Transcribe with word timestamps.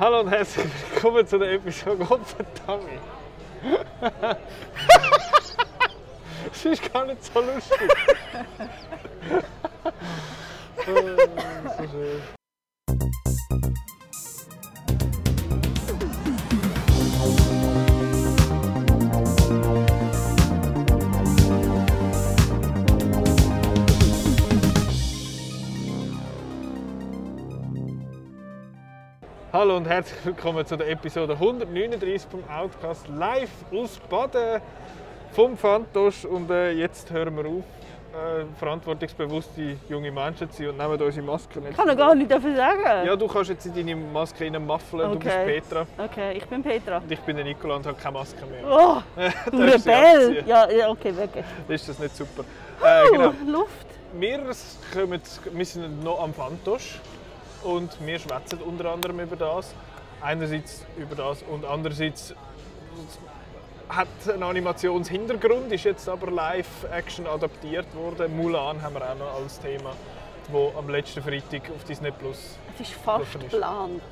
Hallo 0.00 0.20
und 0.20 0.30
herzlich 0.30 0.64
willkommen 0.94 1.26
zu 1.26 1.38
der 1.38 1.52
Episode 1.52 2.02
Gottverdammt. 2.06 2.88
Es 6.50 6.64
ist 6.64 6.90
gar 6.90 7.04
nicht 7.04 7.22
so 7.22 7.38
lustig. 7.38 7.92
Oh, 10.78 10.94
so 11.76 11.88
schön. 11.90 12.39
Hallo 29.60 29.76
und 29.76 29.86
herzlich 29.86 30.24
willkommen 30.24 30.64
zu 30.64 30.74
der 30.74 30.88
Episode 30.88 31.34
139 31.34 32.30
vom 32.30 32.42
Outcast 32.48 33.06
live 33.08 33.50
aus 33.70 34.00
Baden 34.08 34.62
vom 35.32 35.54
Fantosch 35.54 36.24
und 36.24 36.50
äh, 36.50 36.70
jetzt 36.70 37.10
hören 37.10 37.36
wir 37.36 37.44
auf, 37.44 37.56
äh, 37.58 38.46
verantwortungsbewusste 38.58 39.76
junge 39.86 40.10
Menschen 40.10 40.50
zu 40.50 40.62
sein 40.62 40.68
und 40.70 40.78
nehmen 40.78 41.02
unsere 41.02 41.26
Masken. 41.26 41.62
Ich 41.68 41.76
kann 41.76 41.86
noch 41.86 41.94
gar 41.94 42.14
nicht 42.14 42.30
dafür 42.30 42.56
sagen. 42.56 43.06
Ja, 43.06 43.14
du 43.14 43.28
kannst 43.28 43.50
jetzt 43.50 43.66
in 43.66 43.74
deine 43.74 43.96
Maske 43.96 44.44
rein 44.44 44.64
muffeln, 44.64 45.12
du 45.12 45.18
bist 45.18 45.36
Okay. 45.36 45.60
Petra 45.60 45.86
Okay, 45.98 46.38
ich 46.38 46.46
bin 46.46 46.62
Petra. 46.62 46.96
und 46.96 47.12
ich 47.12 47.20
bin 47.20 47.36
der 47.36 47.44
Nicola 47.44 47.76
und 47.76 47.86
habe 47.86 47.98
keine 48.00 48.14
Maske 48.14 48.46
mehr. 48.46 48.64
Oh, 48.66 49.02
du 49.50 49.58
Rebell! 49.58 50.42
Ja, 50.46 50.70
ja, 50.70 50.88
okay, 50.88 51.14
weg. 51.14 51.44
Ist 51.68 51.86
das 51.86 51.98
nicht 51.98 52.16
super? 52.16 52.44
Äh, 52.82 53.10
genau. 53.10 53.28
Oh, 53.28 53.50
Luft. 53.50 53.86
Wir, 54.14 54.40
kommen, 54.94 55.20
wir 55.52 55.66
sind 55.66 56.02
noch 56.02 56.22
am 56.22 56.32
Fantosch 56.32 56.98
und 57.62 57.90
wir 58.04 58.18
schwätzen 58.18 58.58
unter 58.60 58.92
anderem 58.92 59.20
über 59.20 59.36
das. 59.36 59.74
Einerseits 60.20 60.84
über 60.98 61.14
das 61.14 61.42
und 61.42 61.64
andererseits 61.64 62.34
hat 63.88 64.08
einen 64.28 64.42
Animationshintergrund, 64.42 65.72
ist 65.72 65.84
jetzt 65.84 66.08
aber 66.08 66.30
Live-Action 66.30 67.26
adaptiert 67.26 67.92
worden. 67.94 68.36
Mulan 68.36 68.80
haben 68.82 68.94
wir 68.94 69.10
auch 69.10 69.16
noch 69.16 69.34
als 69.34 69.58
Thema, 69.58 69.92
wo 70.48 70.72
am 70.78 70.88
letzten 70.88 71.22
Freitag 71.22 71.62
auf 71.74 71.84
Disney 71.84 72.10
Plus 72.10 72.56
Es 72.74 72.88
ist 72.88 72.92
fast 73.02 73.32
geplant. 73.32 74.02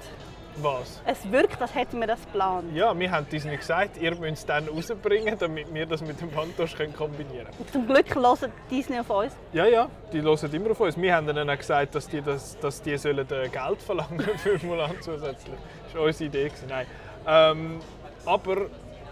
Was. 0.62 1.01
Es 1.06 1.31
wirkt, 1.31 1.61
als 1.61 1.75
hätten 1.75 2.01
wir 2.01 2.06
das 2.06 2.20
geplant. 2.25 2.75
Ja, 2.75 2.98
wir 2.98 3.11
haben 3.11 3.27
Disney 3.31 3.56
gesagt, 3.56 3.97
ihr 4.01 4.14
müsst 4.14 4.39
es 4.39 4.47
dann 4.47 4.69
rausbringen, 4.69 5.37
damit 5.39 5.73
wir 5.73 5.87
das 5.87 6.00
mit 6.00 6.20
dem 6.20 6.31
Fantosch 6.31 6.77
kombinieren 6.97 7.47
können. 7.47 7.73
Zum 7.73 7.87
Glück 7.87 8.15
hören 8.15 8.53
Disney 8.70 8.98
auf 9.00 9.11
uns. 9.11 9.33
Ja, 9.53 9.67
ja, 9.67 9.89
die 10.12 10.23
hören 10.23 10.53
immer 10.53 10.70
auf 10.70 10.81
uns. 10.81 10.97
Wir 10.97 11.15
haben 11.15 11.28
ihnen 11.28 11.48
auch 11.50 11.59
gesagt, 11.59 11.95
dass 11.95 12.09
die, 12.09 12.23
das, 12.23 12.59
dass 12.59 12.83
die 12.83 12.97
sollen 12.97 13.19
äh, 13.31 13.48
Geld 13.48 13.83
verlangen 13.84 14.20
für 14.39 14.59
Mulan 14.67 14.97
zusätzlich. 15.00 15.56
Das 15.87 15.95
war 15.95 16.03
unsere 16.03 16.25
Idee. 16.28 16.50
Nein. 16.69 16.87
Ähm, 17.27 17.81
aber 18.25 18.67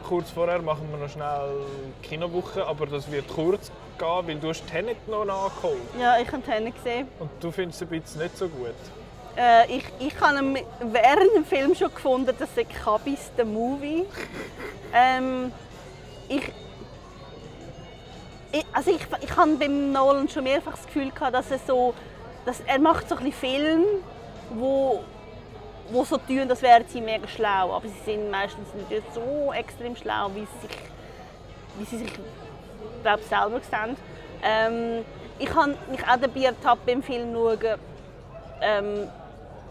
kurz 0.07 0.31
vorher 0.31 0.63
machen 0.63 0.89
wir 0.91 0.99
noch 0.99 1.11
schnell 1.11 1.67
Kinowoche, 2.03 2.67
aber 2.67 2.87
das 2.87 3.11
wird 3.11 3.29
kurz 3.29 3.71
gehen, 3.99 4.27
weil 4.27 4.37
du 4.37 4.49
hast 4.49 4.67
Tenet 4.67 5.09
noch 5.09 5.25
nachgeholt. 5.25 5.79
Ja, 6.01 6.19
ich 6.19 6.31
habe 6.31 6.43
Tenet 6.43 6.75
gesehen. 6.77 7.09
Und 7.19 7.31
du 7.41 7.51
findest 7.51 7.83
es 7.83 7.89
ein 7.89 8.01
bisschen 8.01 8.23
nicht 8.23 8.37
so 8.37 8.49
gut. 8.49 8.75
Äh, 9.37 9.77
ich, 9.77 9.85
ich 9.99 10.21
habe 10.21 10.65
während 10.81 11.35
dem 11.35 11.45
Film 11.45 11.75
schon 11.75 11.93
gefunden, 11.95 12.35
das 12.39 12.49
ist 12.57 12.85
Kabis, 12.85 13.31
der 13.37 13.45
Movie. 13.45 14.07
Ähm, 14.95 15.53
ich, 16.29 16.51
ich, 18.53 18.65
also 18.73 18.91
ich, 18.91 19.07
ich 19.21 19.37
habe 19.37 19.57
beim 19.57 19.93
Nolan 19.93 20.29
schon 20.29 20.45
mehrfach 20.45 20.73
das 20.73 20.87
Gefühl 20.87 21.11
gehabt, 21.11 21.35
dass 21.35 21.51
er 21.51 21.59
so, 21.59 21.95
dass 22.47 22.61
er 22.61 22.79
macht 22.79 23.09
so 23.09 23.17
ein 23.17 23.33
Film, 23.33 23.85
wo 24.55 25.03
wo 25.91 26.05
so 26.05 26.17
tun, 26.19 26.51
als 26.51 26.63
wären 26.63 26.85
sie 26.89 27.01
mega 27.01 27.29
schlau, 27.29 27.73
aber 27.75 27.87
sie 27.89 28.13
sind 28.13 28.31
meistens 28.31 28.69
nicht 28.75 29.03
so 29.15 29.53
extrem 29.53 29.95
schlau, 29.97 30.31
wie 30.35 30.41
sie 30.41 30.67
sich, 30.67 30.79
wie 31.79 31.85
sie 31.85 31.99
sich 31.99 32.13
glaub, 33.03 33.23
selber 33.23 33.61
sehen. 33.61 33.97
Ähm, 34.43 35.05
ich 35.39 35.55
habe 35.55 35.77
mich 35.91 36.03
auch 36.03 36.17
dabei 36.21 36.41
ertappt 36.41 36.87
beim 36.87 37.03
Film 37.03 37.33
schauen, 37.33 37.79
ähm, 38.61 39.09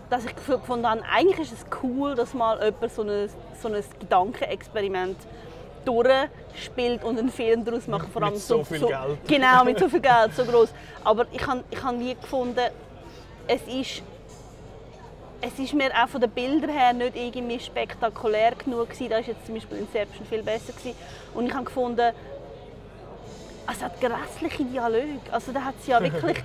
dass 0.09 0.25
ich 0.25 0.35
gefunden 0.35 0.87
habe, 0.87 1.01
eigentlich 1.11 1.51
ist 1.51 1.53
es 1.53 1.65
cool, 1.83 2.15
dass 2.15 2.33
mal 2.33 2.63
jemand 2.63 2.93
so 2.93 3.01
ein, 3.01 3.29
so 3.61 3.67
ein 3.67 3.83
Gedankenexperiment 3.99 5.17
durchspielt 5.85 7.03
und 7.03 7.19
einen 7.19 7.29
Film 7.29 7.63
daraus 7.63 7.87
macht. 7.87 8.09
Vor 8.09 8.21
Mit 8.21 8.31
allem 8.31 8.39
so 8.39 8.63
viel 8.63 8.79
Geld. 8.79 9.27
Genau, 9.27 9.63
mit 9.63 9.79
so 9.79 9.87
viel 9.89 10.01
Geld, 10.01 10.35
so 10.35 10.43
groß. 10.43 10.69
Aber 11.03 11.25
ich 11.31 11.45
habe 11.45 11.63
ich 11.69 11.83
hab 11.83 11.95
nie 11.95 12.15
gefunden, 12.15 12.59
es 13.47 13.61
ist, 13.67 14.01
es 15.41 15.59
ist 15.59 15.73
mir 15.73 15.91
auch 15.91 16.09
von 16.09 16.21
den 16.21 16.31
Bildern 16.31 16.71
her 16.71 16.93
nicht 16.93 17.15
irgendwie 17.15 17.59
spektakulär 17.59 18.53
genug 18.55 18.89
gewesen. 18.89 19.09
Da 19.09 19.17
ist 19.17 19.27
jetzt 19.27 19.45
zum 19.45 19.55
Beispiel 19.55 19.77
Inception 19.79 20.25
viel 20.25 20.43
besser 20.43 20.73
gewesen. 20.73 20.95
Und 21.33 21.47
ich 21.47 21.53
habe 21.53 21.65
gefunden, 21.65 22.11
es 23.71 23.83
hat 23.83 23.99
grässliche 23.99 24.63
Dialoge. 24.63 25.19
Also 25.31 25.51
da 25.51 25.63
hat 25.63 25.75
es 25.79 25.87
ja 25.87 26.01
wirklich 26.01 26.37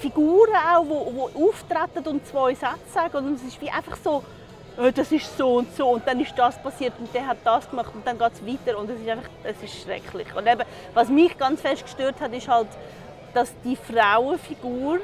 Figuren 0.00 0.54
auch, 0.54 0.82
die, 0.82 1.34
die 1.34 1.44
auftreten 1.44 2.08
und 2.08 2.26
zwei 2.26 2.54
Sätze 2.54 2.92
sagen 2.92 3.16
und 3.18 3.34
es 3.34 3.42
ist 3.42 3.60
wie 3.60 3.70
einfach 3.70 3.96
so, 4.02 4.24
«Äh, 4.78 4.92
das 4.92 5.12
ist 5.12 5.36
so 5.36 5.56
und 5.58 5.74
so 5.76 5.88
und 5.90 6.06
dann 6.06 6.20
ist 6.20 6.32
das 6.36 6.60
passiert 6.62 6.94
und 6.98 7.12
der 7.14 7.26
hat 7.26 7.38
das 7.44 7.68
gemacht 7.68 7.92
und 7.94 8.06
dann 8.06 8.18
geht 8.18 8.32
es 8.32 8.46
weiter 8.46 8.78
und 8.78 8.90
es 8.90 9.00
ist 9.00 9.08
einfach, 9.08 9.28
es 9.44 9.62
ist 9.62 9.82
schrecklich. 9.82 10.34
Und 10.34 10.46
eben, 10.46 10.62
was 10.94 11.08
mich 11.08 11.36
ganz 11.36 11.60
fest 11.60 11.84
gestört 11.84 12.20
hat, 12.20 12.32
ist 12.32 12.48
halt, 12.48 12.68
dass 13.34 13.52
die 13.62 13.76
Frauenfigur, 13.76 15.00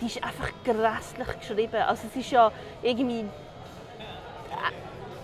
die 0.00 0.06
ist 0.06 0.22
einfach 0.24 0.50
grässlich 0.64 1.38
geschrieben. 1.38 1.76
Also 1.76 2.06
es 2.10 2.20
ist 2.20 2.30
ja 2.30 2.50
irgendwie 2.82 3.26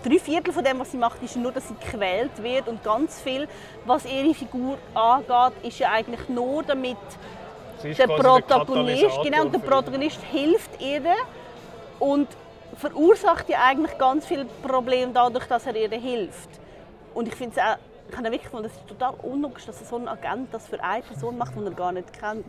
drei 0.03 0.19
Viertel 0.19 0.53
von 0.53 0.63
dem, 0.63 0.79
was 0.79 0.91
sie 0.91 0.97
macht, 0.97 1.21
ist 1.23 1.35
nur, 1.35 1.51
dass 1.51 1.67
sie 1.67 1.75
gequält 1.75 2.41
wird 2.41 2.67
und 2.67 2.83
ganz 2.83 3.21
viel, 3.21 3.47
was 3.85 4.05
ihre 4.05 4.33
Figur 4.33 4.77
angeht, 4.93 5.63
ist 5.63 5.79
ja 5.79 5.91
eigentlich 5.91 6.27
nur 6.29 6.63
damit 6.63 6.97
der 7.83 8.07
Protagonist, 8.07 8.47
Katalysator 8.49 9.23
genau, 9.23 9.41
und 9.43 9.53
der 9.53 9.59
Protagonist 9.59 10.19
hilft 10.31 10.81
ihr 10.81 11.01
und 11.99 12.27
verursacht 12.77 13.49
ja 13.49 13.59
eigentlich 13.63 13.97
ganz 13.97 14.25
viele 14.25 14.45
Probleme 14.45 15.11
dadurch, 15.13 15.45
dass 15.45 15.65
er 15.67 15.75
ihr 15.75 15.89
hilft. 15.89 16.49
Und 17.13 17.27
ich 17.27 17.35
finde 17.35 17.59
es 17.59 17.61
auch, 17.61 17.77
ich 18.09 18.17
habe 18.17 18.25
wirklich 18.25 18.43
gefunden, 18.43 18.69
das 18.69 18.73
ist 18.73 18.87
total 18.87 19.13
unlogisch, 19.21 19.65
dass 19.65 19.87
so 19.87 19.97
ein 19.97 20.07
Agent 20.07 20.53
das 20.53 20.67
für 20.67 20.81
eine 20.83 21.03
Person 21.03 21.37
macht, 21.37 21.53
die 21.55 21.63
er 21.63 21.71
gar 21.71 21.91
nicht 21.91 22.11
kennt. 22.17 22.45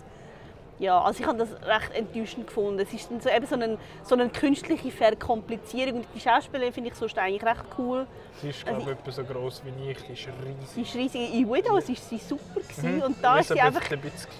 Ja, 0.78 1.00
also 1.00 1.20
ich 1.20 1.26
habe 1.26 1.38
das 1.38 1.50
recht 1.62 1.94
enttäuschend 1.94 2.48
gefunden. 2.48 2.80
Es 2.80 2.92
ist 2.92 3.10
dann 3.10 3.20
so, 3.20 3.28
eben 3.28 3.46
so, 3.46 3.54
eine, 3.54 3.78
so 4.02 4.14
eine 4.14 4.28
künstliche 4.30 4.90
Verkomplizierung 4.90 6.00
und 6.00 6.06
die 6.14 6.20
Schauspielerin 6.20 6.72
finde 6.72 6.90
ich 6.90 6.96
sonst 6.96 7.16
eigentlich 7.18 7.44
recht 7.44 7.64
cool. 7.78 8.06
Sie 8.40 8.48
ist, 8.48 8.64
glaube 8.64 8.80
ich, 8.82 8.88
etwa 8.88 9.10
so 9.10 9.24
gross 9.24 9.62
wie 9.64 9.90
ich. 9.90 9.98
Die 9.98 10.12
ist 10.12 10.26
riesig. 10.26 10.68
Sie 10.74 10.82
ist 10.82 10.94
riesig. 10.94 11.34
In 11.34 11.48
Widows 11.48 11.88
war 11.88 11.96
sie 11.96 12.18
super 12.18 12.60
gewesen, 12.60 13.02
und 13.02 13.22
da 13.22 13.38
ist 13.38 13.48
sie 13.48 13.60
einfach. 13.60 13.82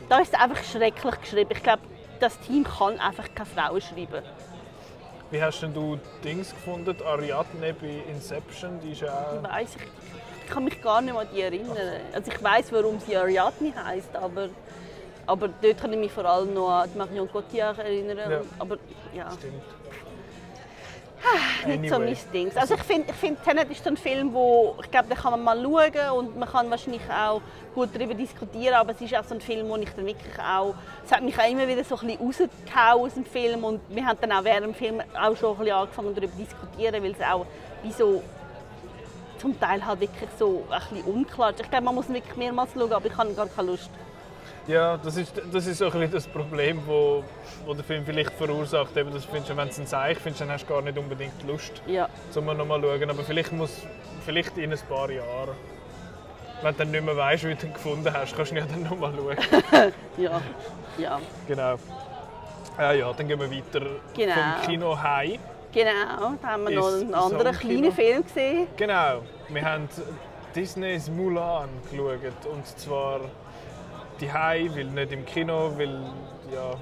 Da 0.09 0.19
ist 0.19 0.33
es 0.33 0.41
einfach 0.41 0.65
schrecklich 0.65 1.21
geschrieben. 1.21 1.51
Ich 1.53 1.63
glaube, 1.63 1.83
das 2.19 2.39
Team 2.41 2.65
kann 2.65 2.99
einfach 2.99 3.29
keine 3.35 3.47
Frauen 3.47 3.81
schreiben. 3.81 4.23
Wie 5.31 5.43
hast 5.43 5.63
denn 5.63 5.73
du 5.73 5.99
Dings 6.23 6.51
gefunden? 6.51 6.95
Ariadne 7.07 7.73
bei 7.73 8.03
Inception, 8.11 8.79
die 8.81 8.93
ist 8.93 9.01
ja 9.01 9.13
auch... 9.13 9.43
Weiss 9.43 9.77
ich, 9.77 9.83
ich 10.45 10.51
kann 10.51 10.65
mich 10.65 10.83
gar 10.83 11.01
nicht 11.01 11.17
an 11.17 11.27
die 11.35 11.41
erinnern. 11.41 12.01
Also 12.13 12.31
ich 12.31 12.43
weiß, 12.43 12.71
warum 12.71 13.01
sie 13.01 13.17
Ariadne 13.17 13.73
heißt, 13.75 14.15
aber, 14.15 14.51
aber 15.27 15.49
dort 15.61 15.79
kann 15.81 15.93
ich 15.93 15.99
mich 15.99 16.13
vor 16.13 16.25
allem 16.25 16.55
noch 16.55 16.69
an 16.71 16.91
Marion 16.97 17.31
Cotillard 17.31 17.79
erinnern. 17.79 18.19
Ja. 18.31 18.41
Aber 18.59 18.77
ja, 19.15 19.31
Stimmt. 19.33 19.55
nicht 21.67 21.89
so 21.89 21.97
Anyway. 21.97 22.17
mein 22.25 22.33
Ding. 22.33 22.57
Also 22.57 22.75
ich 22.75 22.83
finde, 22.83 23.11
ich 23.11 23.17
find, 23.17 23.43
Tenet 23.45 23.71
ist 23.71 23.85
so 23.85 23.91
ein 23.91 23.97
Film, 23.97 24.33
wo 24.33 24.77
ich 24.83 24.91
glaube, 24.91 25.09
den 25.09 25.17
kann 25.17 25.31
man 25.33 25.43
mal 25.45 25.63
schauen 25.63 26.19
und 26.19 26.37
man 26.37 26.49
kann 26.49 26.69
wahrscheinlich 26.71 27.03
auch 27.11 27.41
gut 27.75 27.91
darüber 27.95 28.15
diskutieren, 28.15 28.75
aber 28.75 28.93
es 28.93 29.01
ist 29.01 29.15
auch 29.17 29.25
so 29.25 29.35
ein 29.35 29.41
Film, 29.41 29.69
wo 29.69 29.77
ich 29.77 29.89
dann 29.91 30.05
wirklich 30.05 30.39
auch, 30.39 30.75
es 31.05 31.13
hat 31.13 31.23
mich 31.23 31.39
auch 31.39 31.49
immer 31.49 31.67
wieder 31.69 31.85
so 31.85 31.97
ein 31.97 32.07
bisschen 32.09 32.27
rausgehauen 32.27 33.03
aus 33.07 33.15
dem 33.15 33.25
Film 33.25 33.65
und 33.65 33.81
wir 33.89 34.05
haben 34.05 34.19
dann 34.21 34.33
auch 34.33 34.45
während 34.45 34.67
dem 34.67 34.75
Film 34.75 35.01
auch 35.15 35.37
schon 35.37 35.53
ein 35.53 35.59
bisschen 35.59 35.77
angefangen 35.77 36.15
darüber 36.15 36.33
zu 36.33 36.39
diskutieren, 36.39 37.03
weil 37.03 37.13
es 37.13 37.21
auch 37.21 37.47
wie 37.83 37.93
so 37.93 38.23
zum 39.39 39.59
Teil 39.59 39.85
halt 39.85 40.01
wirklich 40.01 40.29
so 40.39 40.65
ein 40.71 40.81
bisschen 40.95 41.05
unklar 41.13 41.51
ist. 41.51 41.61
Ich 41.61 41.71
glaube, 41.71 41.85
man 41.85 41.95
muss 41.95 42.09
wirklich 42.09 42.37
mehrmals 42.37 42.71
schauen, 42.75 42.93
aber 42.93 43.07
ich 43.07 43.17
habe 43.17 43.33
gar 43.35 43.47
keine 43.47 43.71
Lust. 43.73 43.91
Ja, 44.69 44.97
das 44.97 45.17
ist, 45.17 45.33
das 45.53 45.67
ist 45.67 45.79
so 45.79 45.87
ein 45.87 45.91
bisschen 45.93 46.13
das 46.13 46.27
Problem, 46.29 46.81
wo, 46.87 47.25
wo 47.67 47.75
der 47.75 47.83
Film 47.85 48.05
vielleicht 48.05 48.31
verursacht. 48.33 48.97
Eben, 48.97 49.13
dass 49.13 49.25
findest, 49.25 49.49
wenn 49.57 49.69
du 49.69 49.75
einen 49.77 49.87
Seich 49.87 50.19
findest, 50.19 50.41
dann 50.43 50.51
hast 50.53 50.65
du 50.65 50.73
gar 50.73 50.83
nicht 50.83 50.97
unbedingt 50.97 51.43
Lust, 51.47 51.83
Ja. 51.87 52.09
um 52.35 52.45
noch 52.47 52.65
mal 52.65 52.81
schauen. 52.81 53.11
Aber 53.11 53.23
vielleicht 53.25 53.53
muss, 53.53 53.83
vielleicht 54.25 54.57
in 54.59 54.73
ein 54.73 54.79
paar 54.89 55.11
Jahren, 55.11 55.57
wenn 56.63 56.73
du 56.75 56.79
dann 56.79 56.91
nicht 56.93 57.05
mehr 57.05 57.17
weißt, 57.17 57.45
wie 57.45 57.55
du 57.57 57.67
ihn 57.67 57.73
gefunden 57.73 58.13
hast, 58.13 58.37
kannst 58.37 58.53
du 58.53 58.57
ihn 58.57 58.61
ja 58.63 58.67
dann 58.71 58.83
noch 58.85 58.97
mal 58.99 59.13
schauen. 59.17 59.93
Ja, 60.17 60.41
ja. 60.99 61.21
genau. 61.49 61.75
Ja, 62.79 62.93
ja, 62.93 63.13
dann 63.13 63.29
gehen 63.29 63.41
wir 63.41 63.51
weiter 63.51 63.87
Genau. 64.15 64.35
vom 64.35 64.67
Kino 64.71 65.03
heim. 65.03 65.39
Genau, 65.73 66.35
da 66.41 66.49
haben 66.49 66.69
wir 66.69 66.77
noch 66.77 66.93
einen 66.93 67.15
anderen 67.15 67.59
kleinen 67.59 67.93
Film 67.93 68.23
gesehen. 68.25 68.67
Genau, 68.77 69.23
wir 69.49 69.65
haben 69.65 69.89
Disneys 70.55 71.09
Mulan 71.11 71.69
geschaut. 71.91 72.47
Und 72.51 72.67
zwar 72.79 73.21
die 74.23 74.33
weil 74.33 74.85
nicht 74.85 75.13
im 75.13 75.27
Kino, 75.27 75.73
weil 75.77 76.01
ja, 76.55 76.75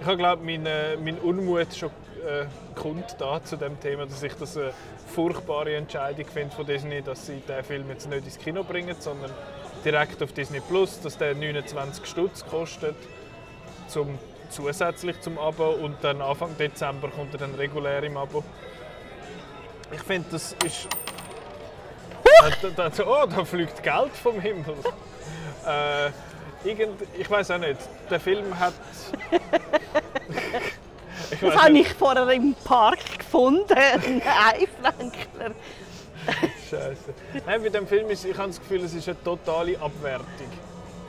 ich 0.00 0.06
habe 0.06 0.16
glaube 0.16 0.44
meinen 0.44 1.04
mein 1.04 1.18
Unmut 1.18 1.74
schon 1.74 1.90
äh, 2.24 2.46
kundtan 2.74 3.44
zu 3.44 3.56
dem 3.56 3.78
Thema, 3.80 4.06
dass 4.06 4.22
ich 4.22 4.34
das 4.34 4.56
eine 4.56 4.72
furchtbare 5.14 5.74
Entscheidung 5.74 6.26
finde 6.26 6.54
von 6.54 6.66
Disney, 6.66 7.02
dass 7.02 7.26
sie 7.26 7.40
den 7.40 7.64
Film 7.64 7.88
jetzt 7.90 8.08
nicht 8.08 8.24
ins 8.24 8.38
Kino 8.38 8.62
bringen, 8.62 8.96
sondern 8.98 9.30
direkt 9.84 10.22
auf 10.22 10.32
Disney 10.32 10.60
Plus, 10.60 11.00
dass 11.00 11.18
der 11.18 11.34
29 11.34 12.06
Stutz 12.06 12.44
kostet 12.46 12.96
zum 13.88 14.18
zusätzlich 14.48 15.20
zum 15.20 15.38
Abo 15.38 15.70
und 15.70 15.96
dann 16.02 16.22
Anfang 16.22 16.56
Dezember 16.56 17.08
kommt 17.08 17.32
er 17.34 17.40
dann 17.40 17.54
regulär 17.56 18.02
im 18.04 18.16
Abo. 18.16 18.44
Ich 19.92 20.02
finde, 20.02 20.28
das 20.30 20.54
ist. 20.64 20.88
Da, 22.40 22.68
da, 22.70 22.88
da, 22.90 23.04
oh, 23.04 23.26
da 23.26 23.44
fliegt 23.44 23.82
Geld 23.82 24.12
vom 24.22 24.40
Himmel. 24.40 24.76
Äh, 25.66 26.12
irgend, 26.66 27.02
ich 27.16 27.30
weiß 27.30 27.50
auch 27.52 27.58
nicht. 27.58 27.78
Der 28.10 28.20
Film 28.20 28.58
hat. 28.58 28.74
ich 31.30 31.40
das 31.40 31.56
habe 31.56 31.78
ich 31.78 31.88
vorher 31.94 32.28
im 32.30 32.54
Park 32.64 33.18
gefunden. 33.18 33.64
Nein, 33.74 34.68
Frankler. 34.82 35.54
Scheiße. 36.68 37.14
Nein, 37.46 37.62
bei 37.62 37.68
dem 37.68 37.86
Film 37.86 38.10
ist, 38.10 38.24
ich 38.24 38.36
habe 38.36 38.48
das 38.48 38.58
Gefühl, 38.58 38.84
es 38.84 38.94
ist 38.94 39.08
eine 39.08 39.22
totale 39.22 39.78
Abwertung. 39.80 40.26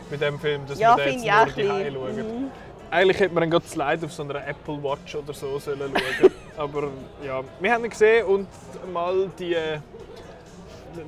Bei 0.09 0.17
dem 0.17 0.39
Film, 0.39 0.65
dass 0.67 0.79
ja, 0.79 0.95
man 0.95 1.05
den 1.05 1.23
jetzt 1.23 1.57
nur 1.57 1.65
die 1.65 1.91
schaut. 1.93 2.15
Mhm. 2.15 2.51
Eigentlich 2.89 3.19
hätte 3.19 3.33
man 3.33 3.49
gerade 3.49 3.63
das 3.63 3.73
Slide 3.73 4.05
auf 4.05 4.13
so 4.13 4.23
einer 4.23 4.47
Apple 4.47 4.81
Watch 4.81 5.15
oder 5.15 5.33
so 5.33 5.59
sollen 5.59 5.79
schauen 5.79 6.31
Aber 6.57 6.89
ja, 7.25 7.43
wir 7.59 7.73
haben 7.73 7.83
ihn 7.83 7.89
gesehen 7.89 8.25
und 8.25 8.47
mal 8.91 9.29
die, 9.37 9.55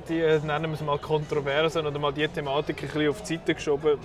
die 0.08 0.18
nennen 0.46 0.70
wir 0.70 0.74
es 0.74 0.80
mal 0.82 0.98
Kontroversen 0.98 1.86
oder 1.86 1.98
mal 1.98 2.12
die 2.12 2.28
Thematik 2.28 2.82
ein 2.82 2.88
bisschen 2.88 3.08
auf 3.08 3.22
die 3.22 3.36
Seite 3.36 3.54
geschoben. 3.54 3.98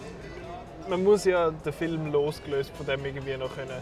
Man 0.88 1.04
muss 1.04 1.26
ja 1.26 1.50
den 1.50 1.74
Film 1.74 2.12
losgelöst 2.12 2.72
von 2.76 2.86
dem 2.86 3.06
irgendwie 3.06 3.38
noch 3.38 3.54
können 3.56 3.82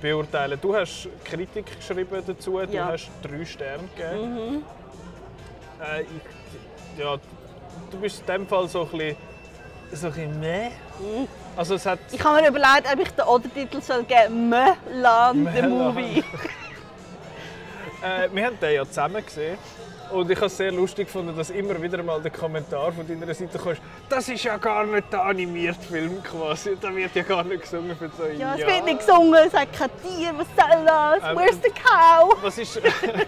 beurteilen. 0.00 0.58
Du 0.60 0.74
hast 0.74 1.08
Kritik 1.24 1.66
geschrieben 1.76 2.22
dazu, 2.26 2.58
du 2.58 2.72
ja. 2.72 2.86
hast 2.86 3.10
drei 3.22 3.44
Sterne 3.44 3.88
gegeben. 3.96 4.34
Mhm. 4.34 4.62
Äh, 5.80 6.02
ich, 6.02 7.00
ja, 7.00 7.16
du 7.90 7.98
bist 7.98 8.20
in 8.20 8.26
dem 8.26 8.46
Fall 8.46 8.68
so 8.68 8.82
ein 8.82 8.88
bisschen, 8.88 9.16
so 9.92 10.06
ein 10.08 10.12
bisschen 10.12 10.40
meh. 10.40 10.68
Mhm. 10.68 11.28
Also 11.56 11.74
es 11.74 11.86
hat 11.86 11.98
ich 12.12 12.22
habe 12.22 12.42
mir 12.42 12.48
überlegt, 12.48 12.92
ob 12.92 13.00
ich 13.00 13.10
den 13.10 13.24
Untertitel 13.24 13.80
soll 13.80 14.04
geben 14.04 14.50
Möland, 14.50 15.48
the 15.54 15.62
Movie. 15.62 16.24
äh, 18.04 18.28
wir 18.32 18.46
haben 18.46 18.58
den 18.60 18.74
ja 18.74 18.84
zusammen 18.84 19.24
gesehen. 19.24 19.58
Und 20.10 20.30
ich 20.30 20.36
habe 20.36 20.46
es 20.46 20.56
sehr 20.56 20.70
lustig 20.70 21.06
gefunden, 21.06 21.36
dass 21.36 21.50
immer 21.50 21.80
wieder 21.80 22.02
mal 22.02 22.20
der 22.20 22.30
Kommentar 22.30 22.92
von 22.92 23.06
deiner 23.08 23.32
Seite 23.32 23.58
kommt, 23.58 23.80
das 24.08 24.28
ist 24.28 24.44
ja 24.44 24.58
gar 24.58 24.84
nicht 24.86 25.10
der 25.12 25.24
animierte 25.24 25.80
Film 25.80 26.22
quasi. 26.22 26.76
Da 26.80 26.94
wird 26.94 27.14
ja 27.14 27.22
gar 27.22 27.42
nicht 27.42 27.62
gesungen 27.62 27.96
für 27.96 28.10
so 28.16 28.24
Ja, 28.38 28.54
es 28.54 28.60
ja. 28.60 28.66
wird 28.66 28.84
nicht 28.84 28.98
gesungen, 28.98 29.34
es 29.46 29.54
hat 29.54 29.72
kein 29.72 29.90
Tier, 30.02 30.32
was 30.36 30.46
soll 30.48 30.84
das? 30.84 31.30
Ähm, 31.30 31.36
Where's 31.36 31.58
the 31.62 31.70
cow? 31.70 32.36
Was 32.42 32.58
ist, 32.58 32.80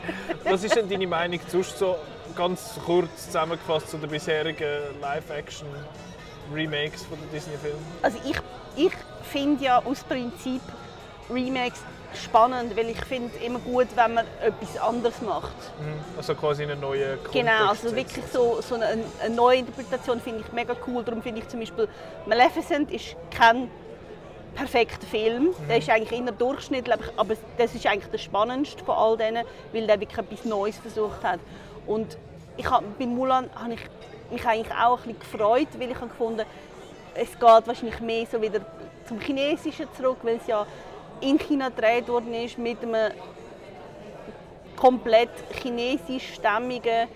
was 0.45 0.65
ist 0.65 0.77
denn 0.77 0.89
deine 0.89 1.07
Meinung 1.07 1.41
sonst 1.49 1.79
so 1.79 1.97
ganz 2.37 2.79
kurz 2.85 3.27
zusammengefasst 3.27 3.91
zu 3.91 3.97
den 3.97 4.11
bisherigen 4.11 5.01
Live-Action 5.01 5.67
Remakes 6.55 7.05
von 7.05 7.19
den 7.19 7.31
Disney-Filmen? 7.33 7.85
Also 8.03 8.19
ich, 8.25 8.37
ich 8.77 8.93
finde 9.33 9.65
ja 9.65 9.83
aus 9.83 10.05
Prinzip 10.05 10.61
Remakes 11.31 11.81
spannend, 12.23 12.77
weil 12.77 12.89
ich 12.91 13.05
finde 13.05 13.37
immer 13.39 13.59
gut, 13.59 13.89
wenn 13.95 14.15
man 14.15 14.27
etwas 14.41 14.77
anderes 14.79 15.21
macht. 15.23 15.57
Mhm. 15.81 15.95
Also 16.17 16.35
quasi 16.35 16.63
eine 16.63 16.77
neue 16.77 17.17
Kontext 17.17 17.33
Genau, 17.33 17.69
also 17.69 17.95
wirklich 17.95 18.25
so, 18.33 18.61
so 18.61 18.75
eine, 18.77 19.05
eine 19.23 19.35
neue 19.35 19.59
Interpretation 19.59 20.21
finde 20.21 20.41
ich 20.41 20.53
mega 20.53 20.75
cool. 20.87 21.03
Darum 21.05 21.23
finde 21.23 21.41
ich 21.41 21.49
zum 21.49 21.61
Beispiel 21.61 21.89
Maleficent 22.27 22.91
ist 22.91 23.17
kein 23.31 23.71
perfekter 24.55 25.07
Film. 25.07 25.45
Mhm. 25.45 25.69
Der 25.69 25.79
ist 25.79 25.91
eigentlich 25.91 26.19
eher 26.19 26.33
durchschnittlich, 26.33 26.99
aber 27.17 27.35
das 27.59 27.75
ist 27.75 27.87
eigentlich 27.87 28.11
der 28.11 28.19
spannendste 28.19 28.85
von 28.85 28.97
all 28.97 29.17
denen, 29.17 29.45
weil 29.73 29.87
der 29.87 30.01
wirklich 30.01 30.19
etwas 30.19 30.45
Neues 30.45 30.77
versucht 30.79 31.23
hat. 31.23 31.41
Und 31.87 32.17
ich 32.57 32.69
hab, 32.69 32.83
bei 32.99 33.07
Mulan 33.07 33.51
habe 33.55 33.75
ich 33.75 33.81
mich 34.31 34.47
eigentlich 34.47 34.75
auch 34.75 34.99
ein 35.05 35.15
bisschen 35.15 35.19
gefreut, 35.21 35.69
weil 35.79 35.91
ich 35.91 35.97
habe 35.97 36.09
gefunden, 36.09 36.45
es 37.15 37.31
geht 37.33 37.67
wahrscheinlich 37.67 38.01
mehr 38.01 38.27
so 38.31 38.41
wieder 38.41 38.61
zum 39.07 39.21
Chinesischen 39.21 39.87
zurück, 39.97 40.19
weil 40.23 40.37
es 40.37 40.47
ja 40.47 40.67
in 41.21 41.39
China 41.39 41.69
gedreht 41.69 42.09
worden 42.09 42.35
ist 42.35 42.59
mit 42.59 42.83
einem 42.83 43.13
komplett 44.77 45.31
chinesischstämmigen 45.63 47.09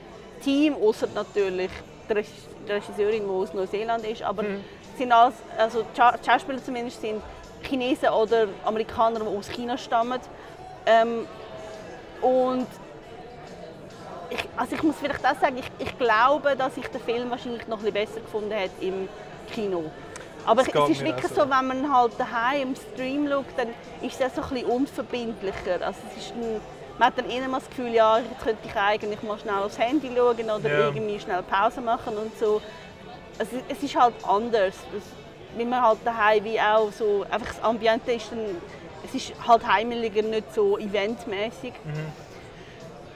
Team, 0.43 0.75
außer 0.75 1.09
natürlich 1.15 1.71
die 2.09 2.73
Regisseurin, 2.73 3.25
die 3.25 3.31
aus 3.31 3.53
Neuseeland 3.55 4.05
ist, 4.07 4.23
aber 4.23 4.43
mhm. 4.43 4.65
sind 4.97 5.13
alles, 5.13 5.35
also 5.57 5.83
die 5.83 6.27
Schauspieler 6.27 6.63
zumindest 6.63 7.01
sind 7.01 7.23
Chinesen 7.63 8.09
oder 8.09 8.49
Amerikaner, 8.65 9.21
die 9.21 9.27
aus 9.27 9.49
China 9.49 9.77
stammen. 9.77 10.21
Ähm, 10.87 11.27
und 12.23 12.67
ich, 14.31 14.49
also 14.57 14.75
ich 14.75 14.83
muss 14.83 14.97
vielleicht 14.97 15.25
auch 15.25 15.39
sagen, 15.39 15.59
ich, 15.59 15.87
ich, 15.87 15.99
glaube, 15.99 16.57
dass 16.57 16.77
ich 16.77 16.87
den 16.89 17.01
Film 17.01 17.31
wahrscheinlich 17.31 17.67
noch 17.67 17.85
ein 17.85 17.93
besser 17.93 18.21
gefunden 18.21 18.53
hätte 18.53 18.85
im 18.85 19.09
Kino. 19.53 19.85
Aber 20.51 20.63
es 20.63 20.69
ist 20.69 21.05
wirklich 21.05 21.29
so. 21.29 21.43
so, 21.43 21.51
wenn 21.51 21.67
man 21.67 21.93
halt 21.93 22.13
daheim 22.19 22.69
im 22.69 22.77
Stream 22.77 23.29
schaut, 23.29 23.45
dann 23.57 23.69
ist 24.03 24.21
es 24.21 24.35
so 24.35 24.43
ein 24.43 24.49
bisschen 24.49 24.67
unverbindlicher. 24.67 25.81
Also 25.81 26.01
es 26.11 26.25
ist 26.25 26.35
ein, 26.35 26.61
man 26.99 27.09
hat 27.09 27.19
dann 27.19 27.31
eher 27.31 27.49
mal 27.49 27.61
das 27.61 27.69
Gefühl, 27.69 27.95
ja, 27.95 28.19
jetzt 28.19 28.43
könnte 28.43 28.61
ich 28.67 28.75
eigentlich 28.77 29.23
mal 29.23 29.39
schnell 29.39 29.55
aufs 29.55 29.79
Handy 29.79 30.11
schauen 30.15 30.51
oder 30.51 30.69
ja. 30.69 30.87
irgendwie 30.87 31.21
schnell 31.21 31.43
Pause 31.43 31.81
machen 31.81 32.17
und 32.17 32.37
so. 32.39 32.61
Also 33.39 33.57
es 33.69 33.83
ist 33.83 33.99
halt 33.99 34.15
anders. 34.27 34.75
Wenn 35.57 35.69
man 35.69 35.83
halt 35.83 35.99
daheim 36.05 36.45
wie 36.45 36.61
auch 36.61 36.93
so, 36.93 37.25
einfach 37.31 37.49
das 37.49 37.63
Ambiente 37.63 38.13
ist 38.13 38.31
dann, 38.31 38.41
es 39.05 39.15
ist 39.15 39.33
halt 39.47 39.67
heimeliger, 39.67 40.23
nicht 40.23 40.55
so 40.55 40.79
eventmäßig. 40.79 41.73
Mhm 41.85 42.13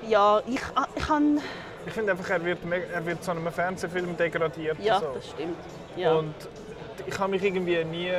ja, 0.08 0.42
ich, 0.46 0.60
ah, 0.74 0.86
ich 0.94 1.06
kann... 1.06 1.40
Ich 1.86 1.92
finde 1.92 2.12
einfach, 2.12 2.30
er 2.30 2.44
wird, 2.44 2.58
er 2.92 3.06
wird 3.06 3.22
zu 3.22 3.30
einem 3.30 3.50
Fernsehfilm 3.50 4.16
degradiert. 4.16 4.78
Ja, 4.80 5.00
so. 5.00 5.12
das 5.14 5.28
stimmt. 5.28 5.58
Ja. 5.96 6.14
Und 6.14 6.34
ich 7.06 7.18
habe 7.18 7.30
mich 7.30 7.42
irgendwie 7.42 7.84
nie... 7.84 8.10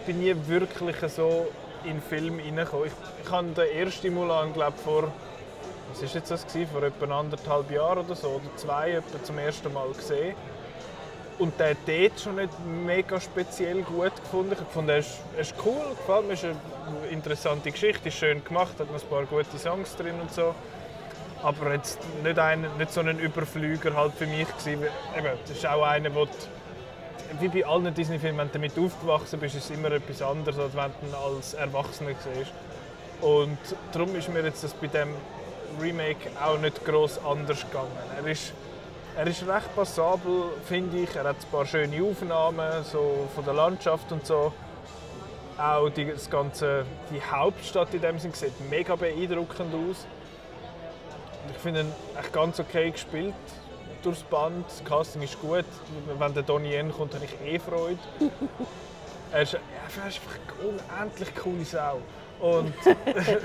Ich 0.00 0.06
bin 0.06 0.20
nie 0.20 0.34
wirklich 0.46 0.96
so 1.12 1.48
in 1.84 2.00
Film 2.00 2.38
hineingekommen. 2.38 2.86
Ich, 2.86 2.92
ich 3.24 3.30
habe 3.30 3.48
den 3.48 3.86
ersten 3.86 4.14
Mulan, 4.14 4.52
glaube 4.52 4.76
vor... 4.78 5.12
Was 5.90 6.02
war 6.02 6.08
jetzt 6.08 6.30
das? 6.30 6.46
Gewesen? 6.46 6.68
Vor 6.70 6.82
etwa 6.82 7.18
anderthalb 7.18 7.70
Jahren 7.70 8.04
oder 8.04 8.14
so, 8.14 8.28
oder 8.28 8.56
zwei, 8.56 8.92
etwa 8.92 9.22
zum 9.22 9.38
ersten 9.38 9.72
Mal 9.72 9.88
gesehen. 9.92 10.34
Und 11.38 11.58
der 11.60 11.76
dort 11.86 12.20
schon 12.20 12.36
nicht 12.36 12.52
mega 12.66 13.20
speziell 13.20 13.82
gut 13.82 14.14
gefunden. 14.16 14.52
Ich 14.52 14.74
fand, 14.74 14.90
er 14.90 14.98
ist, 14.98 15.18
er 15.34 15.42
ist 15.42 15.54
cool, 15.64 15.94
gefällt 15.96 16.26
mir, 16.26 16.34
ist 16.34 16.44
eine 16.44 16.56
interessante 17.10 17.70
Geschichte, 17.70 18.08
ist 18.08 18.18
schön 18.18 18.44
gemacht, 18.44 18.72
hat 18.78 18.90
noch 18.92 19.00
ein 19.00 19.08
paar 19.08 19.24
gute 19.24 19.56
Songs 19.56 19.94
drin 19.96 20.20
und 20.20 20.32
so. 20.32 20.54
Aber 21.42 21.72
jetzt 21.72 22.00
nicht, 22.24 22.38
ein, 22.38 22.66
nicht 22.76 22.92
so 22.92 23.00
ein 23.00 23.18
Überflüger 23.18 23.94
halt 23.94 24.14
für 24.14 24.26
mich 24.26 24.48
gewesen. 24.48 24.82
Eben, 25.16 25.38
das 25.46 25.56
ist 25.56 25.66
auch 25.66 25.84
einer, 25.84 26.12
wo 26.14 26.26
wie 27.40 27.48
bei 27.48 27.66
allen 27.66 27.92
Disney-Filmen, 27.94 28.38
wenn 28.38 28.48
du 28.48 28.54
damit 28.54 28.78
aufgewachsen 28.78 29.38
bist, 29.38 29.56
ist 29.56 29.70
es 29.70 29.76
immer 29.76 29.90
etwas 29.92 30.22
anderes, 30.22 30.58
als 30.58 30.74
wenn 30.74 31.10
du 31.10 31.16
als 31.16 31.54
Erwachsener 31.54 32.10
siehst. 32.10 32.52
Und 33.20 33.58
darum 33.92 34.14
ist 34.16 34.28
mir 34.28 34.42
jetzt 34.42 34.64
das 34.64 34.72
bei 34.74 34.86
dem 34.86 35.08
Remake 35.80 36.30
auch 36.42 36.58
nicht 36.58 36.84
groß 36.84 37.24
anders 37.24 37.60
gegangen. 37.60 37.90
Er 38.16 38.30
ist 38.30 38.52
er 39.16 39.26
ist 39.26 39.42
recht 39.48 39.74
passabel, 39.74 40.44
finde 40.64 40.98
ich. 40.98 41.16
Er 41.16 41.24
hat 41.24 41.34
ein 41.34 41.50
paar 41.50 41.66
schöne 41.66 42.00
Aufnahmen 42.04 42.84
so 42.84 43.26
von 43.34 43.44
der 43.44 43.52
Landschaft 43.52 44.12
und 44.12 44.24
so. 44.24 44.52
Auch 45.58 45.88
die, 45.88 46.04
das 46.04 46.30
ganze, 46.30 46.86
die 47.10 47.20
Hauptstadt 47.20 47.92
in 47.94 48.00
dem 48.00 48.20
Sinne 48.20 48.36
sieht 48.36 48.52
mega 48.70 48.94
beeindruckend 48.94 49.74
aus. 49.74 50.06
Ich 51.50 51.58
finde 51.60 51.80
ihn 51.80 51.92
echt 52.16 52.32
ganz 52.32 52.60
okay 52.60 52.92
gespielt 52.92 53.34
durchs 54.02 54.22
Band. 54.22 54.64
Das 54.66 54.84
Casting 54.84 55.22
ist 55.22 55.40
gut. 55.40 55.64
Wenn 56.18 56.34
der 56.34 56.42
Donnie 56.42 56.74
Yen 56.74 56.92
kommt, 56.92 57.14
habe 57.14 57.24
ich 57.24 57.34
eh 57.46 57.58
Freude. 57.58 57.98
er, 59.32 59.42
ist, 59.42 59.54
er 59.54 59.60
ist 59.88 59.98
einfach 60.04 60.32
eine 60.60 60.68
unendlich 60.68 61.34
coole 61.34 61.64
Sau. 61.64 62.00
Und, 62.40 62.74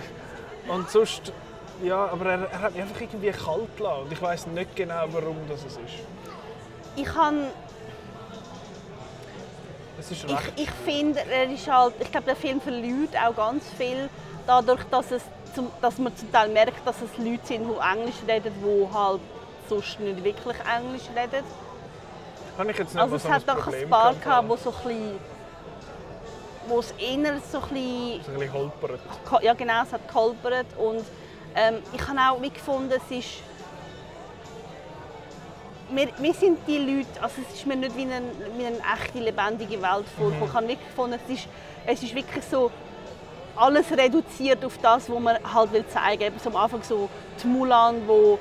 und 0.68 0.90
sonst 0.90 1.34
ja, 1.82 2.06
aber 2.08 2.26
er, 2.26 2.52
er 2.52 2.62
hat 2.62 2.74
mich 2.74 2.82
einfach 2.82 3.02
irgendwie 3.02 3.32
kalt 3.32 3.76
gelassen. 3.78 4.04
Und 4.04 4.12
ich 4.12 4.22
weiß 4.22 4.48
nicht 4.48 4.76
genau, 4.76 5.06
warum 5.12 5.38
das 5.50 5.64
ist. 5.64 5.80
Ich 6.96 7.06
kann. 7.06 7.48
Es 10.00 10.12
ist 10.12 10.30
recht. 10.30 10.54
Ich, 10.56 10.64
ich 10.64 10.72
finde, 10.86 11.20
er 11.30 11.52
ist 11.52 11.70
halt. 11.70 11.94
Ich 12.00 12.12
glaube, 12.12 12.28
der 12.28 12.36
Film 12.36 12.62
verliert 12.62 13.16
auch 13.18 13.36
ganz 13.36 13.66
viel 13.78 14.10
dadurch, 14.46 14.84
dass, 14.92 15.12
es 15.12 15.24
zum, 15.56 15.72
dass 15.82 15.98
man 15.98 16.16
zum 16.16 16.32
Teil 16.32 16.50
merkt, 16.50 16.86
dass 16.86 16.98
es 17.02 17.18
Leute 17.18 17.46
sind, 17.46 17.68
die 17.68 18.00
Englisch 18.00 18.16
reden, 18.28 18.54
die 18.64 18.94
halt 18.94 19.22
sonst 19.70 20.00
nicht 20.00 20.24
wirklich 20.24 20.58
Englisch 20.60 21.04
reden. 21.16 21.44
Kann 22.58 22.70
ich 22.70 22.78
jetzt 22.78 22.94
nicht 22.94 23.02
also 23.02 23.16
es 23.16 23.28
hat 23.28 23.48
doch 23.48 23.68
ein 23.68 23.90
paar 23.90 24.14
gehabt, 24.14 24.50
wo 24.50 24.56
so 24.56 24.70
ein 24.70 24.76
bisschen 24.76 25.20
wo 26.68 26.80
es 26.80 26.92
eher 26.92 27.40
so 27.52 27.60
ein 27.60 27.70
bisschen... 27.70 28.24
So 28.24 28.32
ein 28.32 28.40
bisschen 28.40 28.54
holpert. 28.54 29.00
Ja 29.42 29.54
genau, 29.54 29.84
es 29.84 29.92
hat 29.92 30.08
geholpert 30.08 30.68
und 30.78 31.04
ähm, 31.56 31.80
ich 31.92 32.08
habe 32.08 32.20
auch 32.20 32.42
gefunden, 32.42 32.94
es 32.96 33.18
ist 33.18 33.44
wir, 35.90 36.08
wir, 36.18 36.34
sind 36.34 36.58
die 36.68 36.78
Leute, 36.78 37.22
also 37.22 37.36
es 37.48 37.56
ist 37.56 37.68
mir 37.68 37.76
nicht 37.76 37.96
wie 37.96 38.04
eine, 38.04 38.22
wie 38.58 38.66
eine 38.66 38.78
echte, 38.78 39.20
lebendige 39.20 39.80
Welt 39.82 40.06
vorgekommen. 40.18 40.40
Mhm. 40.40 40.46
Ich 40.46 40.54
habe 40.54 40.68
wirklich 40.68 40.88
gefunden, 40.88 41.20
es 41.28 41.34
ist, 41.34 41.48
es 41.86 42.04
ist 42.04 42.16
wirklich 42.16 42.44
so, 42.50 42.72
alles 43.56 43.92
reduziert 43.92 44.64
auf 44.66 44.78
das, 44.82 45.10
was 45.10 45.20
man 45.20 45.38
halt 45.54 45.72
will 45.72 45.86
zeigen. 45.88 46.34
So 46.44 46.50
am 46.50 46.56
Anfang 46.56 46.82
so 46.82 47.10
die 47.42 47.48
Mulan, 47.48 48.02
wo 48.08 48.40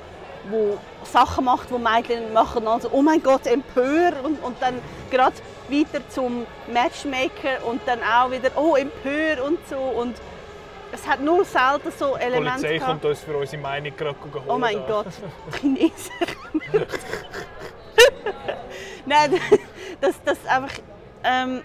wo 0.49 0.77
Sachen 1.03 1.45
macht, 1.45 1.71
wo 1.71 1.77
Mädchen 1.77 2.33
machen, 2.33 2.67
also 2.67 2.89
oh 2.91 3.01
mein 3.01 3.21
Gott, 3.21 3.47
empör 3.47 4.13
und, 4.23 4.43
und 4.43 4.61
dann 4.61 4.79
gerade 5.09 5.35
weiter 5.69 6.07
zum 6.09 6.45
Matchmaker 6.71 7.65
und 7.65 7.81
dann 7.85 7.99
auch 8.03 8.31
wieder 8.31 8.51
oh 8.55 8.75
empör 8.75 9.43
und 9.45 9.59
so 9.69 9.77
und 9.77 10.15
es 10.93 11.07
hat 11.07 11.21
nur 11.21 11.43
selten 11.43 11.91
so 11.97 12.15
Die 12.15 12.21
Elemente 12.21 12.51
Polizei 12.51 12.73
gehabt. 12.77 12.91
kommt 12.91 13.05
uns 13.05 13.19
für 13.21 13.35
unsere 13.35 13.61
Meinung 13.61 13.97
gerade 13.97 14.15
holen. 14.21 14.43
Oh 14.47 14.57
mein. 14.59 14.77
Gott, 14.87 15.07
Chinesen. 15.59 16.11
Nein, 19.05 19.39
das, 19.99 20.15
das 20.23 20.37
einfach. 20.45 20.73
Ähm, 21.23 21.63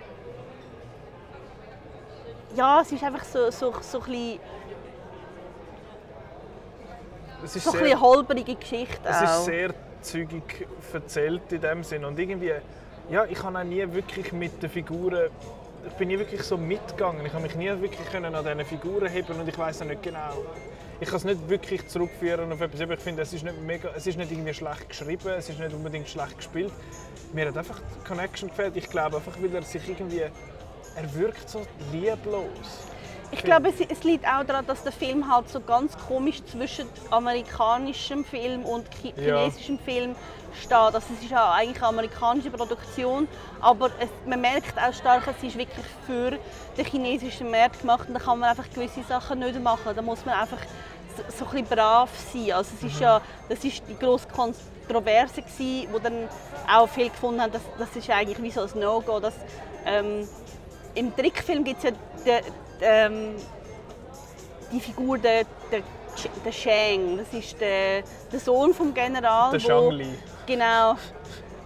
ja, 2.56 2.80
es 2.80 2.90
ist 2.90 3.04
einfach 3.04 3.24
so, 3.24 3.50
so, 3.50 3.74
so 3.80 3.98
ein 3.98 4.04
bisschen, 4.04 4.40
Es 7.44 7.56
ist 7.56 7.64
so 7.64 7.70
ein 7.70 7.76
sehr, 7.76 7.82
bisschen 7.84 8.00
holprige 8.00 8.54
Geschichte. 8.54 9.00
es 9.04 9.16
auch. 9.16 9.22
ist 9.22 9.44
sehr 9.44 9.74
zügig 10.02 10.66
erzählt 10.92 11.52
in 11.52 11.60
dem 11.60 11.84
Sinn 11.84 12.04
und 12.04 12.18
irgendwie, 12.18 12.52
ja, 13.10 13.24
ich 13.24 13.42
habe 13.42 13.58
auch 13.58 13.64
nie 13.64 13.84
wirklich 13.92 14.32
mit 14.32 14.62
den 14.62 14.70
Figuren, 14.70 15.30
ich 15.86 15.92
bin 15.94 16.08
nie 16.08 16.18
wirklich 16.18 16.42
so 16.42 16.56
mitgegangen. 16.56 17.24
Ich 17.24 17.32
habe 17.32 17.42
mich 17.42 17.54
nie 17.54 17.68
wirklich 17.68 18.08
können 18.10 18.34
an 18.34 18.44
diesen 18.44 18.64
Figuren 18.64 19.08
heben 19.08 19.40
und 19.40 19.48
ich 19.48 19.56
weiß 19.56 19.82
auch 19.82 19.86
nicht 19.86 20.02
genau. 20.02 20.32
Ich 21.00 21.08
kann 21.08 21.18
es 21.18 21.24
nicht 21.24 21.48
wirklich 21.48 21.86
zurückführen 21.88 22.52
auf 22.52 22.60
etwas. 22.60 22.80
aber 22.80 22.94
Ich 22.94 23.00
finde, 23.00 23.22
es 23.22 23.32
ist 23.32 23.44
nicht 23.44 23.60
mega, 23.62 23.90
es 23.96 24.06
ist 24.06 24.18
nicht 24.18 24.32
irgendwie 24.32 24.52
schlecht 24.52 24.88
geschrieben, 24.88 25.28
es 25.36 25.48
ist 25.48 25.58
nicht 25.60 25.72
unbedingt 25.72 26.08
schlecht 26.08 26.36
gespielt. 26.36 26.72
Mir 27.32 27.48
hat 27.48 27.56
einfach 27.56 27.80
die 27.80 28.08
Connection 28.08 28.48
gefällt. 28.48 28.76
Ich 28.76 28.90
glaube 28.90 29.16
einfach, 29.16 29.36
weil 29.40 29.54
er 29.54 29.62
sich 29.62 29.88
irgendwie, 29.88 30.22
er 30.22 31.14
wirkt 31.14 31.48
so 31.48 31.62
lieblos. 31.92 32.88
Ich 33.30 33.42
glaube, 33.44 33.68
es, 33.68 33.74
es 33.80 34.04
liegt 34.04 34.26
auch 34.26 34.42
daran, 34.44 34.66
dass 34.66 34.82
der 34.82 34.92
Film 34.92 35.30
halt 35.30 35.48
so 35.50 35.60
ganz 35.60 35.96
komisch 36.08 36.42
zwischen 36.44 36.88
amerikanischem 37.10 38.24
Film 38.24 38.64
und 38.64 38.90
chi 38.90 39.12
Ja. 39.16 39.40
chinesischem 39.40 39.78
Film 39.78 40.16
steht. 40.58 40.72
Also 40.72 40.98
es 40.98 41.22
ist 41.22 41.30
ja 41.30 41.52
eigentlich 41.52 41.76
eine 41.78 41.88
amerikanische 41.88 42.50
Produktion, 42.50 43.28
aber 43.60 43.90
es, 44.00 44.08
man 44.26 44.40
merkt 44.40 44.78
auch 44.78 44.94
stark, 44.94 45.24
es 45.26 45.42
ist 45.46 45.58
wirklich 45.58 45.84
für 46.06 46.38
den 46.76 46.84
chinesischen 46.86 47.50
Markt 47.50 47.80
gemacht 47.80 48.08
und 48.08 48.14
da 48.14 48.20
kann 48.20 48.38
man 48.38 48.48
einfach 48.50 48.68
gewisse 48.72 49.02
Sachen 49.02 49.40
nicht 49.40 49.60
machen. 49.62 49.92
Da 49.94 50.00
muss 50.02 50.24
man 50.24 50.34
einfach 50.34 50.58
so, 51.16 51.22
so 51.38 51.44
ein 51.44 51.50
bisschen 51.64 51.66
brav 51.76 52.10
sein. 52.32 52.52
Also 52.52 52.70
es 52.78 52.84
ist 52.92 53.00
ja, 53.00 53.20
das 53.48 53.62
ist 53.62 53.82
die 53.88 53.98
grosse 53.98 54.26
Kontroverse 54.28 55.42
gewesen, 55.42 55.88
wo 55.92 55.98
dann 55.98 56.28
auch 56.72 56.88
viele 56.88 57.10
gefunden 57.10 57.42
haben, 57.42 57.52
dass 57.52 57.62
das 57.78 57.94
ist 57.94 58.08
eigentlich 58.08 58.42
wie 58.42 58.50
so 58.50 58.62
ein 58.62 58.80
No-Go, 58.80 59.20
dass 59.20 59.34
ähm, 59.84 60.26
im 60.94 61.14
Trickfilm 61.14 61.62
gibt 61.62 61.78
es 61.78 61.84
ja 61.84 61.90
den, 62.24 62.44
ähm, 62.80 63.34
die 64.72 64.80
Figur 64.80 65.18
der, 65.18 65.44
der, 65.70 65.82
der 66.44 66.52
Shang. 66.52 67.18
Das 67.18 67.32
ist 67.32 67.60
der, 67.60 68.02
der 68.32 68.40
Sohn 68.40 68.74
vom 68.74 68.92
General. 68.94 69.50
Der 69.52 69.60
wo- 69.62 69.66
Shang 69.66 69.90
Li. 69.92 70.08
Genau. 70.46 70.94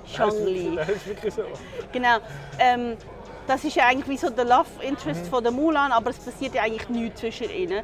Shang 0.07 0.45
Li. 0.45 0.76
Das 0.76 0.88
ist 0.97 1.07
wirklich 1.07 1.35
so. 1.35 1.42
Genau. 1.92 2.16
Ähm, 2.59 2.97
das 3.47 3.64
ist 3.64 3.75
ja 3.76 3.87
eigentlich 3.87 4.09
wie 4.09 4.16
so 4.16 4.31
der 4.31 4.45
Love 4.45 4.66
Interest 4.83 5.25
Mhm. 5.25 5.28
von 5.31 5.42
der 5.42 5.52
Mulan, 5.52 5.90
aber 5.92 6.11
es 6.11 6.19
passiert 6.19 6.54
ja 6.54 6.62
eigentlich 6.62 6.88
nichts 6.88 7.21
zwischen 7.21 7.50
ihnen. 7.50 7.83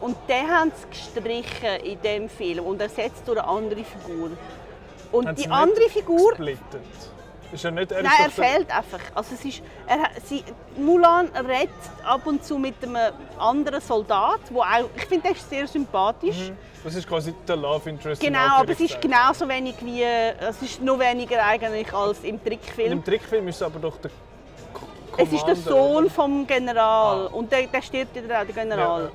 Und 0.00 0.16
den 0.28 0.48
haben 0.50 0.70
sie 0.74 0.88
gestrichen 0.88 1.84
in 1.84 2.00
dem 2.00 2.28
Film 2.28 2.64
und 2.64 2.80
ersetzt 2.80 3.22
durch 3.26 3.38
eine 3.38 3.46
andere 3.48 3.84
Figur. 3.84 4.30
Und 5.12 5.26
Haben 5.26 5.34
die 5.36 5.48
andere 5.50 5.88
Figur 5.90 6.28
Gesplittet. 6.30 6.60
Ist 7.52 7.64
ja 7.64 7.70
nicht, 7.70 7.90
er 7.90 8.02
Nein, 8.02 8.12
er 8.24 8.30
fehlt 8.30 8.70
einfach. 8.70 9.00
Also 9.14 9.34
es 9.34 9.44
ist, 9.44 9.62
er, 9.86 10.10
sie, 10.24 10.44
Mulan 10.76 11.28
redet 11.34 11.70
ab 12.04 12.20
und 12.24 12.44
zu 12.44 12.58
mit 12.58 12.74
einem 12.82 12.96
anderen 13.38 13.80
Soldat, 13.80 14.40
wo 14.50 14.60
auch, 14.60 14.88
ich 14.96 15.04
finde, 15.06 15.22
der 15.28 15.32
ist 15.32 15.50
sehr 15.50 15.66
sympathisch. 15.66 16.52
Das 16.84 16.94
ist 16.94 17.08
quasi 17.08 17.34
der 17.46 17.56
Love 17.56 17.90
Interest. 17.90 18.22
in 18.22 18.32
Genau, 18.32 18.56
aber 18.58 18.72
es 18.72 18.80
ist 18.80 19.00
genauso 19.00 19.48
wenig 19.48 19.74
wie, 19.82 20.02
es 20.02 20.62
ist 20.62 20.80
noch 20.80 20.98
weniger 20.98 21.44
eigentlich 21.44 21.92
als 21.92 22.20
im 22.22 22.36
Und 22.36 22.44
Trickfilm. 22.44 22.92
Im 22.92 23.04
Trickfilm 23.04 23.48
ist 23.48 23.56
es 23.56 23.62
aber 23.62 23.78
doch 23.80 23.96
der 23.98 24.10
K 24.10 24.16
Es 25.16 25.32
ist 25.32 25.44
der 25.46 25.54
Commander, 25.56 25.70
Sohn 25.70 26.04
oder? 26.04 26.10
vom 26.10 26.46
General 26.46 27.26
Ah. 27.26 27.34
und 27.34 27.50
der, 27.50 27.66
der 27.66 27.82
stirbt 27.82 28.16
ja 28.16 28.22
auch, 28.22 28.46
der 28.46 28.54
General. 28.54 29.10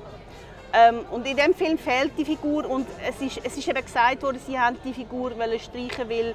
Ähm, 0.72 1.00
und 1.10 1.26
in 1.26 1.36
dem 1.36 1.54
Film 1.54 1.78
fehlt 1.78 2.12
die 2.18 2.24
Figur 2.24 2.68
und 2.68 2.86
es 3.08 3.20
ist, 3.20 3.40
es 3.44 3.56
ist 3.56 3.66
eben 3.66 3.82
gesagt 3.82 4.22
worden, 4.22 4.38
sie 4.46 4.58
haben 4.58 4.76
die 4.84 4.92
Figur 4.92 5.30
streichen, 5.32 6.08
weil, 6.08 6.34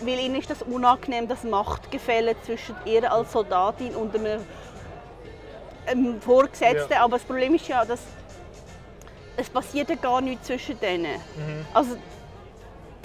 weil 0.00 0.18
ihnen 0.18 0.36
ist 0.36 0.50
das 0.50 0.62
unangenehm, 0.62 1.28
das 1.28 1.44
Machtgefälle 1.44 2.34
zwischen 2.42 2.74
ihr 2.84 3.10
als 3.10 3.32
Soldatin 3.32 3.94
und 3.94 4.14
einem, 4.14 4.40
einem 5.86 6.20
Vorgesetzten. 6.20 6.92
Ja. 6.92 7.04
Aber 7.04 7.18
das 7.18 7.24
Problem 7.24 7.54
ist 7.54 7.68
ja, 7.68 7.84
dass 7.84 8.00
es 9.36 9.48
passiert 9.48 9.90
ja 9.90 9.96
gar 9.96 10.20
nichts 10.20 10.46
zwischen 10.46 10.78
denen. 10.80 11.14
Mhm. 11.14 11.66
Also 11.72 11.96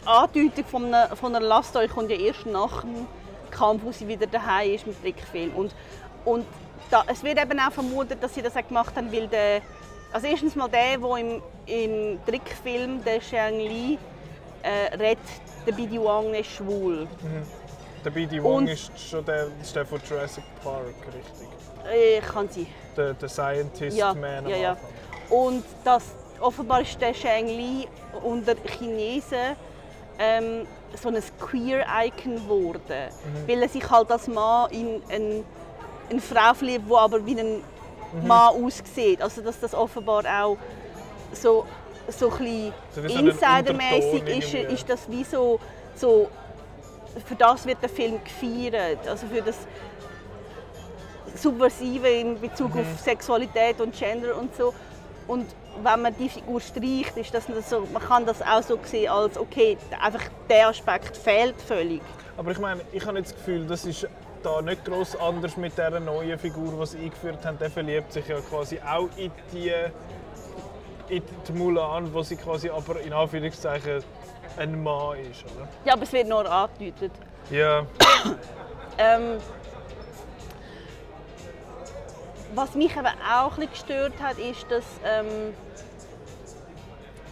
die 0.01 0.08
Andeutung 0.08 0.65
von 0.65 0.86
einer, 0.86 1.15
von 1.15 1.36
einer 1.36 1.63
Story 1.63 1.88
kommt 1.88 2.10
ja 2.10 2.17
erst 2.17 2.46
nach 2.46 2.82
dem 2.82 3.08
Kampf, 3.51 3.84
wo 3.84 3.91
sie 3.91 4.08
wieder 4.08 4.27
daheim 4.27 4.74
ist 4.74 4.88
mit 4.88 5.01
Trickfilm. 5.01 5.51
Und, 5.56 5.74
und 6.25 6.46
da, 6.89 7.03
es 7.08 7.24
wird 7.24 7.41
eben 7.41 7.60
auch 7.60 7.72
vermutet, 7.72 8.22
dass 8.22 8.34
sie 8.34 8.41
das 8.41 8.56
auch 8.56 8.67
gemacht 8.67 8.96
haben, 8.96 9.12
weil 9.12 9.27
der, 9.27 9.62
also 10.12 10.27
erstens 10.27 10.56
mal 10.56 10.70
der, 10.70 10.98
der 10.98 11.17
im, 11.17 11.41
im 11.65 12.20
Trickfilm, 12.25 13.03
der 13.03 13.22
Shang 13.22 13.58
Li, 13.58 13.98
äh, 14.63 14.96
redet, 14.96 15.20
der 15.67 15.74
Bidi 15.74 16.00
Wang 16.01 16.33
ist 16.33 16.50
schwul. 16.50 17.07
Der 18.05 18.12
B.D. 18.12 18.41
Wong 18.41 18.55
Und- 18.57 18.67
ist 18.69 18.91
schon 18.97 19.25
der, 19.25 19.47
ist 19.62 19.75
der 19.75 19.86
von 19.86 20.00
Jurassic 20.09 20.43
Park, 20.63 20.93
richtig. 21.07 21.47
Äh, 21.91 22.21
kann 22.21 22.47
sie. 22.50 22.67
Der, 22.95 23.13
der 23.13 23.27
Scientist 23.27 23.97
Ja, 23.97 24.13
Man 24.13 24.47
ja, 24.47 24.55
ja. 24.55 24.69
Anfang. 24.71 24.89
Und 25.29 25.63
das, 25.83 26.03
offenbar 26.39 26.81
ist 26.81 27.01
der 27.01 27.13
Shang 27.13 27.47
Li 27.47 27.88
unter 28.24 28.55
Chinesen 28.65 29.55
ähm, 30.19 30.65
so 31.01 31.09
ein 31.09 31.21
Queer-Icon 31.39 32.36
geworden. 32.36 32.81
Mhm. 32.88 33.47
Weil 33.50 33.62
er 33.63 33.69
sich 33.69 33.89
halt 33.89 34.09
als 34.09 34.27
Mann 34.27 34.71
in 34.71 35.01
eine, 35.09 35.43
eine 36.09 36.21
Frau 36.21 36.53
verliebt, 36.53 36.86
die 36.89 36.93
aber 36.95 37.25
wie 37.25 37.39
ein 37.39 37.62
Mann 38.25 38.63
aussieht. 38.63 39.21
Also 39.21 39.41
dass 39.41 39.59
das 39.59 39.74
offenbar 39.74 40.24
auch 40.25 40.57
so, 41.33 41.65
so 42.07 42.31
ein 42.31 42.37
bisschen 42.37 42.73
So 42.91 43.01
insidermäßig 43.01 44.27
ist, 44.37 44.53
ist 44.53 44.89
das 44.89 45.09
wie 45.09 45.23
so, 45.23 45.59
so 45.95 46.29
für 47.25 47.35
das 47.35 47.65
wird 47.65 47.81
der 47.81 47.89
Film 47.89 48.19
gefeiert. 48.23 49.07
Also 49.07 49.27
für 49.27 49.41
das 49.41 49.57
Subversive 51.35 52.07
in 52.07 52.39
Bezug 52.39 52.73
Mhm. 52.73 52.81
auf 52.81 52.99
Sexualität 52.99 53.79
und 53.81 53.97
Gender 53.97 54.35
und 54.37 54.55
so. 54.55 54.73
Und 55.27 55.45
wenn 55.83 56.01
man 56.01 56.15
die 56.17 56.29
Figur 56.29 56.59
streicht, 56.61 57.15
ist 57.17 57.33
das 57.33 57.45
so, 57.69 57.87
man 57.91 58.01
kann 58.01 58.25
das 58.25 58.41
auch 58.41 58.63
so 58.63 58.79
sehen 58.83 59.09
als 59.11 59.37
okay, 59.37 59.77
einfach 60.01 60.23
der 60.49 60.69
Aspekt 60.69 61.15
fehlt 61.17 61.61
völlig. 61.61 62.01
Aber 62.37 62.51
ich 62.51 62.59
meine, 62.59 62.81
ich 62.91 63.05
habe 63.05 63.17
jetzt 63.19 63.31
das 63.33 63.37
Gefühl, 63.37 63.67
das 63.67 63.85
ist 63.85 64.07
da 64.43 64.61
nicht 64.61 64.85
groß 64.85 65.17
anders 65.19 65.57
mit 65.57 65.77
der 65.77 65.99
neuen 65.99 66.37
Figur, 66.39 66.73
die 66.79 66.85
sie 66.85 66.97
eingeführt 66.99 67.45
haben. 67.45 67.57
Der 67.59 67.69
verliebt 67.69 68.13
sich 68.13 68.27
ja 68.27 68.37
quasi 68.39 68.79
auch 68.79 69.09
in 69.17 69.31
die, 69.51 69.71
in 71.09 71.23
die 71.47 71.51
Mulan, 71.53 72.13
wo 72.13 72.21
sie 72.21 72.35
quasi 72.35 72.69
aber 72.69 72.99
in 73.01 73.13
Anführungszeichen 73.13 74.03
ein 74.57 74.83
Mann 74.83 75.19
ist, 75.19 75.43
oder? 75.55 75.67
Ja, 75.85 75.93
aber 75.93 76.03
es 76.03 76.13
wird 76.13 76.27
nur 76.27 76.49
angedeutet. 76.49 77.11
Ja, 77.49 77.85
Ähm, 78.97 79.37
was 82.55 82.73
mich 82.73 82.95
aber 82.97 83.11
auch 83.31 83.51
ein 83.57 83.67
bisschen 83.67 83.69
gestört 83.71 84.13
hat, 84.21 84.39
ist, 84.39 84.65
dass 84.71 84.83
ähm, 85.05 85.53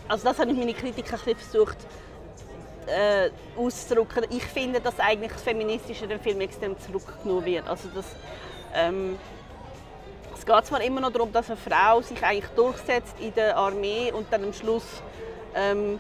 also 0.08 0.28
das 0.28 0.38
habe 0.38 0.52
ich 0.52 0.58
meine 0.58 0.74
Kritik 0.74 1.06
ein 1.12 1.20
bisschen 1.20 1.36
versucht 1.38 1.78
äh, 2.86 3.32
auszudrücken. 3.58 4.26
Ich 4.30 4.44
finde, 4.46 4.80
dass 4.80 5.00
eigentlich 5.00 5.32
das 5.32 5.42
Feministische 5.42 6.04
in 6.04 6.12
dem 6.12 6.20
Film 6.20 6.40
extrem 6.42 6.80
zurückgenommen 6.80 7.44
wird. 7.46 7.68
Also 7.68 7.90
dass, 7.90 8.06
ähm, 8.76 9.18
es 10.36 10.46
geht 10.46 10.66
zwar 10.66 10.82
immer 10.82 11.02
noch 11.02 11.12
darum, 11.12 11.32
dass 11.32 11.50
eine 11.50 11.58
Frau 11.58 12.02
sich 12.02 12.22
eigentlich 12.24 12.50
durchsetzt 12.56 13.16
in 13.20 13.34
der 13.34 13.58
Armee 13.58 14.12
und 14.12 14.32
dann 14.32 14.44
am 14.44 14.54
Schluss 14.54 14.84
ähm, 15.56 16.00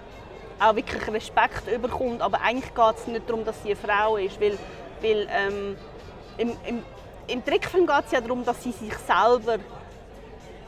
auch 0.59 0.75
wirklich 0.75 1.07
Respekt 1.07 1.67
überkommt, 1.73 2.21
aber 2.21 2.41
eigentlich 2.41 2.73
geht 2.73 2.97
es 2.97 3.07
nicht 3.07 3.29
darum, 3.29 3.45
dass 3.45 3.61
sie 3.63 3.69
eine 3.69 3.75
Frau 3.77 4.17
ist, 4.17 4.39
weil, 4.39 4.57
weil 5.01 5.27
ähm, 5.31 5.77
im, 6.37 6.49
im, 6.65 6.83
im 7.27 7.45
Trickfilm 7.45 7.87
geht 7.87 8.05
es 8.05 8.11
ja 8.11 8.21
darum, 8.21 8.43
dass 8.45 8.61
sie 8.61 8.71
sich 8.71 8.93
selber 8.97 9.57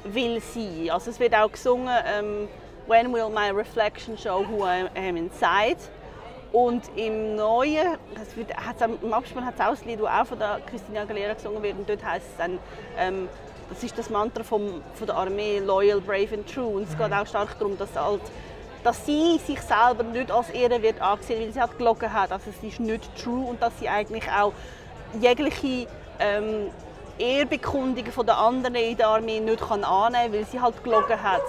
will 0.03 0.41
sein. 0.41 0.89
Also 0.89 1.11
es 1.11 1.19
wird 1.19 1.35
auch 1.35 1.51
gesungen, 1.51 1.93
ähm, 2.05 2.47
When 2.87 3.11
will 3.11 3.29
my 3.29 3.49
reflection 3.49 4.17
show 4.17 4.45
who 4.47 4.63
I 4.63 4.87
am 4.95 5.17
inside? 5.17 5.77
Und 6.53 6.83
im 6.95 7.35
Neuen, 7.35 7.97
das 8.15 8.37
wird, 8.37 8.55
hat's, 8.55 8.81
im 8.81 9.13
Abspann 9.13 9.45
hat 9.45 9.55
es 9.55 9.59
auch 9.59 9.81
ein 9.81 9.87
Lied, 9.87 9.99
das 9.99 10.07
auch 10.07 10.25
von 10.25 10.39
der 10.39 10.61
Christina 10.65 11.01
Aguilera 11.01 11.33
gesungen 11.33 11.61
wird. 11.61 11.77
Und 11.77 11.89
dort 11.89 12.05
heißt 12.05 12.25
es 12.25 12.37
dann, 12.37 12.59
ähm, 12.97 13.27
das 13.69 13.83
ist 13.83 13.97
das 13.97 14.09
Mantra 14.09 14.43
vom, 14.43 14.81
von 14.93 15.07
der 15.07 15.15
Armee, 15.15 15.59
Loyal, 15.59 16.01
Brave 16.01 16.35
and 16.35 16.51
True. 16.51 16.67
Und 16.67 16.83
es 16.83 16.97
geht 16.97 17.11
auch 17.11 17.27
stark 17.27 17.57
darum, 17.59 17.77
dass, 17.77 17.95
halt, 17.95 18.21
dass 18.83 19.05
sie 19.05 19.39
sich 19.45 19.59
selber 19.61 20.03
nicht 20.03 20.31
als 20.31 20.49
Ehre 20.49 20.81
wird 20.81 21.01
angesehen, 21.01 21.41
weil 21.41 21.53
sie 21.53 21.59
halt 21.59 21.77
gelogen 21.77 22.11
hat. 22.11 22.31
Also 22.31 22.49
es 22.49 22.67
ist 22.67 22.79
nicht 22.79 23.03
true 23.21 23.45
und 23.45 23.61
dass 23.61 23.77
sie 23.79 23.89
eigentlich 23.89 24.29
auch 24.31 24.53
jegliche 25.19 25.87
ähm, 26.19 26.69
Ehrbekundungen 27.17 28.11
von 28.11 28.25
der 28.25 28.37
anderen 28.37 28.75
in 28.75 28.97
der 28.97 29.07
Armee 29.07 29.39
nicht 29.39 29.59
kann 29.59 29.83
annehmen 29.83 30.23
kann, 30.23 30.33
weil 30.33 30.45
sie 30.45 30.61
halt 30.61 30.83
gelogen 30.83 31.21
hat. 31.21 31.43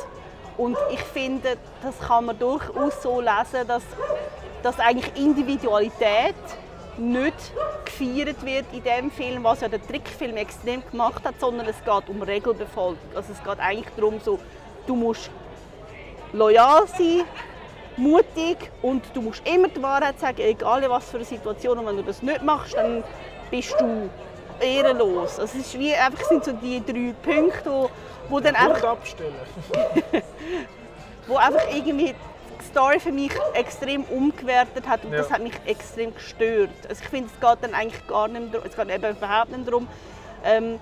Und 0.57 0.77
ich 0.93 1.01
finde, 1.01 1.57
das 1.83 1.99
kann 2.01 2.27
man 2.27 2.39
durchaus 2.39 3.01
so 3.03 3.21
lesen, 3.21 3.67
dass, 3.69 3.85
dass 4.63 4.81
eigentlich 4.81 5.17
Individualität 5.17 6.35
nicht 6.99 7.53
gefeiert 7.85 8.45
wird 8.45 8.67
in 8.73 8.83
dem 8.83 9.11
Film, 9.11 9.45
was 9.45 9.61
ja 9.61 9.69
der 9.69 9.85
Trickfilm 9.87 10.37
extrem 10.37 10.83
gemacht 10.91 11.25
hat, 11.25 11.39
sondern 11.41 11.67
es 11.67 11.77
geht 11.85 12.09
um 12.09 12.23
Regelbefolgung. 12.23 12.99
Also 13.15 13.33
es 13.33 13.43
geht 13.43 13.61
eigentlich 13.61 13.95
darum, 13.97 14.21
so, 14.21 14.39
du 14.87 14.95
musst 14.95 15.31
loyal 16.33 16.87
sein, 16.87 17.23
mutig 17.97 18.71
und 18.83 19.05
du 19.15 19.23
musst 19.23 19.47
immer 19.49 19.69
die 19.69 19.83
Wahrheit 19.83 20.19
sagen, 20.21 20.41
egal 20.41 20.83
in 20.83 20.91
was 20.91 21.11
für 21.11 21.17
eine 21.17 21.27
Situation. 21.27 21.79
Und 21.79 21.87
wenn 21.87 21.97
du 21.97 22.03
das 22.03 22.23
nicht 22.23 22.43
machst, 22.43 22.75
dann 22.75 23.03
bist 23.51 23.75
du 23.81 24.09
ehrenlos. 24.61 25.39
Also 25.39 25.59
es 25.59 25.67
ist 25.67 25.79
wie, 25.79 25.95
einfach 25.95 26.25
sind 26.25 26.45
so 26.45 26.53
die 26.53 26.85
drei 26.85 27.15
Punkte, 27.23 27.71
wo, 27.71 27.91
wo 28.29 28.41
dann 28.41 28.55
einfach... 28.55 28.91
abstellen. 28.91 29.35
wo 31.27 31.37
einfach 31.37 31.63
irgendwie 31.75 32.15
Story 32.69 33.01
für 33.01 33.13
mich 33.13 33.33
extrem 33.55 34.05
umgewertet 34.05 34.87
hat 34.89 35.05
und 35.05 35.13
Ja. 35.13 35.19
das 35.19 35.31
hat 35.31 35.43
mich 35.43 35.55
extrem 35.67 36.15
gestört. 36.15 36.71
Also 36.89 37.03
ich 37.03 37.09
finde, 37.09 37.31
es 37.35 37.41
geht 37.41 37.59
dann 37.63 37.75
eigentlich 37.75 38.07
gar 38.07 38.29
nicht 38.29 38.55
darum, 38.55 38.67
es 38.69 38.77
geht 38.77 38.91
eben 38.91 39.17
überhaupt 39.17 39.51
nicht 39.57 39.67
darum, 39.67 39.89
ähm, 40.45 40.79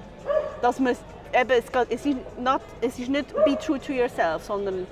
dass 0.63 0.79
man, 0.79 0.97
eben, 1.33 1.51
es, 1.51 1.73
geht, 1.73 1.87
es, 1.91 2.07
ist 2.07 2.19
not, 2.39 2.61
es 2.81 2.99
ist 2.99 3.09
nicht 3.09 3.35
be 3.45 3.59
true 3.59 3.81
to 3.81 3.93
yourself, 3.93 4.45
sondern 4.45 4.87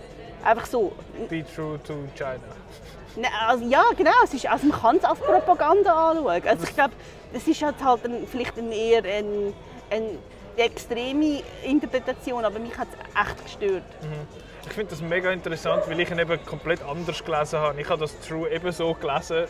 einfach 0.44 0.66
so. 0.66 0.92
Be 1.28 1.44
true 1.54 1.78
to 1.86 1.94
China. 2.16 2.38
Ne, 3.16 3.28
Also, 3.46 3.64
ja, 3.64 3.82
genau. 3.96 4.10
Es 4.24 4.34
ist, 4.34 4.46
also 4.46 4.66
man 4.66 4.80
kann 4.80 4.96
es 4.96 5.04
als 5.04 5.18
Propaganda 5.20 6.10
anschauen. 6.10 6.42
Also 6.46 6.64
ich 6.64 6.74
glaube, 6.74 6.94
es 7.32 7.46
ist 7.46 7.62
halt, 7.62 7.76
halt 7.84 8.04
ein, 8.04 8.26
vielleicht 8.26 8.56
ein 8.58 8.72
eher 8.72 9.04
eine 9.04 9.52
ein 9.90 10.18
extreme 10.56 11.42
Interpretation, 11.64 12.44
aber 12.44 12.58
mich 12.58 12.76
hat 12.76 12.88
es 12.92 13.20
echt 13.20 13.44
gestört. 13.44 13.82
Ich 14.66 14.72
finde 14.72 14.90
das 14.90 15.02
mega 15.02 15.30
interessant, 15.30 15.84
weil 15.88 16.00
ich 16.00 16.10
ihn 16.10 16.18
eben 16.18 16.44
komplett 16.46 16.82
anders 16.82 17.22
gelesen 17.24 17.58
habe. 17.58 17.80
Ich 17.80 17.88
habe 17.88 18.00
das 18.00 18.18
True 18.20 18.50
eben 18.50 18.72
so 18.72 18.94
gelesen, 18.94 19.46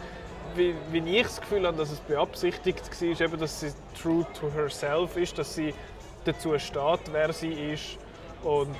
wie, 0.56 0.74
wie 0.90 1.18
ich 1.18 1.22
das 1.22 1.40
Gefühl 1.40 1.66
habe, 1.66 1.76
dass 1.76 1.90
es 1.90 2.00
beabsichtigt 2.00 2.82
war, 2.90 3.20
eben, 3.20 3.40
dass 3.40 3.60
sie 3.60 3.72
true 4.00 4.26
to 4.38 4.50
herself 4.52 5.16
ist, 5.16 5.38
dass 5.38 5.54
sie 5.54 5.74
dazu 6.24 6.58
steht, 6.58 7.00
wer 7.12 7.32
sie 7.32 7.52
ist 7.52 7.98
und 8.42 8.76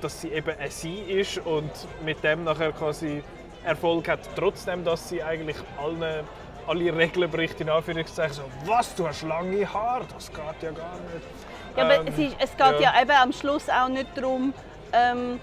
dass 0.00 0.20
sie 0.20 0.28
eben 0.28 0.58
ein 0.58 0.70
Sie 0.70 0.96
ist 0.96 1.38
und 1.38 1.70
mit 2.04 2.22
dem 2.22 2.44
nachher 2.44 2.72
quasi 2.72 3.22
Erfolg 3.64 4.08
hat, 4.08 4.20
trotzdem, 4.36 4.84
dass 4.84 5.08
sie 5.08 5.22
eigentlich 5.22 5.56
allen, 5.78 6.24
alle 6.66 6.94
Regeln 6.94 7.30
bricht, 7.30 7.60
in 7.60 7.70
Anführungszeichen, 7.70 8.34
so 8.34 8.42
«Was, 8.66 8.94
du 8.94 9.06
hast 9.08 9.22
lange 9.22 9.72
Haare? 9.72 10.04
Das 10.12 10.28
geht 10.28 10.38
ja 10.60 10.70
gar 10.72 10.98
nicht!» 11.12 11.24
Ja, 11.76 11.84
aber 11.84 11.94
Ähm, 12.00 12.06
es, 12.08 12.18
ist, 12.18 12.36
es 12.38 12.50
geht 12.50 12.80
ja. 12.80 13.00
eben 13.00 13.10
am 13.10 13.32
Schluss 13.32 13.68
auch 13.70 13.88
nicht 13.88 14.08
darum, 14.14 14.52
ähm, 14.92 15.40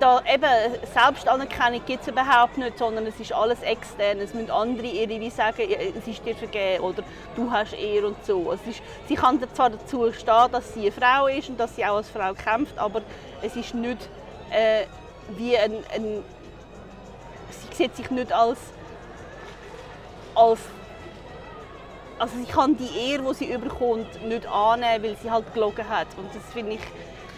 da 0.00 0.22
eben 0.32 0.74
Selbstanerkennung 0.92 1.84
gibt 1.86 2.02
es 2.02 2.08
überhaupt 2.08 2.58
nicht, 2.58 2.78
sondern 2.78 3.06
es 3.06 3.18
ist 3.20 3.32
alles 3.32 3.62
extern. 3.62 4.18
Es 4.18 4.34
müssen 4.34 4.50
andere 4.50 4.86
irgendwie 4.86 5.30
sagen, 5.30 5.68
ja, 5.68 5.78
es 5.78 6.06
ist 6.06 6.24
dir 6.24 6.34
vergeben 6.34 6.82
oder 6.82 7.02
du 7.36 7.50
hast 7.50 7.74
eher 7.74 8.04
und 8.04 8.24
so. 8.24 8.52
Es 8.52 8.66
ist, 8.66 8.82
sie 9.08 9.14
kann 9.14 9.40
zwar 9.54 9.70
dazu 9.70 10.12
stehen, 10.12 10.52
dass 10.52 10.74
sie 10.74 10.82
eine 10.82 10.92
Frau 10.92 11.26
ist 11.26 11.48
und 11.48 11.60
dass 11.60 11.76
sie 11.76 11.84
auch 11.84 11.96
als 11.96 12.10
Frau 12.10 12.34
kämpft, 12.34 12.76
aber 12.78 13.02
es 13.42 13.54
ist 13.56 13.74
nicht 13.74 14.08
äh, 14.50 14.84
wie 15.36 15.56
ein, 15.56 15.72
ein 15.94 16.24
sie 17.50 17.74
sieht 17.74 17.96
sich 17.96 18.10
nicht 18.10 18.32
als 18.32 18.58
als 20.34 20.60
also 22.18 22.36
sie 22.38 22.50
kann 22.50 22.76
die 22.76 23.10
Ehre, 23.10 23.24
die 23.30 23.34
sie 23.34 23.52
überkommt, 23.52 24.22
nicht 24.24 24.46
annehmen, 24.46 25.04
weil 25.04 25.16
sie 25.16 25.30
halt 25.30 25.52
gelogen 25.52 25.88
hat. 25.88 26.06
Und 26.16 26.28
das 26.34 26.42
finde 26.52 26.74
ich... 26.74 26.80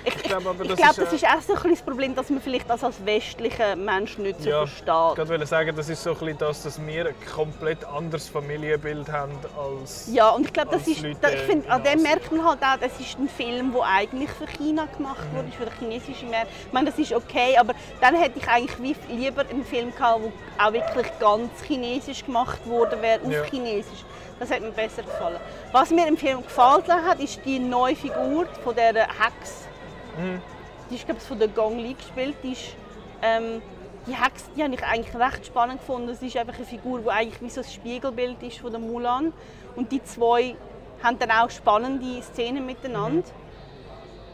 Ich, 0.09 0.15
ich, 0.15 0.23
glaube 0.23 0.49
aber, 0.51 0.63
ich 0.65 0.71
das 0.71 0.79
ist, 0.91 0.99
das 0.99 1.13
äh, 1.13 1.17
ist 1.17 1.25
auch 1.27 1.41
so 1.41 1.55
ein 1.65 1.71
das 1.71 1.83
Problem, 1.83 2.15
dass 2.15 2.31
man 2.31 2.41
vielleicht 2.41 2.71
das 2.71 2.85
als 2.85 3.05
westlicher 3.05 3.75
Mensch 3.75 4.19
nicht 4.19 4.41
so 4.41 4.49
Ja, 4.49 4.63
ich 4.63 4.71
versteht. 4.71 5.29
wollte 5.29 5.47
sagen, 5.47 5.75
das 5.75 5.89
ist 5.89 6.01
so 6.01 6.11
ein 6.13 6.19
bisschen 6.19 6.39
das, 6.39 6.63
dass 6.63 6.87
wir 6.87 7.07
ein 7.09 7.15
komplett 7.35 7.85
anderes 7.85 8.29
Familienbild 8.29 9.11
haben 9.11 9.33
als... 9.59 10.09
Ja, 10.13 10.31
und 10.31 10.47
ich 10.47 10.53
glaube, 10.53 10.71
das 10.71 10.87
ist, 10.87 11.03
Leute 11.03 11.19
ich 11.35 11.41
finde, 11.41 11.69
an 11.69 11.83
dem 11.83 12.03
merkt 12.03 12.31
man 12.31 12.45
halt 12.47 12.63
auch, 12.63 12.79
das 12.81 13.01
ist 13.01 13.19
ein 13.19 13.29
Film, 13.29 13.73
der 13.73 13.83
eigentlich 13.83 14.31
für 14.31 14.47
China 14.47 14.87
gemacht 14.97 15.17
Mhm. 15.33 15.37
wurde, 15.39 15.49
für 15.53 15.65
den 15.65 15.73
chinesischen 15.81 16.31
Markt. 16.31 16.49
Ich 16.67 16.73
meine, 16.73 16.89
das 16.91 16.99
ist 17.01 17.13
okay, 17.13 17.57
aber 17.59 17.75
dann 18.01 18.15
hätte 18.15 18.39
ich 18.39 18.49
eigentlich 18.49 18.97
lieber 19.09 19.41
einen 19.49 19.65
Film 19.65 19.93
gehabt, 19.93 20.21
der 20.59 20.67
auch 20.67 20.73
wirklich 20.73 21.07
ganz 21.19 21.51
chinesisch 21.67 22.25
gemacht 22.25 22.65
worden 22.67 23.03
wäre, 23.03 23.21
auf 23.25 23.33
Ja. 23.33 23.43
Chinesisch. 23.45 24.05
Das 24.39 24.51
hat 24.51 24.61
mir 24.61 24.71
besser 24.71 25.03
gefallen. 25.03 25.39
Was 25.73 25.91
mir 25.91 26.07
im 26.07 26.17
Film 26.17 26.43
gefallen 26.43 26.85
hat, 27.09 27.19
ist 27.19 27.41
die 27.45 27.59
neue 27.59 27.97
Figur 27.97 28.47
von 28.63 28.75
der 28.77 28.95
Hex. 28.95 29.66
Mhm. 30.19 30.41
Die 30.91 30.95
ist, 30.95 31.05
glaube 31.05 31.21
ich, 31.21 31.27
von 31.27 31.39
der 31.39 31.49
Gong 31.49 31.79
Li 31.79 31.95
gespielt. 31.95 32.37
Die, 32.43 32.53
ist, 32.53 32.77
ähm, 33.23 33.61
die 34.07 34.15
Hex 34.15 34.45
die 34.57 34.63
habe 34.63 34.75
ich 34.75 34.83
eigentlich 34.85 35.15
recht 35.15 35.47
spannend 35.47 35.81
gefunden. 35.81 36.09
Es 36.11 36.23
ist 36.23 36.37
einfach 36.37 36.55
eine 36.55 36.65
Figur, 36.65 37.01
die 37.01 37.11
eigentlich 37.11 37.43
wie 37.43 37.51
so 37.51 37.61
ein 37.61 37.67
Spiegelbild 37.67 38.43
ist 38.43 38.59
von 38.59 38.71
der 38.71 38.81
Mulan. 38.81 39.33
Und 39.75 39.91
die 39.91 40.03
zwei 40.05 40.55
haben 41.03 41.19
dann 41.19 41.31
auch 41.31 41.51
spannende 41.51 42.23
Szenen 42.23 42.65
miteinander. 42.65 43.29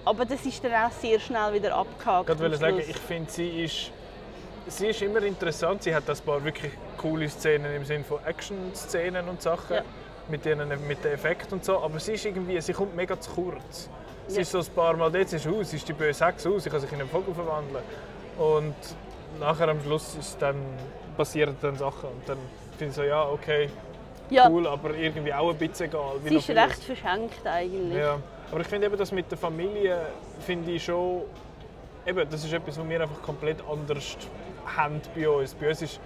Aber 0.05 0.25
das 0.25 0.45
ist 0.45 0.63
dann 0.65 0.73
auch 0.73 0.91
sehr 0.91 1.21
schnell 1.21 1.55
wieder 1.55 1.77
abgehakt. 1.77 2.29
Ich 2.29 2.39
wollte 2.39 2.57
sagen, 2.57 2.79
ich 2.79 2.97
finde, 2.97 3.31
sie 3.31 3.65
ist, 3.65 3.91
sie 4.67 4.89
ist 4.89 5.01
immer 5.01 5.23
interessant. 5.23 5.83
Sie 5.85 5.95
hat 5.95 6.09
ein 6.11 6.17
paar 6.27 6.43
wirklich 6.45 6.73
coole 6.97 7.29
Szenen 7.29 7.75
im 7.75 7.85
Sinne 7.85 8.05
von 8.05 8.19
Action-Szenen 8.25 9.29
und 9.29 9.41
Sachen. 9.41 9.77
Ja. 9.77 9.83
Mit, 10.29 10.47
ihren, 10.47 10.69
mit 10.87 11.05
den 11.05 11.13
Effekten 11.13 11.55
und 11.55 11.65
so. 11.65 11.81
Aber 11.81 11.99
sie 11.99 12.13
ist 12.13 12.25
irgendwie, 12.25 12.61
sie 12.61 12.73
kommt 12.73 12.95
mega 12.95 13.19
zu 13.21 13.31
kurz. 13.33 13.89
Sie 14.29 14.37
Ja. 14.37 14.43
ist 14.43 14.53
so 14.53 14.59
ein 14.59 14.67
paar 14.75 14.97
Mal 14.97 15.11
sie 15.27 15.37
ist 15.37 15.47
aus, 15.47 15.73
ist 15.73 15.89
die 15.89 15.93
böse 15.93 16.25
Hex 16.27 16.47
aus, 16.47 16.65
sie 16.65 16.71
kann 16.71 16.81
sich 16.81 16.93
in 16.93 17.01
einen 17.01 17.09
Vogel 17.11 17.35
verwandeln. 17.35 17.83
Und 18.39 18.75
nachher 19.41 19.69
am 19.69 19.81
Schluss 19.83 20.15
ist 20.19 20.41
dann, 20.41 20.57
passieren 21.17 21.57
dann 21.61 21.77
Sachen. 21.77 22.09
Und 22.09 22.29
dann 22.29 22.39
finde 22.79 22.91
ich 22.91 22.97
so, 22.97 23.03
ja, 23.03 23.29
okay, 23.29 23.69
ja, 24.31 24.49
cool, 24.49 24.67
aber 24.67 24.95
irgendwie 24.95 25.33
auch 25.35 25.51
ein 25.51 25.57
bisschen 25.59 25.87
egal. 25.87 26.13
sie 26.25 26.35
ist 26.37 26.47
vieles. 26.47 26.65
recht 26.65 26.85
verschenkt 26.85 27.47
eigentlich. 27.47 27.99
Ja, 27.99 28.19
aber 28.51 28.61
ich 28.61 28.67
finde 28.67 28.87
eben, 28.87 28.97
das 28.97 29.13
mit 29.13 29.31
der 29.31 29.39
Familie 29.39 29.99
finde 30.47 30.71
ich 30.73 30.85
schon, 30.85 31.23
eben, 32.07 32.29
das 32.31 32.45
ist 32.45 32.53
etwas, 32.53 32.79
was 32.79 32.89
wir 32.89 33.01
einfach 33.03 33.21
komplett 33.23 33.59
anders 33.71 34.17
haben 34.77 35.01
bei 35.15 35.29
uns. 35.29 35.55
Bei 35.55 35.69
uns 35.69 35.83
ist, 35.83 36.01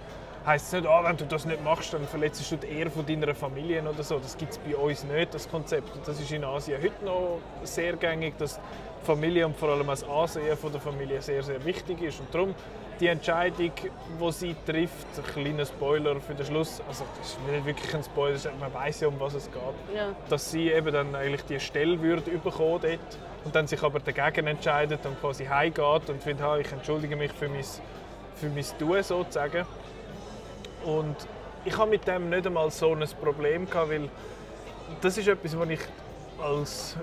heisst 0.47 0.67
es 0.67 0.73
nicht, 0.81 0.87
ah, 0.87 1.03
wenn 1.03 1.17
du 1.17 1.25
das 1.25 1.45
nicht 1.45 1.63
machst, 1.63 1.93
dann 1.93 2.07
verletzt 2.07 2.49
du 2.51 2.55
die 2.55 2.67
Ehre 2.67 2.89
von 2.89 3.05
deiner 3.05 3.35
Familie 3.35 3.83
oder 3.83 4.01
so. 4.01 4.17
Das 4.17 4.37
gibt 4.37 4.53
es 4.53 4.57
bei 4.57 4.75
uns 4.75 5.03
nicht, 5.03 5.33
das 5.33 5.47
Konzept. 5.49 5.93
Und 5.95 6.07
das 6.07 6.19
ist 6.19 6.31
in 6.31 6.43
Asien 6.43 6.81
heute 6.81 7.05
noch 7.05 7.39
sehr 7.63 7.97
gängig, 7.97 8.37
dass 8.37 8.55
die 8.55 9.05
Familie 9.05 9.45
und 9.45 9.55
vor 9.57 9.69
allem 9.69 9.87
das 9.87 10.03
Ansehen 10.07 10.57
von 10.57 10.71
der 10.71 10.81
Familie 10.81 11.21
sehr, 11.21 11.43
sehr 11.43 11.63
wichtig 11.65 12.01
ist. 12.01 12.19
Und 12.21 12.33
darum 12.33 12.55
die 12.99 13.07
Entscheidung, 13.07 13.71
die 13.77 14.31
sie 14.31 14.55
trifft, 14.65 15.05
ein 15.17 15.23
kleiner 15.43 15.65
Spoiler 15.65 16.19
für 16.19 16.33
den 16.33 16.45
Schluss, 16.45 16.81
also 16.87 17.05
das 17.19 17.29
ist 17.29 17.39
nicht 17.47 17.65
wirklich 17.65 17.93
ein 17.93 18.03
Spoiler, 18.03 18.39
man 18.59 18.73
weiß 18.73 19.01
ja, 19.01 19.07
um 19.09 19.19
was 19.19 19.35
es 19.35 19.51
geht 19.51 19.61
Ja. 19.95 20.07
dass 20.29 20.49
sie 20.49 20.71
eben 20.71 20.91
dann 20.91 21.13
eigentlich 21.13 21.43
die 21.43 21.59
Stelle 21.59 22.01
würde 22.01 22.31
bekommen 22.31 22.79
dort 22.81 23.17
und 23.45 23.55
dann 23.55 23.67
sich 23.67 23.83
aber 23.83 23.99
dagegen 23.99 24.47
entscheidet 24.47 25.05
und 25.05 25.19
quasi 25.21 25.45
heimgeht 25.45 26.09
und 26.09 26.23
findet, 26.23 26.65
ich 26.65 26.71
entschuldige 26.71 27.15
mich 27.15 27.31
für 27.33 27.47
mein, 27.47 27.63
für 27.63 28.49
mein 28.49 28.65
Tun 28.79 29.03
sozusagen. 29.03 29.65
Und 30.85 31.15
ich 31.65 31.77
habe 31.77 31.89
mit 31.89 32.07
dem 32.07 32.29
nicht 32.29 32.47
einmal 32.47 32.71
so 32.71 32.93
ein 32.93 33.05
Problem 33.21 33.69
gehabt, 33.69 33.89
weil 33.89 34.09
das 35.01 35.17
ist 35.17 35.27
etwas, 35.27 35.57
was 35.57 35.69
ich 35.69 35.79
als, 36.41 36.95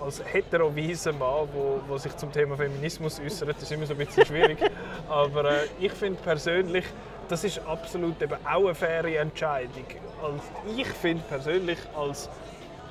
als 0.00 0.22
hetero-weiser 0.24 1.12
Mann, 1.12 1.48
wo, 1.52 1.80
wo 1.88 1.98
sich 1.98 2.14
zum 2.16 2.32
Thema 2.32 2.56
Feminismus 2.56 3.20
äußert, 3.20 3.60
ist 3.60 3.72
immer 3.72 3.86
so 3.86 3.94
ein 3.94 3.98
bisschen 3.98 4.26
schwierig, 4.26 4.58
aber 5.08 5.50
äh, 5.50 5.66
ich 5.80 5.92
finde 5.92 6.20
persönlich, 6.20 6.84
das 7.28 7.44
ist 7.44 7.60
absolut 7.60 8.20
eben 8.20 8.36
auch 8.44 8.64
eine 8.64 8.74
faire 8.74 9.18
Entscheidung. 9.18 9.86
Als, 10.22 10.42
ich 10.76 10.88
finde 10.88 11.22
persönlich, 11.28 11.78
als, 11.96 12.28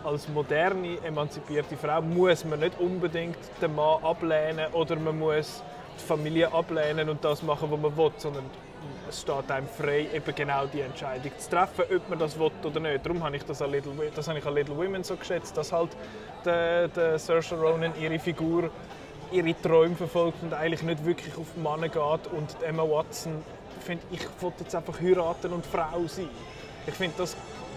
als 0.03 0.27
moderne, 0.29 0.97
emanzipierte 1.03 1.77
Frau 1.77 2.01
muss 2.01 2.43
man 2.45 2.61
nicht 2.61 2.79
unbedingt 2.79 3.37
den 3.61 3.75
Mann 3.75 4.03
ablehnen 4.03 4.73
oder 4.73 4.95
man 4.95 5.19
muss 5.19 5.61
die 5.99 6.03
Familie 6.03 6.51
ablehnen 6.51 7.09
und 7.09 7.23
das 7.23 7.43
machen, 7.43 7.69
was 7.69 7.79
man 7.79 7.95
will, 7.95 8.11
sondern 8.17 8.45
es 9.11 9.21
steht 9.21 9.51
einem 9.51 9.67
frei, 9.67 10.07
eben 10.13 10.35
genau 10.35 10.65
die 10.65 10.81
Entscheidung 10.81 11.31
zu 11.37 11.49
treffen, 11.49 11.85
ob 11.95 12.09
man 12.09 12.19
das 12.19 12.39
will 12.39 12.51
oder 12.63 12.79
nicht. 12.79 13.05
Darum 13.05 13.23
habe 13.23 13.35
ich 13.35 13.43
das 13.43 13.61
an 13.61 13.71
Little, 13.71 13.91
das 14.15 14.27
habe 14.27 14.39
ich 14.39 14.45
an 14.45 14.55
Little 14.55 14.75
Women 14.75 15.03
so 15.03 15.15
geschätzt, 15.15 15.55
dass 15.55 15.71
halt 15.71 15.89
der, 16.45 16.87
der 16.87 17.19
Saoirse 17.19 17.55
Ronan 17.55 17.93
ihre 17.99 18.19
Figur 18.19 18.69
ihre 19.31 19.59
Träume 19.61 19.95
verfolgt 19.95 20.43
und 20.43 20.53
eigentlich 20.53 20.83
nicht 20.83 21.05
wirklich 21.05 21.37
auf 21.37 21.55
Männer 21.55 21.87
geht 21.87 22.31
und 22.33 22.55
Emma 22.63 22.83
Watson 22.83 23.43
finde 23.79 24.03
ich 24.11 24.21
wollte 24.41 24.63
jetzt 24.63 24.75
einfach 24.75 24.99
heiraten 24.99 25.53
und 25.53 25.65
Frau 25.65 26.05
sein. 26.05 26.29
Ich 26.85 26.93
finde 26.93 27.15
das 27.17 27.35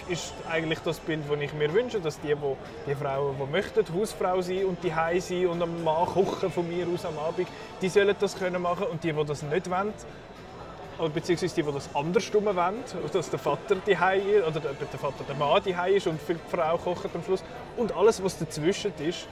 ist 0.09 0.35
eigentlich 0.51 0.81
das 0.81 1.01
Bild, 1.01 1.20
das 1.31 1.40
ich 1.40 1.53
mir 1.55 1.73
wünsche, 1.73 2.01
dass 2.01 2.20
die, 2.20 2.35
wo, 2.38 2.57
die 2.87 2.94
Frauen, 2.94 3.37
die 3.38 3.51
möchten, 3.51 3.85
Hausfrau 3.94 4.42
sein 4.42 4.64
und 4.66 4.83
die 4.83 4.90
sein 5.20 5.47
und 5.47 5.62
am 5.62 5.83
Mann 5.83 6.07
kochen 6.07 6.51
von 6.51 6.68
mir 6.68 6.87
aus 6.92 7.05
am 7.05 7.18
Abend, 7.18 7.49
die 7.81 7.88
sollen 7.88 8.14
das 8.18 8.38
können 8.38 8.61
machen 8.61 8.87
und 8.87 9.03
die, 9.03 9.12
die 9.12 9.25
das 9.25 9.42
nicht 9.42 9.70
wollen, 9.70 9.94
oder 10.99 11.09
beziehungsweise 11.09 11.55
die, 11.55 11.63
die 11.63 11.73
das 11.73 11.89
andersrum 11.95 12.45
wollen, 12.45 12.85
dass 13.13 13.31
der 13.31 13.39
Vater 13.39 13.77
die 13.87 13.93
ist, 13.93 14.47
oder 14.47 14.61
der, 14.61 14.73
der 14.73 14.99
Vater 14.99 15.25
der 15.29 15.35
Mann 15.37 15.63
die 15.65 15.75
ist 15.97 16.07
und 16.07 16.21
für 16.21 16.35
die 16.35 16.41
Frau 16.49 16.77
kocht 16.79 17.09
am 17.15 17.23
Schluss. 17.25 17.43
Und 17.77 17.95
alles, 17.97 18.23
was 18.23 18.39
dazwischen 18.39 18.93
ist, 18.99 19.27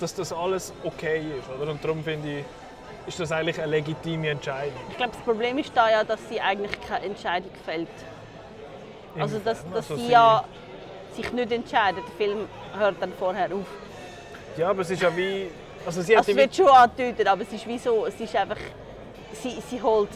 dass 0.00 0.14
das 0.14 0.32
alles 0.32 0.72
okay 0.84 1.22
ist. 1.38 1.48
Oder? 1.60 1.72
Und 1.72 1.84
darum 1.84 2.02
finde 2.04 2.38
ich, 2.38 2.44
ist 3.06 3.20
das 3.20 3.32
eigentlich 3.32 3.60
eine 3.60 3.70
legitime 3.72 4.28
Entscheidung. 4.30 4.72
Ich 4.90 4.96
glaube, 4.96 5.12
das 5.12 5.22
Problem 5.22 5.58
ist 5.58 5.72
da 5.74 5.90
ja, 5.90 6.04
dass 6.04 6.20
sie 6.28 6.40
eigentlich 6.40 6.80
keine 6.80 7.06
Entscheidung 7.06 7.50
fällt. 7.64 7.88
Also, 9.18 9.38
dass, 9.38 9.62
dass 9.70 9.90
Also 9.90 9.96
sie 9.96 10.06
sie- 10.06 10.12
ja 10.12 10.44
sich 11.14 11.32
nicht 11.32 11.52
entscheidet. 11.52 12.02
Der 12.08 12.26
Film 12.26 12.48
hört 12.76 12.96
dann 13.00 13.12
vorher 13.12 13.46
auf. 13.46 13.66
Ja, 14.56 14.70
aber 14.70 14.82
es 14.82 14.90
ist 14.90 15.02
ja 15.02 15.16
wie... 15.16 15.48
Also 15.86 16.02
sie 16.02 16.12
hat 16.12 16.20
Also, 16.20 16.30
es 16.32 16.36
wird 16.36 16.56
schon 16.56 16.66
angedeutet, 16.68 17.26
aber 17.26 17.42
es 17.42 17.52
ist 17.52 17.66
wie 17.66 17.78
so, 17.78 18.06
es 18.06 18.18
ist 18.18 18.34
einfach, 18.34 18.56
sie, 19.32 19.60
sie 19.70 19.80
holt 19.82 20.08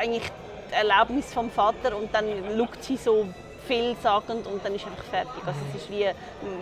eigentlich 0.00 0.30
die 0.70 0.74
Erlaubnis 0.74 1.32
vom 1.32 1.50
Vater 1.50 1.96
und 1.96 2.14
dann 2.14 2.24
schaut 2.56 2.82
sie 2.82 2.96
so 2.96 3.26
vielsagend 3.66 4.46
und 4.46 4.64
dann 4.64 4.74
ist 4.74 4.86
einfach 4.86 5.04
fertig. 5.04 5.42
Also 5.46 5.58
es 5.74 5.82
ist 5.82 5.90
wie, 5.90 6.06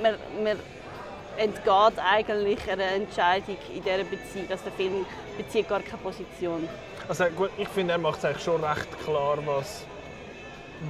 man, 0.03 0.15
man 0.43 0.59
entgeht 1.37 1.99
eigentlich 2.05 2.71
einer 2.71 2.93
Entscheidung 2.93 3.57
in 3.75 3.83
dieser 3.83 4.05
Beziehung. 4.05 4.47
Also 4.51 4.65
der 4.65 4.73
Film 4.73 5.07
bezieht 5.37 5.69
gar 5.69 5.81
keine 5.81 5.99
Position. 5.99 6.69
Also 7.09 7.25
gut, 7.27 7.51
ich 7.57 7.69
finde, 7.69 7.93
er 7.93 7.99
macht 7.99 8.19
es 8.19 8.25
eigentlich 8.25 8.43
schon 8.43 8.63
recht 8.63 9.05
klar, 9.05 9.39
was, 9.47 9.85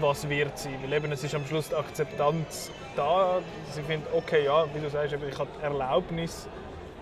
was 0.01 0.29
wird 0.29 0.59
sein. 0.59 0.77
Weil 0.83 0.95
eben, 0.95 1.13
es 1.13 1.23
ist 1.23 1.35
am 1.35 1.47
Schluss 1.47 1.69
die 1.69 1.75
Akzeptanz 1.75 2.71
da. 2.97 3.41
Sie 3.73 3.83
findet, 3.83 4.13
okay, 4.13 4.45
ja, 4.45 4.65
wie 4.75 4.81
du 4.81 4.91
sagst, 4.91 5.13
ich 5.13 5.39
habe 5.39 5.49
die 5.61 5.63
Erlaubnis 5.63 6.49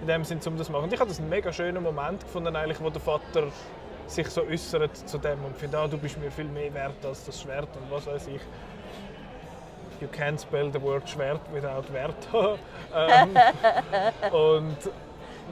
in 0.03 0.09
dem 0.09 0.25
Sinn, 0.25 0.41
um 0.45 0.59
das 0.59 0.67
zu 0.67 0.73
machen. 0.73 0.85
Und 0.85 0.93
ich 0.93 1.01
habe 1.01 1.09
das 1.09 1.19
einen 1.19 1.31
mega 1.31 1.53
schönen 1.53 1.83
Moment 1.83 2.21
gefunden, 2.21 2.55
eigentlich, 2.55 2.81
wo 2.81 2.91
der 2.91 3.01
Vater 3.01 3.49
sich 4.07 4.29
so 4.29 4.43
äußert 4.43 4.97
zu 5.09 5.19
dem 5.19 5.45
und 5.45 5.57
findet, 5.57 5.81
ah, 5.81 5.89
du 5.89 5.99
bist 5.99 6.19
mir 6.19 6.31
viel 6.31 6.47
mehr 6.47 6.73
wert 6.73 7.05
als 7.05 7.25
das 7.25 7.41
Schwert 7.41 7.69
und 7.77 7.91
was 7.91 8.07
weiß 8.07 8.29
ich. 8.29 8.41
You 10.01 10.09
can't 10.09 10.41
spell 10.41 10.71
the 10.73 10.81
word 10.81 11.09
Schwert 11.09 11.41
without 11.53 11.91
Wert. 11.93 12.29
ähm, 12.95 13.37
und 14.33 14.77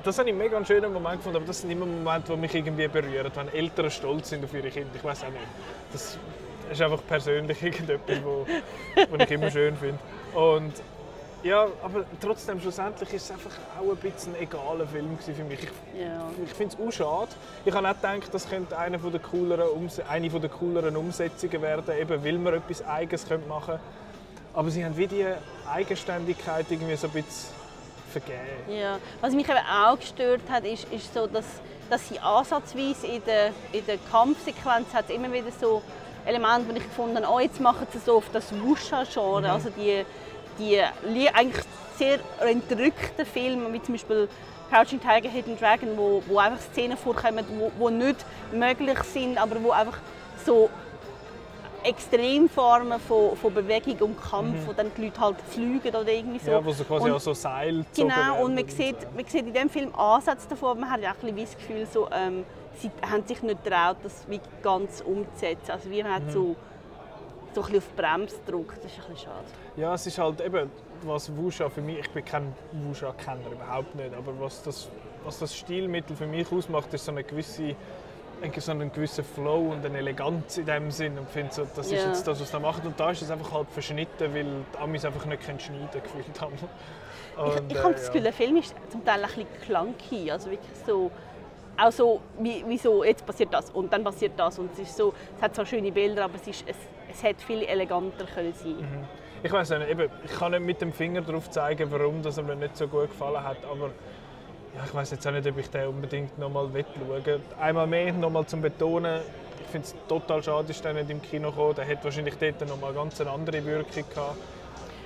das 0.03 0.19
habe 0.19 0.29
ich 0.29 0.35
mega 0.35 0.57
einen 0.57 0.67
schönen 0.67 0.93
Moment 0.93 1.17
gefunden, 1.17 1.37
aber 1.37 1.47
das 1.47 1.61
sind 1.61 1.71
immer 1.71 1.87
Momente, 1.87 2.33
die 2.33 2.39
mich 2.39 2.55
irgendwie 2.55 2.89
berühren, 2.89 3.31
wenn 3.35 3.49
Eltern 3.55 3.91
stolz 3.91 4.29
sind 4.29 4.45
auf 4.45 4.53
ihre 4.53 4.69
Kinder. 4.69 4.91
Ich 4.95 5.05
weiß 5.05 5.25
auch 5.25 5.31
nicht. 5.31 5.47
Das 5.93 6.19
ist 6.71 6.83
einfach 6.83 7.01
persönlich 7.07 7.63
irgendetwas, 7.63 8.23
wo 8.23 8.47
ich 9.19 9.31
immer 9.31 9.51
schön 9.51 9.77
finde. 9.77 9.99
Und 10.35 10.75
ja, 11.45 11.67
aber 11.83 12.05
trotzdem, 12.21 12.61
schlussendlich 12.61 13.13
ist 13.13 13.25
es 13.25 13.31
einfach 13.31 13.51
auch 13.79 13.91
ein 13.91 13.97
bisschen 13.97 14.35
ein 14.35 14.43
egaler 14.43 14.87
Film 14.87 15.17
für 15.19 15.45
mich. 15.45 15.63
Ich, 15.63 16.01
Ja. 16.01 16.25
ich 16.45 16.53
finde 16.53 16.75
es 16.75 16.87
auch 16.89 16.91
schade. 16.91 17.31
Ich 17.65 17.73
habe 17.75 17.89
auch 17.89 17.95
gedacht, 17.95 18.33
das 18.33 18.49
könnte 18.49 18.77
eine, 18.77 18.99
von 18.99 19.13
der 19.13 19.21
cooleren 19.21 19.69
Umse 19.69 20.07
eine 20.09 20.31
von 20.31 20.41
der 20.41 20.51
cooleren 20.51 20.97
Umsetzungen 20.97 21.63
werden, 21.63 21.97
eben 21.99 22.25
weil 22.25 22.39
man 22.39 22.55
etwas 22.55 22.85
Eigenes 22.85 23.25
machen 23.47 23.67
könnte. 23.67 23.81
Aber 24.55 24.71
sie 24.71 24.85
haben 24.85 24.97
wie 24.97 25.07
die 25.07 25.27
Eigenständigkeit 25.71 26.67
irgendwie 26.71 26.97
so 26.97 27.09
ein 27.09 27.13
bisschen 27.13 27.55
vergeben. 28.11 28.39
Ja. 28.69 28.99
Was 29.21 29.35
mich 29.35 29.49
eben 29.49 29.59
auch 29.59 29.99
gestört 29.99 30.43
hat, 30.49 30.65
ist, 30.65 30.85
ist 30.93 31.13
so, 31.13 31.27
dass, 31.27 31.45
dass 31.91 32.09
sie 32.09 32.19
ansatzweise 32.21 33.07
in 33.07 33.25
der, 33.25 33.49
in 33.73 33.85
der 33.87 33.99
Kampfsequenz 34.11 34.95
hat 34.95 35.11
immer 35.11 35.33
wieder 35.33 35.51
so 35.61 35.83
Elemente, 36.25 36.69
wo 36.69 36.77
ich 36.77 36.83
gefunden 36.85 37.17
habe, 37.17 37.29
oh, 37.31 37.41
jetzt 37.41 37.61
machen 37.61 37.87
sie 37.93 37.99
so 37.99 38.17
auf 38.17 38.31
das 38.33 38.51
Wusha-Genre, 38.53 39.51
also 39.51 39.69
die, 39.71 40.07
die 40.59 40.81
li- 41.09 41.29
eigentlich 41.29 41.65
sehr 41.97 42.19
entrückten 42.41 43.25
Filme, 43.27 43.73
wie 43.73 43.83
zum 43.83 43.95
Beispiel 43.95 44.29
Crouching 44.71 45.01
Tiger, 45.01 45.29
Hidden 45.29 45.59
Dragon, 45.59 45.91
wo, 45.97 46.23
wo 46.27 46.39
einfach 46.39 46.61
Szenen 46.73 46.97
vorkommen, 46.97 47.45
wo, 47.59 47.71
wo 47.79 47.91
nicht 47.91 48.25
möglich 48.53 48.99
sind, 49.05 49.39
aber 49.39 49.63
wo 49.63 49.71
einfach 49.71 49.99
so 50.45 50.69
Extremformen 51.83 52.99
von, 52.99 53.37
von 53.37 53.53
Bewegung 53.53 53.97
und 53.99 54.21
Kampf, 54.23 54.67
wo 54.67 54.73
dann 54.73 54.91
die 54.97 55.05
Leute 55.05 55.21
halt 55.21 55.37
fliegen 55.51 55.89
oder 55.95 56.09
irgendwie 56.09 56.39
so. 56.39 56.51
Ja, 56.51 56.65
wo 56.65 56.73
sie 56.73 56.83
quasi 56.83 57.05
Und- 57.05 57.13
auch 57.13 57.21
so 57.21 57.35
Seil 57.35 57.85
gezogen 57.85 58.09
Genau, 58.09 58.43
und 58.45 58.55
man 58.55 58.67
so. 58.69 58.75
sieht, 58.77 58.97
man 59.15 59.25
sieht 59.27 59.47
in 59.47 59.53
diesem 59.53 59.69
Film 59.69 59.95
Ansätze 59.95 60.49
davon, 60.49 60.71
aber 60.71 60.81
man 60.81 60.91
hat 60.91 61.03
ja 61.03 61.11
auch 61.11 61.23
ein 61.23 61.35
bisschen 61.35 61.45
das 61.45 61.57
Gefühl, 61.59 61.87
so, 61.87 62.09
ähm, 62.11 62.45
sie 62.79 62.91
haben 63.09 63.27
sich 63.27 63.43
nicht 63.43 63.63
getraut, 63.63 63.99
das 64.03 64.25
wie 64.29 64.41
ganz 64.63 65.03
umzusetzen. 65.03 65.71
Also 65.73 65.91
wir 65.91 66.05
haben 66.05 66.25
Mhm. 66.27 66.31
so, 66.31 66.57
so 67.55 67.61
ein 67.61 67.67
bisschen 67.67 67.79
auf 67.79 67.85
die 67.97 68.01
Bremse 68.03 68.37
gedrückt, 68.47 68.79
das 68.83 68.91
ist 68.93 68.99
ein 69.01 69.13
bisschen 69.13 69.27
schade. 69.27 69.45
Ja, 69.77 69.95
es 69.95 70.07
ist 70.07 70.19
halt 70.19 70.41
eben, 70.41 70.71
was 71.03 71.35
Wusha 71.37 71.69
für 71.69 71.81
mich, 71.81 71.99
ich 71.99 72.11
bin 72.11 72.25
kein 72.25 72.55
Wusha-Kenner, 72.73 73.51
überhaupt 73.51 73.95
nicht, 73.97 74.15
aber 74.15 74.33
was 74.39 74.63
das, 74.63 74.89
was 75.25 75.41
das 75.41 75.57
Stilmittel 75.57 76.15
für 76.15 76.27
mich 76.27 76.51
ausmacht, 76.53 76.93
ist 76.95 77.05
so 77.05 77.13
eine 77.13 77.25
gewisse 77.25 77.75
so 78.59 78.73
einen 78.73 78.93
gewissen 78.93 79.25
Flow 79.25 79.71
und 79.73 79.87
eine 79.87 79.99
Eleganz 79.99 80.59
in 80.59 80.67
dem 80.67 80.91
Sinn 80.91 81.17
und 81.19 81.29
finde 81.31 81.55
so, 81.55 81.67
das 81.75 81.87
ist 81.87 81.93
Ja. 81.93 82.09
jetzt 82.09 82.27
das, 82.27 82.41
was 82.41 82.51
da 82.51 82.59
macht 82.59 82.85
und 82.85 82.99
da 83.01 83.11
ist 83.11 83.23
es 83.23 83.31
einfach 83.31 83.51
halt 83.53 83.71
verschnitten, 83.71 84.35
weil 84.35 84.45
die 84.45 84.79
Amis 84.79 85.05
einfach 85.05 85.25
nicht 85.25 85.43
können 85.47 85.59
schneiden 85.61 85.89
gefühlt 85.93 86.41
haben. 86.41 86.53
Und, 87.37 87.73
ich 87.73 87.77
äh, 87.79 87.83
habe 87.83 87.95
das 87.95 88.03
ja. 88.03 88.07
Gefühl, 88.09 88.23
der 88.23 88.33
Film 88.33 88.57
ist 88.59 88.75
zum 88.91 89.03
Teil 89.05 89.23
ein 89.23 89.29
bisschen 89.29 89.47
clunky, 89.65 90.31
also 90.31 90.51
wirklich 90.51 90.77
so, 90.87 91.11
auch 91.79 91.91
so, 91.93 92.21
wie, 92.39 92.65
wie 92.69 92.77
so, 92.77 93.03
jetzt 93.03 93.25
passiert 93.25 93.55
das 93.55 93.71
und 93.71 93.91
dann 93.93 94.05
passiert 94.05 94.33
das 94.37 94.59
und 94.59 94.73
es 94.75 94.81
ist 94.81 94.97
so, 94.97 95.15
es 95.37 95.43
hat 95.43 95.55
zwar 95.55 95.65
schöne 95.65 95.91
Bilder, 95.91 96.25
aber 96.25 96.35
es, 96.35 96.47
ist, 96.47 96.65
es, 96.69 96.77
es 97.11 97.23
hätte 97.23 97.43
viel 97.45 97.63
eleganter 97.63 98.27
können 98.27 98.53
sein. 98.53 98.77
Mhm. 98.77 99.24
Ich 99.45 99.53
weiß 99.53 99.69
nicht, 99.71 99.91
eben, 99.91 100.11
ich 100.25 100.33
kann 100.33 100.53
nicht 100.53 100.65
mit 100.65 100.81
dem 100.81 100.91
Finger 100.91 101.21
darauf 101.21 101.51
zeigen, 101.51 101.91
warum 101.91 102.23
das 102.23 102.41
mir 102.41 102.57
nicht 102.57 102.79
so 102.79 102.89
gut 102.89 103.11
gefallen 103.11 103.45
hat, 103.45 103.59
aber 103.71 103.91
ja, 104.75 104.85
ich 104.87 104.95
weiß 104.95 105.11
jetzt 105.11 105.27
auch 105.27 105.33
nicht, 105.33 105.47
ob 105.47 105.59
ich 105.59 105.69
den 105.69 105.87
unbedingt 105.87 106.39
nochmal 106.39 106.71
schauen 106.73 107.43
Einmal 107.61 107.87
mehr, 107.87 108.11
nochmal 108.15 108.47
zum 108.47 108.63
Betonen, 108.63 109.21
ich 109.61 109.67
finde 109.71 109.87
es 109.87 109.95
total 110.09 110.43
schade, 110.43 110.69
dass 110.69 110.81
der 110.81 110.95
nicht 110.95 111.11
im 111.11 111.21
Kino 111.21 111.51
gekommen. 111.51 111.75
Der 111.75 111.85
hätte 111.85 112.05
wahrscheinlich 112.05 112.37
dort 112.39 112.67
nochmal 112.67 112.93
eine 112.93 112.99
ganz 113.01 113.21
andere 113.21 113.63
Wirkung 113.67 114.05
gehabt. 114.09 114.39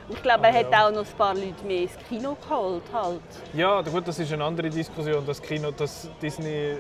Ich 0.09 0.23
glaube, 0.23 0.47
er 0.47 0.53
hätte 0.53 0.71
ja. 0.71 0.87
auch 0.87 0.93
noch 0.93 1.01
ein 1.01 1.17
paar 1.19 1.35
Leute 1.35 1.67
mehr 1.67 1.83
ins 1.83 1.99
Kino 2.09 2.37
geholt. 2.41 2.83
Halt. 2.93 3.21
Ja, 3.55 3.83
gut, 3.83 4.07
das 4.07 4.21
ist 4.21 4.33
eine 4.33 4.45
andere 4.45 4.71
Diskussion, 4.71 5.27
das 5.27 5.43
Kino, 5.43 5.73
dass 5.73 6.09
Disney 6.23 6.77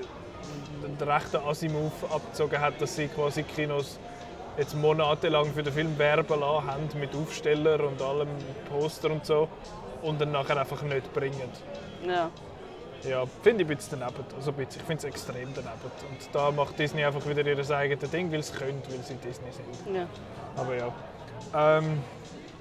den 0.86 1.08
rechten 1.08 1.38
Asimov 1.38 1.92
abgezogen 2.14 2.60
hat, 2.60 2.80
dass 2.80 2.94
sie 2.94 3.08
quasi 3.08 3.42
Kinos 3.42 3.98
jetzt 4.58 4.74
monatelang 4.74 5.52
für 5.52 5.62
den 5.62 5.72
Film 5.72 5.98
werben 5.98 6.40
lassen 6.40 6.66
haben 6.66 6.88
mit 6.98 7.14
Aufsteller 7.14 7.80
und 7.86 8.02
allem 8.02 8.28
Poster 8.68 9.10
und 9.10 9.24
so 9.24 9.48
und 10.02 10.20
dann 10.20 10.32
nachher 10.32 10.58
einfach 10.58 10.82
nicht 10.82 11.12
bringen. 11.12 11.50
Ja. 12.06 12.30
Ja, 13.04 13.24
finde 13.42 13.62
ich 13.62 13.70
ein 13.70 13.76
bisschen 13.76 14.00
daneben. 14.00 14.24
Also 14.36 14.50
ein 14.50 14.56
bisschen, 14.56 14.80
ich 14.80 14.86
finde 14.86 14.98
es 14.98 15.04
extrem 15.04 15.54
daneben. 15.54 15.72
Und 16.10 16.34
da 16.34 16.50
macht 16.50 16.78
Disney 16.78 17.04
einfach 17.04 17.24
wieder 17.26 17.46
ihr 17.46 17.70
eigenes 17.70 18.10
Ding, 18.10 18.32
weil 18.32 18.42
sie 18.42 18.52
können, 18.54 18.82
weil 18.88 19.02
sie 19.04 19.14
Disney 19.14 19.52
sind. 19.52 19.94
Ja. 19.94 20.06
Aber 20.56 20.74
ja. 20.74 20.92
Ähm, 21.54 22.02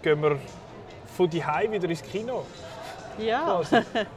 gehen 0.03 0.21
wir 0.21 0.37
von 1.15 1.29
die 1.29 1.41
wieder 1.41 1.89
ins 1.89 2.03
Kino. 2.03 2.45
ja. 3.17 3.61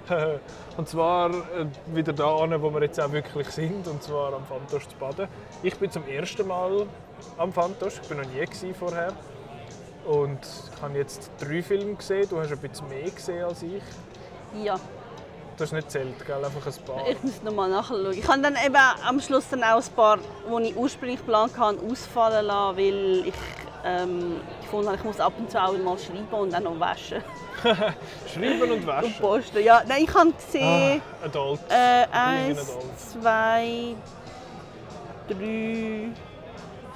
und 0.77 0.89
zwar 0.89 1.31
äh, 1.31 1.67
wieder 1.87 2.13
da 2.13 2.61
wo 2.61 2.71
wir 2.71 2.83
jetzt 2.83 3.01
auch 3.01 3.11
wirklich 3.11 3.49
sind, 3.49 3.89
und 3.89 4.03
zwar 4.03 4.35
am 4.35 4.45
Fantosch 4.45 4.89
zu 4.89 4.97
baden. 4.97 5.27
Ich 5.63 5.75
bin 5.77 5.91
zum 5.91 6.07
ersten 6.07 6.47
Mal 6.47 6.87
am 7.39 7.53
Fantosch, 7.53 7.95
ich 8.03 8.09
bin 8.09 8.19
noch 8.19 8.27
nie 8.27 8.73
vorher. 8.75 9.13
Und 10.07 10.39
ich 10.75 10.83
habe 10.83 10.99
jetzt 10.99 11.31
drei 11.41 11.63
Filme 11.63 11.95
gesehen, 11.95 12.27
du 12.29 12.39
hast 12.41 12.51
ein 12.53 12.59
bisschen 12.59 12.89
mehr 12.89 13.11
gesehen 13.11 13.45
als 13.45 13.63
ich. 13.63 13.83
ja. 14.65 14.79
Du 15.57 15.65
hast 15.65 15.73
nicht 15.75 15.91
zählt, 15.91 16.27
gell? 16.27 16.43
einfach 16.43 16.67
ein 16.67 16.85
paar. 16.87 17.07
Ich 17.07 17.23
muss 17.23 17.43
noch 17.43 17.53
mal 17.53 17.69
nachschauen. 17.69 18.13
Ich 18.13 18.27
habe 18.27 18.41
dann 18.41 18.57
eben 18.65 18.75
am 19.07 19.21
Schluss 19.21 19.45
dann 19.51 19.63
auch 19.63 19.77
ein 19.77 19.93
paar, 19.95 20.17
die 20.17 20.69
ich 20.71 20.77
ursprünglich 20.77 21.19
geplant 21.19 21.53
hatte, 21.59 21.81
ausfallen 21.85 22.47
lassen, 22.47 22.79
weil 22.79 23.25
ich 23.27 23.35
ähm, 23.85 24.41
gefunden 24.63 24.87
habe, 24.87 24.97
ich 24.97 25.05
muss 25.05 25.21
ab 25.21 25.35
und 25.37 25.51
zu 25.51 25.63
auch 25.63 25.77
mal 25.77 25.99
schreiben 25.99 26.27
und 26.31 26.51
dann 26.51 26.63
noch 26.63 26.81
waschen 26.81 27.23
Schreiben 28.33 28.63
und 28.63 28.71
und 28.71 28.87
waschen. 28.87 29.15
posten. 29.21 29.63
Ja, 29.63 29.83
nein, 29.87 30.05
ich 30.05 30.15
habe 30.15 30.33
gesehen, 30.33 31.03
Ah, 31.21 31.27
Adult. 31.27 31.61
äh, 31.69 32.07
eins, 32.11 32.77
zwei, 33.13 33.95
drei, 35.29 36.09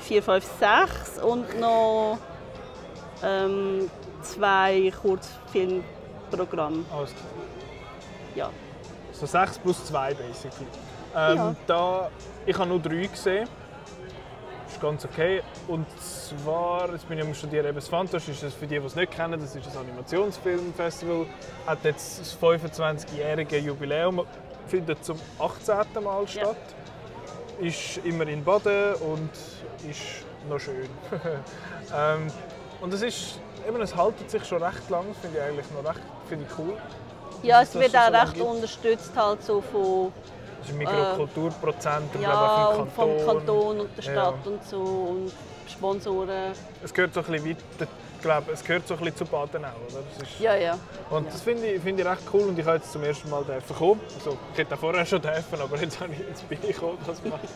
vier, 0.04 0.22
fünf, 0.22 0.44
sechs 0.58 1.18
und 1.22 1.58
noch 1.58 2.18
ähm, 3.22 3.90
zwei 4.22 4.92
Kurzfilmprogramme. 5.00 6.84
Alles 6.92 7.10
klar. 7.10 7.24
Ja. 8.34 8.50
So 9.12 9.26
6 9.26 9.58
plus 9.58 9.84
2 9.86 10.14
basically. 10.14 10.66
Ähm, 11.16 11.36
Ja. 11.36 11.54
da, 11.66 12.10
ich 12.44 12.56
habe 12.58 12.68
nur 12.68 12.80
drei 12.80 13.06
gesehen. 13.06 13.48
ist 14.68 14.80
ganz 14.80 15.04
okay. 15.04 15.40
Und 15.68 15.86
zwar, 16.00 16.90
jetzt 16.90 17.08
bin 17.08 17.18
ich 17.18 17.24
am 17.24 17.32
Studieren, 17.32 17.66
eben 17.66 17.76
das 17.76 17.86
Fantosch 17.88 18.28
ist 18.28 18.42
das 18.42 18.52
für 18.54 18.66
die, 18.66 18.78
die 18.80 18.84
es 18.84 18.96
nicht 18.96 19.12
kennen, 19.12 19.38
das 19.40 19.54
ist 19.54 19.68
ein 19.68 19.78
Animationsfilmfestival, 19.78 21.26
hat 21.64 21.84
jetzt 21.84 22.20
das 22.20 22.36
25-jährige 22.42 23.58
Jubiläum, 23.58 24.26
findet 24.66 25.04
zum 25.04 25.16
18. 25.38 26.02
Mal 26.02 26.26
statt. 26.26 26.56
Ist 27.60 27.98
immer 27.98 28.26
in 28.26 28.42
Baden 28.42 28.94
und 28.96 29.30
ist 29.84 30.00
noch 30.48 30.58
schön. 30.58 30.88
ähm, 31.94 32.26
und 32.80 32.92
es 32.92 33.02
ist, 33.02 33.38
eben, 33.68 33.80
es 33.80 33.94
haltet 33.94 34.30
sich 34.30 34.44
schon 34.44 34.62
recht 34.62 34.88
lang, 34.90 35.04
finde 35.20 35.38
ich 35.38 35.42
eigentlich 35.44 35.66
noch 35.70 35.88
recht 35.88 36.00
finde 36.28 36.46
ich 36.50 36.58
cool. 36.58 36.76
Ja, 37.42 37.62
es 37.62 37.74
wird 37.74 37.94
auch 37.96 38.06
so 38.06 38.12
recht 38.12 38.34
gibt. 38.34 38.46
unterstützt 38.46 39.12
halt 39.16 39.42
so 39.42 39.60
von, 39.60 40.12
Das 40.60 40.70
ist 40.70 40.76
Mikrokulturprozent, 40.76 42.14
Äh, 42.16 42.22
ja, 42.22 42.30
glaube, 42.66 42.82
und 42.82 42.92
vom 42.92 43.08
vom 43.18 43.26
Kanton. 43.26 43.36
Kanton 43.46 43.80
und 43.80 43.96
der 43.96 44.04
Ja. 44.04 44.12
Stadt 44.12 44.46
und 44.46 44.64
so 44.64 44.78
und 44.80 45.32
Sponsoren. 45.70 46.52
Es 46.82 46.92
gehört 46.92 47.14
so 47.14 47.20
ein 47.20 47.26
bisschen 47.26 47.48
weiter, 47.50 47.88
ich 48.16 48.22
glaube, 48.22 48.52
es 48.52 48.64
gehört 48.64 48.88
so 48.88 48.94
ein 48.94 49.00
bisschen 49.00 49.16
zu 49.16 49.24
Badenau, 49.26 49.68
oder? 49.88 50.02
Das 50.18 50.28
ist, 50.28 50.40
Ja, 50.40 50.54
ja. 50.54 50.78
Und 51.10 51.26
das 51.28 51.42
finde 51.42 51.66
ich, 51.66 51.82
finde 51.82 52.02
ich 52.02 52.08
recht 52.08 52.22
cool 52.32 52.42
und 52.48 52.58
ich 52.58 52.64
habe 52.64 52.76
jetzt 52.76 52.90
zum 52.92 53.02
ersten 53.02 53.28
Mal 53.28 53.44
dürfen 53.44 53.76
kommen. 53.76 54.00
Also, 54.18 54.38
ich 54.52 54.58
hätte 54.58 54.74
auch 54.74 54.78
vorher 54.78 55.04
schon 55.04 55.20
dürfen, 55.20 55.60
aber 55.60 55.76
jetzt, 55.76 56.00
habe 56.00 56.12
ich, 56.12 56.18
jetzt 56.20 56.48
bin 56.48 56.58
ich 56.62 56.68
gekommen, 56.74 56.98
das 57.06 57.22
machen. 57.24 57.48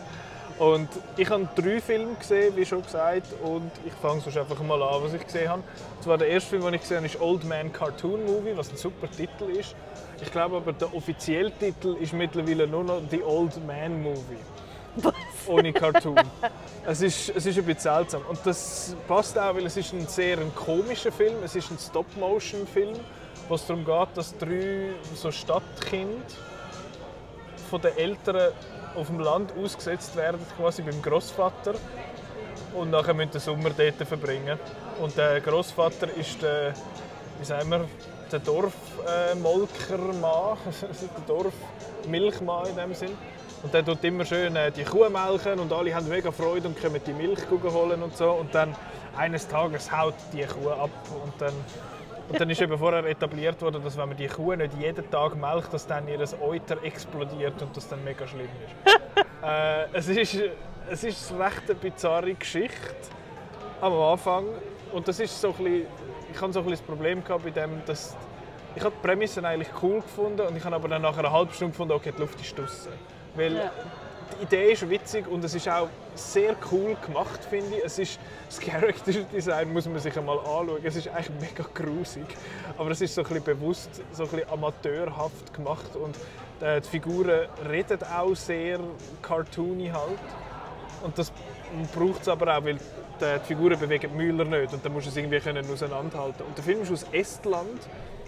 Und 0.59 0.89
ich 1.17 1.29
habe 1.31 1.49
drei 1.55 1.81
Filme 1.81 2.15
gesehen, 2.15 2.57
wie 2.57 2.67
schon 2.67 2.83
gesagt, 2.83 3.27
und 3.43 3.71
ich 3.87 3.93
fange 3.95 4.21
sonst 4.21 4.37
einfach 4.37 4.61
mal 4.61 4.83
an, 4.83 5.03
was 5.03 5.15
ich 5.15 5.25
gesehen 5.25 5.49
habe. 5.49 5.63
Und 5.97 6.03
zwar 6.03 6.19
der 6.19 6.29
erste 6.29 6.51
Film, 6.51 6.63
den 6.65 6.75
ich 6.75 6.81
gesehen 6.81 6.99
habe, 6.99 7.07
ist 7.07 7.21
Old 7.21 7.45
Man 7.45 7.73
Cartoon 7.73 8.25
Movie, 8.25 8.57
was 8.57 8.71
ein 8.71 8.77
super 8.77 9.09
Titel 9.11 9.45
ist. 9.51 9.75
Ich 10.21 10.33
glaube 10.33 10.57
aber, 10.57 10.73
der 10.73 10.93
offizielle 10.95 11.53
Titel 11.53 11.97
ist 12.01 12.13
mittlerweile 12.13 12.67
nur 12.67 12.83
noch 12.83 13.01
The 13.11 13.23
Old 13.23 13.65
Man 13.67 14.03
Movie. 14.03 14.39
Was? 14.97 15.15
Ohne 15.47 15.73
Cartoon. 15.73 16.17
es, 16.87 17.03
ist, 17.03 17.29
es 17.31 17.47
ist 17.47 17.59
ein 17.59 17.65
bisschen 17.65 17.81
seltsam. 17.81 18.23
Und 18.29 18.39
das 18.45 18.97
passt 19.07 19.39
auch, 19.39 19.55
weil 19.55 19.67
es 19.67 19.77
ist 19.77 19.93
ein 19.93 20.07
sehr 20.09 20.39
ein 20.39 20.53
komischer 20.55 21.13
Film. 21.13 21.37
Es 21.45 21.55
ist 21.55 21.71
ein 21.71 21.79
Stop-Motion-Film, 21.79 22.97
wo 23.49 23.55
es 23.55 23.67
darum 23.67 23.85
geht, 23.85 24.09
dass 24.17 24.37
drei 24.37 24.91
so 25.15 25.31
Stadtkinder 25.31 26.25
von 27.71 27.81
den 27.81 27.97
Eltern 27.97 28.53
auf 28.95 29.09
dem 29.09 29.21
Land 29.21 29.53
ausgesetzt 29.57 30.17
werden, 30.17 30.41
quasi 30.57 30.81
beim 30.83 31.01
Großvater 31.03 31.75
und 32.75 32.91
nachher 32.91 33.15
müssen 33.15 33.31
den 33.33 33.41
Sommer 33.41 33.71
dort 33.71 34.07
verbringen. 34.07 34.59
Und 35.01 35.17
der 35.17 35.41
Großvater 35.41 36.15
ist 36.17 36.43
der, 36.43 36.75
wie 37.39 37.45
sagen 37.45 37.71
wir, 37.71 37.89
der 38.31 38.41
Dorfmolkermann, 38.41 40.59
der 40.81 41.25
Dorfmilchmann 41.27 42.67
in 42.67 42.77
dem 42.77 42.93
Sinn. 42.95 43.17
Und 43.63 43.75
der 43.75 43.85
tut 43.85 44.05
immer 44.05 44.25
schön 44.25 44.55
äh, 44.55 44.71
die 44.71 44.85
Kuh 44.85 45.09
melken 45.09 45.59
und 45.59 45.73
alle 45.73 45.93
haben 45.95 46.09
mega 46.09 46.31
Freude 46.31 46.69
und 46.69 46.81
können 46.81 47.01
die 47.05 47.13
Milch 47.13 47.41
holen 47.51 48.03
und 48.03 48.17
so. 48.17 48.31
Und 48.31 48.55
dann 48.55 48.77
eines 49.17 49.49
Tages 49.49 49.91
haut 49.91 50.15
die 50.33 50.45
Kuh 50.45 50.71
ab 50.71 50.91
und 51.25 51.33
dann 51.39 51.53
und 52.29 52.41
dann 52.41 52.51
ist 52.51 52.61
eben 52.61 52.77
vorher 52.77 53.05
etabliert 53.05 53.61
worden, 53.63 53.83
dass 53.83 53.97
wenn 53.97 54.09
man 54.09 54.17
die 54.17 54.27
Kuh 54.27 54.55
nicht 54.55 54.75
jeden 54.79 55.11
Tag 55.11 55.35
melkt, 55.37 55.73
dass 55.73 55.87
dann 55.87 56.07
ihr 56.09 56.21
Euter 56.41 56.83
explodiert 56.83 57.61
und 57.63 57.77
das 57.77 57.89
dann 57.89 58.03
mega 58.05 58.27
schlimm 58.27 58.49
ist. 58.65 59.25
äh, 59.43 59.87
es 59.93 60.09
ist. 60.09 60.43
Es 60.91 61.05
ist 61.05 61.31
eine 61.33 61.45
recht 61.45 61.65
eine 61.69 61.75
bizarre 61.75 62.33
Geschichte 62.33 62.97
am 63.83 63.93
Anfang. 63.93 64.47
Und 64.91 65.07
das 65.07 65.21
ist 65.21 65.39
so 65.39 65.49
ein 65.49 65.55
bisschen, 65.55 65.87
ich 66.33 66.41
hatte 66.41 66.53
so 66.55 66.61
ein 66.61 66.65
bisschen 66.65 66.71
das 66.71 66.81
Problem 66.81 67.23
gehabt 67.23 67.45
bei 67.45 67.51
dem, 67.51 67.83
dass 67.85 68.17
ich 68.75 68.83
habe 68.83 68.95
die 68.97 69.07
Prämisse 69.07 69.47
eigentlich 69.47 69.69
cool 69.83 70.01
gefunden 70.01 70.41
und 70.41 70.57
ich 70.57 70.65
habe 70.65 70.77
aber 70.77 70.89
dann 70.89 71.03
nach 71.03 71.19
einer 71.19 71.31
halben 71.31 71.53
Stunde 71.53 71.73
gefunden, 71.73 71.93
okay, 71.93 72.13
die 72.17 72.21
Luft 72.23 72.41
ist 72.41 72.59
draussen. 72.59 72.93
Weil 73.35 73.55
Ja. 73.57 73.71
die 74.39 74.45
Idee 74.45 74.73
ist 74.73 74.89
witzig 74.89 75.27
und 75.29 75.45
es 75.45 75.55
ist 75.55 75.69
auch 75.69 75.89
sehr 76.19 76.57
cool 76.71 76.97
gemacht, 77.07 77.45
finde 77.49 77.77
ich. 77.77 77.85
Es 77.85 77.99
ist, 77.99 78.19
das 78.47 78.61
Character 78.61 79.13
Design 79.13 79.73
muss 79.73 79.87
man 79.87 79.99
sich 79.99 80.17
einmal 80.19 80.39
anschauen. 80.39 80.79
Es 80.83 80.97
ist 80.97 81.09
eigentlich 81.09 81.31
mega 81.41 81.65
grusig, 81.73 82.27
aber 82.77 82.91
es 82.91 83.01
ist 83.01 83.15
so 83.15 83.23
ein 83.23 83.43
bewusst, 83.43 83.91
so 84.13 84.25
ein 84.25 84.29
bisschen 84.29 84.51
amateurhaft 84.51 85.55
gemacht 85.55 85.97
und 85.97 86.17
äh, 86.61 86.81
die 86.81 86.89
Figuren 86.89 87.49
reden 87.69 87.99
auch 88.03 88.35
sehr 88.35 88.81
cartoony 89.23 89.89
halt. 89.89 90.19
Und 91.03 91.17
das 91.17 91.33
braucht 91.95 92.23
es 92.23 92.29
aber 92.29 92.57
auch, 92.57 92.65
weil 92.65 92.75
die, 92.75 92.81
die 93.21 93.47
Figuren 93.47 93.79
bewegen 93.79 94.11
die 94.11 94.17
Müller 94.17 94.45
nicht 94.45 94.73
und 94.73 94.85
dann 94.85 94.93
musst 94.93 95.07
du 95.07 95.11
es 95.11 95.17
irgendwie 95.17 95.41
können 95.41 95.65
auseinanderhalten. 95.71 96.45
Und 96.47 96.57
der 96.57 96.65
Film 96.65 96.83
ist 96.83 96.91
aus 96.93 97.07
Estland 97.13 97.81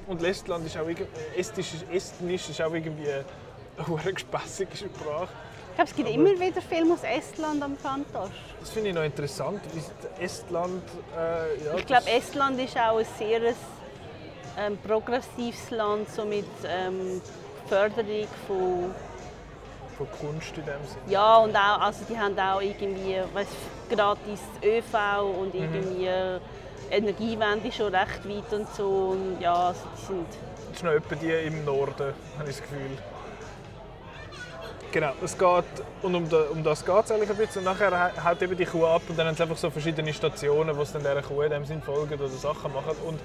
und 0.07 0.23
Estland 0.23 0.67
ist 0.67 0.77
auch 0.77 0.87
irgendwie, 0.87 1.07
Estisch, 1.37 1.73
Estnisch 1.93 2.51
ist 2.51 2.63
auch 2.63 2.73
irgendwie 2.73 3.09
eine 3.09 4.13
gespässige 4.15 4.77
Sprache. 4.77 5.29
Ich 5.71 5.75
glaube, 5.77 5.91
es 5.91 5.97
gibt 5.97 6.09
immer 6.11 6.39
wieder 6.41 6.61
Filme 6.61 6.95
aus 6.95 7.03
Estland 7.05 7.63
am 7.63 7.77
Fantosch. 7.77 8.31
Das 8.61 8.71
finde 8.71 8.91
ich 8.91 8.95
noch 8.95 9.03
interessant, 9.05 9.61
wie 9.73 10.23
Estland... 10.23 10.83
Äh, 11.17 11.65
ja, 11.65 11.75
Ich 11.77 11.87
glaube, 11.87 12.11
Estland 12.11 12.61
ist 12.61 12.77
auch 12.77 12.99
ein 12.99 13.07
sehr 13.19 13.41
ähm, 14.59 14.79
progressives 14.87 15.71
Land, 15.71 16.11
so 16.11 16.25
mit 16.25 16.45
ähm, 16.67 17.21
Förderung 17.69 18.27
von 18.47 18.95
von 19.97 20.09
Kunst 20.19 20.57
in 20.57 20.65
dem 20.65 20.83
Sinne. 20.87 21.03
ja 21.09 21.37
und 21.39 21.55
auch, 21.55 21.79
also 21.83 22.05
die 22.09 22.19
haben 22.19 22.39
auch 22.39 22.61
irgendwie 22.63 23.17
weiss, 23.35 23.49
gratis 23.91 24.41
ÖV 24.65 24.95
und 25.39 25.53
Mhm. 25.55 25.61
irgendwie 25.61 26.07
äh, 26.07 26.41
Energiewende 26.91 27.71
schon 27.71 27.95
recht 27.95 28.27
weit 28.27 28.53
und 28.53 28.75
so 28.75 28.89
und 29.13 29.39
ja, 29.43 29.53
also 29.55 29.81
die 30.01 30.07
sind 30.07 30.27
Das 30.69 30.77
ist 30.77 30.85
noch 30.85 30.93
etwa 30.93 31.15
die 31.17 31.31
im 31.47 31.65
Norden, 31.67 32.15
habe 32.39 32.49
ich 32.51 32.57
das 32.57 32.63
Gefühl. 32.63 32.97
Genau, 34.93 35.13
es 35.23 35.39
geht, 35.39 35.65
und 36.03 36.15
um, 36.17 36.25
um 36.53 36.65
das 36.65 36.85
geht 36.85 37.05
es 37.05 37.13
eigentlich 37.13 37.31
ein 37.31 37.37
bisschen. 37.37 37.61
Und 37.61 37.65
nachher 37.73 37.93
hau- 37.93 38.25
haut 38.31 38.43
eben 38.43 38.57
die 38.57 38.65
Kuh 38.65 38.85
ab 38.87 39.03
und 39.09 39.17
dann 39.17 39.29
haben 39.29 39.37
sie 39.37 39.43
einfach 39.43 39.57
so 39.57 39.71
verschiedene 39.71 40.13
Stationen, 40.13 40.77
wo 40.77 40.85
sie 40.85 40.95
dann 40.95 41.03
dieser 41.03 41.23
Kuh 41.23 41.43
in 41.43 41.51
dem 41.51 41.65
Sinn 41.65 41.81
folgen 41.81 42.15
oder 42.15 42.29
Sachen 42.29 42.73
machen. 42.73 42.97
Und 43.07 43.21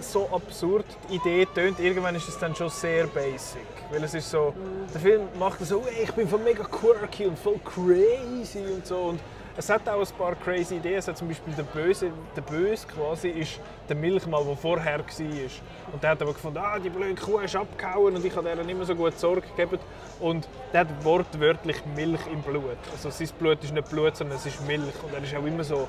so 0.00 0.28
absurd 0.32 0.86
die 1.10 1.16
Idee 1.16 1.46
tönt, 1.54 1.78
irgendwann 1.80 2.14
ist 2.14 2.28
es 2.28 2.38
dann 2.38 2.54
schon 2.56 2.70
sehr 2.70 3.06
basic. 3.06 3.60
Weil 3.90 4.04
es 4.04 4.14
ist 4.14 4.30
so, 4.30 4.54
der 4.94 5.00
Film 5.00 5.22
macht 5.38 5.60
so, 5.60 5.82
«Ey, 5.86 6.04
ich 6.04 6.12
bin 6.12 6.26
voll 6.28 6.40
mega 6.40 6.64
quirky 6.64 7.26
und 7.26 7.38
voll 7.38 7.58
crazy 7.64 8.64
und 8.74 8.86
so. 8.86 8.96
Und 8.96 9.20
es 9.56 9.70
hat 9.70 9.88
auch 9.88 10.00
ein 10.00 10.18
paar 10.18 10.34
crazy 10.34 10.76
Ideen. 10.76 10.96
Es 10.96 11.06
hat 11.06 11.16
zum 11.16 11.28
Beispiel 11.28 11.54
der 11.54 11.62
Böse, 11.62 12.10
der 12.34 12.42
Böse 12.42 12.86
quasi 12.86 13.28
ist 13.28 13.60
der 13.88 13.96
Milchmann, 13.96 14.44
der 14.46 14.56
vorher 14.56 14.98
war. 14.98 15.04
Und 15.92 16.02
der 16.02 16.10
hat 16.10 16.22
aber 16.22 16.32
gefunden, 16.32 16.58
ah, 16.58 16.78
die 16.78 16.90
blöde 16.90 17.20
Kuh 17.20 17.38
ist 17.38 17.54
abgehauen 17.54 18.16
und 18.16 18.24
ich 18.24 18.34
habe 18.34 18.48
ihr 18.48 18.56
nicht 18.56 18.76
mehr 18.76 18.86
so 18.86 18.94
gut 18.94 19.18
Sorge 19.18 19.42
gegeben. 19.42 19.78
Und 20.18 20.48
der 20.72 20.80
hat 20.80 21.04
wortwörtlich 21.04 21.84
Milch 21.94 22.26
im 22.32 22.42
Blut. 22.42 22.78
Also 22.92 23.10
sein 23.10 23.28
Blut 23.38 23.62
ist 23.62 23.72
nicht 23.72 23.88
Blut, 23.88 24.16
sondern 24.16 24.38
es 24.38 24.46
ist 24.46 24.66
Milch. 24.66 25.02
Und 25.02 25.14
er 25.14 25.22
ist 25.22 25.34
auch 25.34 25.46
immer 25.46 25.62
so, 25.62 25.88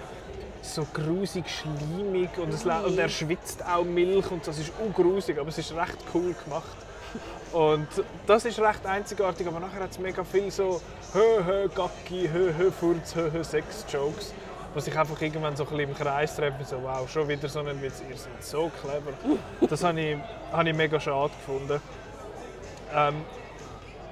so 0.62 0.86
grusig, 0.94 1.46
schleimig 1.48 2.30
und, 2.38 2.54
es, 2.54 2.66
und 2.66 2.98
er 2.98 3.10
schwitzt 3.10 3.66
auch 3.66 3.84
Milch 3.84 4.30
und 4.32 4.46
das 4.48 4.58
ist 4.58 4.72
ungrusig, 4.80 5.38
aber 5.40 5.50
es 5.50 5.58
ist 5.58 5.76
recht 5.76 5.98
cool 6.14 6.36
gemacht. 6.44 6.78
Und 7.52 7.88
das 8.28 8.46
ist 8.46 8.60
recht 8.60 8.86
einzigartig, 8.86 9.48
aber 9.48 9.60
nachher 9.60 9.84
hat 9.84 9.92
es 9.92 10.00
mega 10.00 10.24
viel 10.24 10.52
so 10.52 10.82
hö 11.14 11.44
hö 11.46 11.70
Gacki, 11.70 12.30
hö 12.32 12.52
hö 12.58 12.72
Furz, 12.72 13.16
hö 13.16 13.32
hö 13.32 13.44
Sex 13.44 13.86
Jokes, 13.90 14.34
wo 14.74 14.80
sich 14.80 14.98
einfach 14.98 15.22
irgendwann 15.22 15.56
so 15.56 15.64
ein 15.64 15.70
bisschen 15.70 15.90
im 15.90 15.96
Kreis 15.96 16.36
treffen, 16.36 16.66
so 16.66 16.82
wow, 16.84 17.10
schon 17.10 17.28
wieder 17.28 17.48
so 17.48 17.60
ein 17.60 17.82
Witz, 17.82 18.02
ihr 18.10 18.18
seid 18.18 18.44
so 18.44 18.70
clever. 18.82 19.14
Das 19.70 19.84
habe 19.84 20.02
ich, 20.02 20.18
habe 20.52 20.70
ich 20.70 20.76
mega 20.76 21.00
schade 21.00 21.32
gefunden. 21.34 21.82
Ähm, 22.94 23.24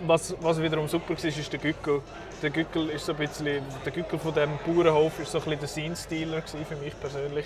was, 0.05 0.35
was 0.41 0.61
wiederum 0.61 0.87
super 0.87 1.09
war, 1.09 1.25
ist 1.25 1.51
der 1.51 1.59
Gückel. 1.59 2.01
Der 2.41 2.49
Gückel 2.49 2.89
ist 2.89 3.05
so 3.05 3.13
ein 3.13 3.17
bisschen, 3.17 3.63
der 3.85 3.91
Gückel 3.91 4.19
von 4.19 4.33
dem 4.33 4.51
Bauernhof 4.65 5.19
ist 5.19 5.31
so 5.31 5.37
ein 5.39 5.43
bisschen 5.43 5.59
der 5.59 5.67
Scene-Stealer 5.67 6.41
für 6.41 6.75
mich 6.77 6.99
persönlich, 6.99 7.45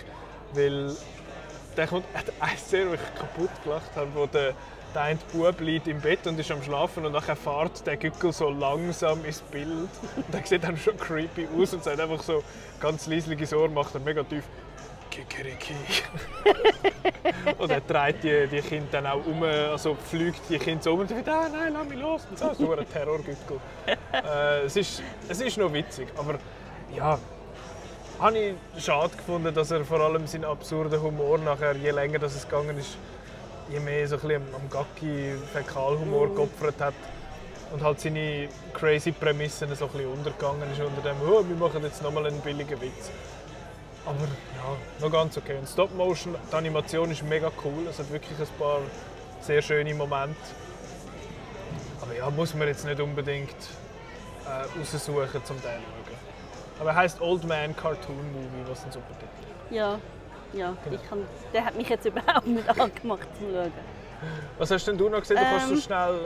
weil 0.53 0.95
der 1.75 1.87
kommt, 1.87 2.05
hat 2.13 2.25
eine 2.39 2.57
Szene, 2.57 2.89
wo 2.89 2.93
ich 2.93 3.15
kaputt 3.15 3.49
gelacht 3.63 3.95
habe, 3.95 4.07
wo 4.13 4.25
der, 4.25 4.53
der 4.97 5.03
eine 5.03 5.19
Bub 5.31 5.61
liegt 5.61 5.87
im 5.87 6.01
Bett 6.01 6.25
und 6.25 6.39
ist 6.39 6.49
am 6.49 6.63
Schlafen 6.63 7.05
und 7.05 7.11
nachher 7.11 7.35
fährt 7.35 7.85
der 7.85 7.97
Gückel 7.97 8.33
so 8.33 8.49
langsam 8.49 9.23
ins 9.25 9.41
Bild 9.41 9.67
und 10.15 10.33
der 10.33 10.43
sieht 10.43 10.63
dann 10.63 10.75
schon 10.75 10.97
creepy 10.97 11.47
aus 11.55 11.71
und 11.75 11.83
sagt 11.83 11.99
einfach 11.99 12.23
so 12.23 12.43
ganz 12.79 13.05
leislich 13.05 13.39
ins 13.39 13.53
Ohr, 13.53 13.69
macht 13.69 13.93
er 13.93 13.99
mega 13.99 14.23
tief 14.23 14.43
Kikeriki. 15.11 15.75
und 17.59 17.69
er 17.69 17.85
treibt 17.85 18.23
die, 18.23 18.47
die 18.47 18.59
Kinder 18.61 18.87
dann 18.91 19.05
auch 19.05 19.23
um, 19.23 19.43
also 19.43 19.93
pflügt 19.93 20.41
die 20.49 20.57
Kinder 20.57 20.81
so 20.81 20.93
um 20.93 21.01
und 21.01 21.09
sagt, 21.09 21.29
ah, 21.29 21.47
nein, 21.47 21.73
lass 21.73 21.87
mich 21.87 21.99
los. 21.99 22.27
Und 22.31 22.39
so, 22.39 22.53
so 22.55 22.71
ein 22.73 22.89
Terrorgückel. 22.89 23.59
äh, 24.13 24.65
es, 24.65 24.75
ist, 24.77 25.03
es 25.29 25.41
ist 25.41 25.57
noch 25.57 25.71
witzig, 25.71 26.07
aber 26.17 26.39
ja, 26.95 27.19
habe 28.19 28.37
ich 28.37 28.83
schade 28.83 29.15
gefunden, 29.15 29.53
dass 29.53 29.69
er 29.69 29.85
vor 29.85 29.99
allem 29.99 30.25
seinen 30.25 30.45
absurden 30.45 30.99
Humor 30.99 31.37
nachher, 31.37 31.75
je 31.75 31.91
länger 31.91 32.17
das 32.17 32.35
es 32.35 32.49
gegangen 32.49 32.79
ist, 32.79 32.97
je 33.69 33.79
mehr 33.79 34.07
so 34.07 34.15
ein 34.15 34.21
bisschen 34.21 34.41
am, 34.55 34.69
Gacki 34.69 35.35
Fäkalhumor 35.53 36.33
geopfert 36.33 36.79
hat 36.79 36.93
und 37.71 37.83
halt 37.83 37.99
seine 37.99 38.47
crazy 38.73 39.11
Prämissen 39.11 39.73
so 39.75 39.85
ein 39.85 39.91
bisschen 39.91 40.11
untergegangen 40.11 40.71
ist 40.71 40.79
unter 40.79 41.01
dem, 41.01 41.17
oh, 41.21 41.43
wir 41.47 41.55
machen 41.55 41.83
jetzt 41.83 42.01
nochmal 42.01 42.27
einen 42.27 42.39
billigen 42.41 42.79
Witz. 42.81 43.11
Aber 44.05 44.19
ja, 44.19 45.05
noch 45.05 45.11
ganz 45.11 45.37
okay. 45.37 45.57
Und 45.57 45.67
Stop 45.67 45.93
Motion, 45.93 46.35
die 46.49 46.55
Animation 46.55 47.11
ist 47.11 47.23
mega 47.23 47.51
cool. 47.65 47.87
Es 47.89 47.99
hat 47.99 48.09
wirklich 48.09 48.39
ein 48.39 48.47
paar 48.57 48.79
sehr 49.41 49.61
schöne 49.61 49.93
Momente. 49.93 50.37
Aber 52.01 52.15
ja, 52.15 52.29
muss 52.29 52.53
man 52.53 52.69
jetzt 52.69 52.85
nicht 52.85 53.01
unbedingt 53.01 53.49
äh, 54.45 54.79
raussuchen, 54.79 55.17
um 55.17 55.21
den 55.27 55.43
zu 55.43 55.53
schauen. 55.53 56.17
Aber 56.79 56.91
er 56.91 56.95
heisst 56.95 57.19
Old 57.19 57.43
Man 57.43 57.75
Cartoon 57.75 58.31
Movie, 58.31 58.69
was 58.69 58.85
ein 58.85 58.91
super 58.93 59.13
Titel 59.19 59.51
ist. 59.51 59.75
Ja, 60.53 60.69
ja 60.69 60.77
ich 60.91 61.09
kann, 61.09 61.25
der 61.53 61.65
hat 61.65 61.75
mich 61.75 61.89
jetzt 61.89 62.05
überhaupt 62.05 62.47
nicht 62.47 62.69
angemacht 62.69 63.27
zu 63.37 63.45
schauen. 63.51 63.71
Was 64.57 64.71
hast 64.71 64.85
denn 64.87 64.97
du 64.97 65.09
noch 65.09 65.19
gesehen? 65.19 65.37
Du 65.37 65.43
kannst 65.43 65.67
so 65.67 65.73
Ähm, 65.73 65.81
schnell 65.81 66.19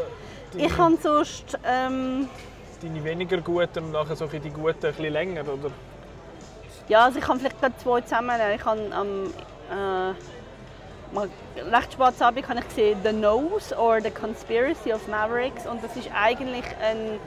deine, 0.54 0.66
Ich 0.66 0.78
habe 0.78 0.98
sonst 1.02 1.60
ähm, 1.66 2.30
deine 2.82 3.04
weniger 3.04 3.38
guten 3.38 3.86
und 3.86 3.92
nachher 3.92 4.16
so 4.16 4.28
die 4.28 4.50
guten 4.50 4.80
bisschen 4.80 5.14
länger, 5.14 5.42
oder? 5.42 5.72
Ja, 6.88 7.06
also 7.06 7.20
ich 7.20 7.26
kann 7.26 7.40
vielleicht 7.40 7.60
gerade 7.60 7.76
zwei 7.78 8.02
zusammennehmen. 8.02 8.56
Ich 8.56 8.66
habe 8.66 8.82
am 8.94 9.26
äh, 9.72 10.14
mal 11.14 11.30
recht 11.72 11.94
spät 11.94 12.22
Abend 12.22 12.48
habe 12.48 12.60
ich 12.60 12.68
gesehen 12.68 13.00
The 13.04 13.12
Nose 13.12 13.76
or 13.78 14.02
The 14.02 14.12
Conspiracy 14.12 14.94
of 14.94 15.08
Mavericks 15.08 15.66
und 15.66 15.84
das 15.84 15.96
ist 15.96 16.10
eigentlich 16.14 16.66
ein, 16.82 17.20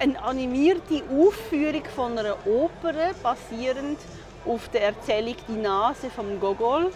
eine 0.00 0.22
animierte 0.22 1.02
Aufführung 1.10 1.84
von 1.94 2.18
einer 2.18 2.36
Oper 2.46 2.92
basierend 3.22 3.98
auf 4.46 4.68
der 4.68 4.82
Erzählung 4.86 5.36
Die 5.48 5.52
Nase 5.52 6.10
von 6.10 6.38
Gogol. 6.40 6.92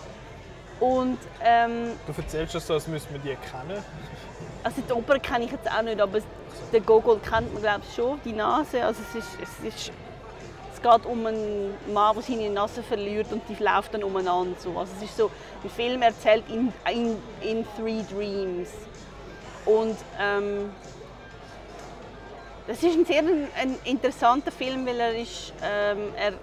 Und, 0.80 1.18
ähm, 1.44 1.92
du 2.06 2.12
erzählst 2.22 2.54
das 2.54 2.66
so, 2.66 2.74
als 2.74 2.86
müssten 2.86 3.12
wir 3.12 3.20
die 3.20 3.36
kennen. 3.50 3.82
Also 4.62 4.82
die 4.88 4.92
Oper 4.92 5.18
kenne 5.18 5.44
ich 5.44 5.50
jetzt 5.50 5.68
auch 5.70 5.82
nicht, 5.82 6.00
aber 6.00 6.20
den 6.72 6.86
Gogol 6.86 7.18
kennt 7.18 7.52
man 7.52 7.62
glaube 7.62 7.80
ich 7.88 7.94
schon, 7.94 8.20
die 8.24 8.32
Nase. 8.32 8.84
Also 8.84 9.00
es, 9.08 9.24
ist, 9.24 9.28
es, 9.42 9.74
ist, 9.74 9.92
es 10.72 10.82
geht 10.82 11.06
um 11.06 11.26
einen 11.26 11.74
Mann, 11.92 12.14
der 12.14 12.22
seine 12.22 12.50
Nase 12.50 12.82
verliert 12.82 13.32
und 13.32 13.42
die 13.48 13.62
läuft 13.62 13.94
dann 13.94 14.04
umeinander. 14.04 14.56
So. 14.58 14.78
Also 14.78 14.92
es 14.98 15.04
ist 15.04 15.16
so 15.16 15.30
ein 15.64 15.70
Film 15.70 16.02
erzählt 16.02 16.44
in, 16.48 16.72
in, 16.92 17.16
in 17.40 17.66
Three 17.76 18.02
Dreams. 18.12 18.68
Und 19.64 19.96
ähm, 20.20 20.70
das 22.68 22.82
ist 22.82 22.96
ein 22.96 23.04
sehr 23.04 23.22
ein, 23.22 23.78
interessanter 23.84 24.52
Film, 24.52 24.86
weil 24.86 25.00
er 25.00 25.18
ist, 25.18 25.52
ähm, 25.62 26.12
er 26.16 26.34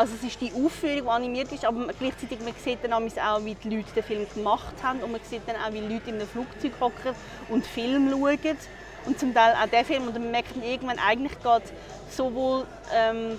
also 0.00 0.14
es 0.14 0.24
ist 0.24 0.40
die 0.40 0.50
Aufführung, 0.54 1.02
die 1.02 1.08
animiert 1.08 1.52
ist, 1.52 1.62
aber 1.62 1.92
gleichzeitig 1.92 2.40
man 2.40 2.54
sieht 2.64 2.82
dann 2.82 2.94
auch, 2.94 3.44
wie 3.44 3.54
die 3.54 3.76
Leute 3.76 3.92
den 3.94 4.02
Film 4.02 4.26
gemacht 4.34 4.72
haben 4.82 5.00
und 5.00 5.12
man 5.12 5.20
sieht 5.24 5.42
dann 5.46 5.56
auch, 5.56 5.70
wie 5.74 5.80
Leute 5.80 6.08
in 6.08 6.14
einem 6.14 6.26
Flugzeug 6.26 6.72
hocken 6.80 7.14
und 7.50 7.66
Film 7.66 8.10
schauen. 8.10 8.56
Und 9.04 9.18
zum 9.18 9.34
Teil 9.34 9.54
auch 9.54 9.68
den 9.68 9.84
Film. 9.84 10.08
Und 10.08 10.14
man 10.14 10.30
merkt 10.30 10.56
dann 10.56 10.62
irgendwann 10.62 10.98
eigentlich 10.98 11.32
geht 11.42 11.72
sowohl 12.10 12.66
ähm, 12.94 13.38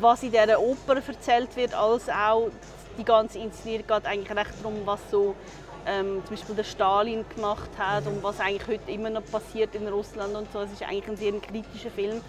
was 0.00 0.22
in 0.22 0.30
dieser 0.30 0.58
Oper 0.58 0.96
erzählt 1.06 1.54
wird, 1.54 1.74
als 1.74 2.08
auch 2.08 2.48
die 2.96 3.04
ganze 3.04 3.40
Inszenierung 3.40 3.86
geht 3.86 4.06
eigentlich 4.06 4.34
recht 4.34 4.54
darum, 4.62 4.80
was 4.86 5.00
so 5.10 5.34
ähm, 5.86 6.22
zum 6.24 6.36
Beispiel 6.36 6.54
der 6.54 6.64
Stalin 6.64 7.24
gemacht 7.34 7.70
hat 7.76 8.06
und 8.06 8.22
was 8.22 8.40
eigentlich 8.40 8.66
heute 8.66 8.90
immer 8.90 9.10
noch 9.10 9.24
passiert 9.24 9.74
in 9.74 9.86
Russland 9.86 10.34
und 10.34 10.50
so. 10.50 10.60
Es 10.60 10.72
ist 10.72 10.82
eigentlich 10.82 11.08
ein 11.08 11.16
sehr 11.16 11.32
kritischer 11.40 11.90
Film 11.90 12.22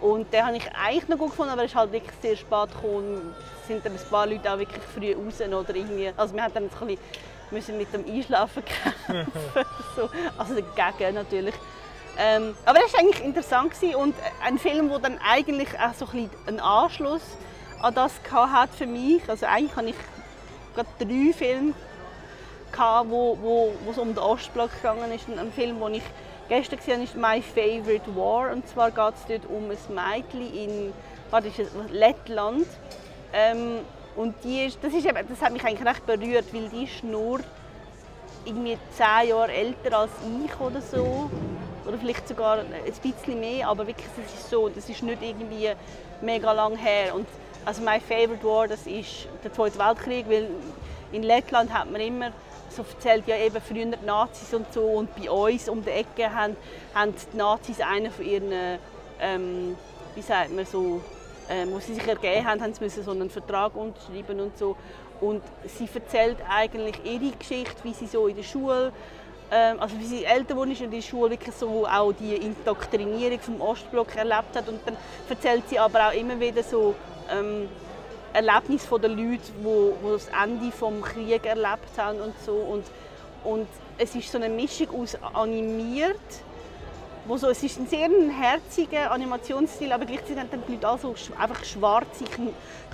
und 0.00 0.32
den 0.32 0.46
habe 0.46 0.56
ich 0.56 0.64
eigentlich 0.72 1.08
noch 1.08 1.18
gut 1.18 1.30
gefunden, 1.30 1.52
aber 1.52 1.64
es 1.64 1.70
ist 1.70 1.76
halt 1.76 1.92
wirklich 1.92 2.14
sehr 2.22 2.36
spät 2.36 2.74
gekommen. 2.74 3.34
Es 3.60 3.68
sind 3.68 3.84
dann 3.84 3.92
ein 3.92 3.98
paar 4.10 4.26
Leute 4.26 4.52
auch 4.52 4.58
wirklich 4.58 4.82
früh 4.94 5.14
raus 5.14 5.40
oder 5.40 5.74
irgendwie, 5.74 6.10
also 6.16 6.34
wir 6.34 6.42
haben 6.42 6.54
dann 6.54 6.64
ein 6.64 6.98
bisschen 7.50 7.78
mit 7.78 7.92
dem 7.92 8.04
Einschlafen 8.06 8.62
kämpfen, 9.04 9.32
so. 9.96 10.08
also 10.38 10.54
dagegen 10.54 11.14
natürlich. 11.14 11.54
Ähm, 12.18 12.54
aber 12.64 12.80
das 12.80 12.92
war 12.92 13.00
eigentlich 13.00 13.24
interessant 13.24 13.72
gewesen 13.72 13.94
und 13.94 14.14
ein 14.44 14.58
Film, 14.58 14.88
der 14.88 14.98
dann 14.98 15.18
eigentlich 15.18 15.68
auch 15.78 15.94
so 15.94 16.06
ein 16.12 16.28
einen 16.46 16.60
Anschluss 16.60 17.22
an 17.80 17.94
das 17.94 18.12
hat 18.32 18.70
für 18.70 18.86
mich. 18.86 19.22
Also 19.28 19.46
eigentlich 19.46 19.76
habe 19.76 19.88
ich 19.88 19.94
gerade 20.74 20.88
drei 20.98 21.32
Filme 21.32 21.72
gehabt, 22.72 23.10
wo, 23.10 23.38
wo, 23.40 23.90
es 23.90 23.98
um 23.98 24.08
den 24.08 24.18
Ostblock 24.18 24.70
gegangen 24.76 25.10
ist. 25.12 25.28
Ein 25.28 25.52
Film, 25.52 25.80
den 25.80 25.94
ich 25.94 26.02
gestern 26.50 26.78
gesehen 26.78 27.02
ist 27.02 27.16
My 27.16 27.40
Favorite 27.40 28.14
War. 28.14 28.52
Und 28.52 28.68
zwar 28.68 28.90
geht 28.90 29.14
es 29.14 29.26
dort 29.26 29.46
um 29.48 29.70
ein 29.70 29.94
Mädchen 29.94 30.54
in 30.54 30.92
was 31.30 31.44
ist 31.44 31.60
es, 31.60 31.68
Lettland. 31.90 32.66
Ähm, 33.32 33.78
und 34.16 34.34
die 34.42 34.64
ist, 34.66 34.78
das, 34.82 34.92
ist 34.92 35.06
eben, 35.06 35.26
das 35.28 35.40
hat 35.40 35.52
mich 35.52 35.64
eigentlich 35.64 35.88
recht 35.88 36.04
berührt, 36.04 36.52
weil 36.52 36.68
die 36.68 36.84
ist 36.84 37.04
nur 37.04 37.38
irgendwie 38.44 38.76
zehn 38.90 39.28
Jahre 39.28 39.52
älter 39.52 39.96
als 39.96 40.10
ich 40.44 40.60
oder 40.60 40.80
so. 40.80 41.30
Oder 41.86 41.98
vielleicht 41.98 42.28
sogar 42.28 42.58
ein 42.58 42.66
bisschen 43.00 43.40
mehr, 43.40 43.68
aber 43.68 43.86
wirklich, 43.86 44.06
das 44.16 44.34
ist 44.34 44.50
so, 44.50 44.68
das 44.68 44.88
ist 44.88 45.02
nicht 45.02 45.22
irgendwie 45.22 45.70
mega 46.20 46.52
lang 46.52 46.76
her. 46.76 47.14
Und 47.14 47.26
also 47.64 47.80
My 47.82 48.00
Favorite 48.00 48.44
War, 48.44 48.68
das 48.68 48.86
ist 48.86 49.28
der 49.44 49.52
Zweite 49.52 49.78
Weltkrieg, 49.78 50.28
weil 50.28 50.48
in 51.12 51.22
Lettland 51.22 51.72
hat 51.72 51.90
man 51.90 52.00
immer 52.00 52.32
so 52.70 52.82
erzählt, 52.82 53.26
ja 53.26 53.36
eben 53.36 53.60
früher 53.60 53.86
die 53.86 54.06
Nazis 54.06 54.52
und 54.54 54.72
so 54.72 54.82
und 54.82 55.14
bei 55.16 55.30
uns 55.30 55.68
um 55.68 55.84
die 55.84 55.90
Ecke 55.90 56.32
haben, 56.32 56.56
haben 56.94 57.14
die 57.32 57.36
Nazis 57.36 57.80
einen 57.80 58.10
von 58.10 58.24
ihren, 58.24 58.78
ähm, 59.20 59.76
wie 60.14 60.22
sagt 60.22 60.54
man 60.54 60.64
so, 60.64 61.00
ähm, 61.48 61.72
wo 61.72 61.80
sie 61.80 61.94
sich 61.94 62.06
ergeben 62.06 62.46
haben, 62.46 62.62
haben 62.62 62.72
sie 62.72 62.84
müssen 62.84 63.02
so 63.02 63.10
einen 63.10 63.28
Vertrag 63.28 63.74
unterschreiben 63.74 64.40
und 64.40 64.56
so. 64.56 64.76
Und 65.20 65.42
sie 65.66 65.88
erzählt 65.92 66.38
eigentlich 66.48 66.96
ihre 67.04 67.36
Geschichte, 67.36 67.76
wie 67.82 67.92
sie 67.92 68.06
so 68.06 68.26
in 68.26 68.36
der 68.36 68.42
Schule, 68.42 68.92
ähm, 69.50 69.80
also 69.80 69.98
wie 69.98 70.06
sie 70.06 70.24
älter 70.24 70.56
wurde 70.56 70.72
in 70.72 70.90
der 70.90 71.02
Schule, 71.02 71.32
wirklich 71.32 71.54
so 71.54 71.86
auch 71.86 72.12
die 72.12 72.36
Indoktrinierung 72.36 73.40
vom 73.40 73.60
Ostblock 73.60 74.16
erlebt 74.16 74.54
hat. 74.54 74.68
Und 74.68 74.80
dann 74.86 74.96
erzählt 75.28 75.68
sie 75.68 75.78
aber 75.78 76.08
auch 76.08 76.14
immer 76.14 76.38
wieder 76.38 76.62
so 76.62 76.94
ähm, 77.30 77.68
Erlebnis 78.32 78.84
von 78.86 79.00
den 79.02 79.12
Leuten, 79.12 79.40
die, 79.58 80.06
die 80.06 80.12
das 80.12 80.28
Ende 80.28 80.70
des 80.70 81.02
Krieges 81.02 81.46
erlebt 81.46 81.98
haben 81.98 82.20
und 82.20 82.34
so. 82.44 82.52
Und, 82.52 82.84
und 83.44 83.68
es 83.98 84.14
ist 84.14 84.30
so 84.30 84.38
eine 84.38 84.48
Mischung 84.48 84.88
aus 85.00 85.16
animiert, 85.34 86.16
wo 87.26 87.36
so, 87.36 87.48
es 87.48 87.62
ist 87.62 87.78
ein 87.78 87.86
sehr 87.86 88.08
herziger 88.08 89.10
Animationsstil, 89.10 89.92
aber 89.92 90.06
gleichzeitig 90.06 90.38
haben 90.38 90.62
die 90.66 90.72
Leute 90.72 90.88
also 90.88 91.14
einfach 91.38 91.64
schwarze 91.64 92.24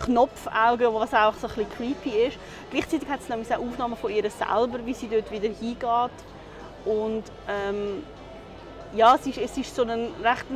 Knopfaugen, 0.05 0.93
was 0.95 1.15
auch 1.15 1.35
so 1.35 1.47
ein 1.47 1.55
bisschen 1.55 1.71
creepy 1.71 2.27
ist. 2.27 2.39
Gleichzeitig 2.71 3.09
hat 3.09 3.21
es 3.21 3.29
nämlich 3.29 3.55
auch 3.55 3.61
Aufnahmen 3.61 3.97
von 3.97 4.11
ihr 4.11 4.29
selber, 4.31 4.85
wie 4.85 4.95
sie 4.95 5.09
dort 5.09 5.31
wieder 5.31 5.49
hingeht. 5.49 6.17
Und 6.85 7.25
ähm, 7.49 8.03
ja, 8.95 9.15
es 9.15 9.27
ist, 9.27 9.39
es 9.39 9.57
ist 9.59 9.75
so 9.75 9.83
ein 9.83 10.09
recht 10.23 10.47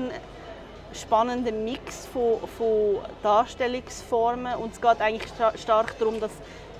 spannender 0.94 1.52
Mix 1.52 2.06
von, 2.06 2.38
von 2.56 2.98
Darstellungsformen. 3.22 4.56
Und 4.56 4.72
es 4.72 4.80
geht 4.80 5.00
eigentlich 5.00 5.30
stark 5.56 5.98
darum, 5.98 6.20
dass 6.20 6.32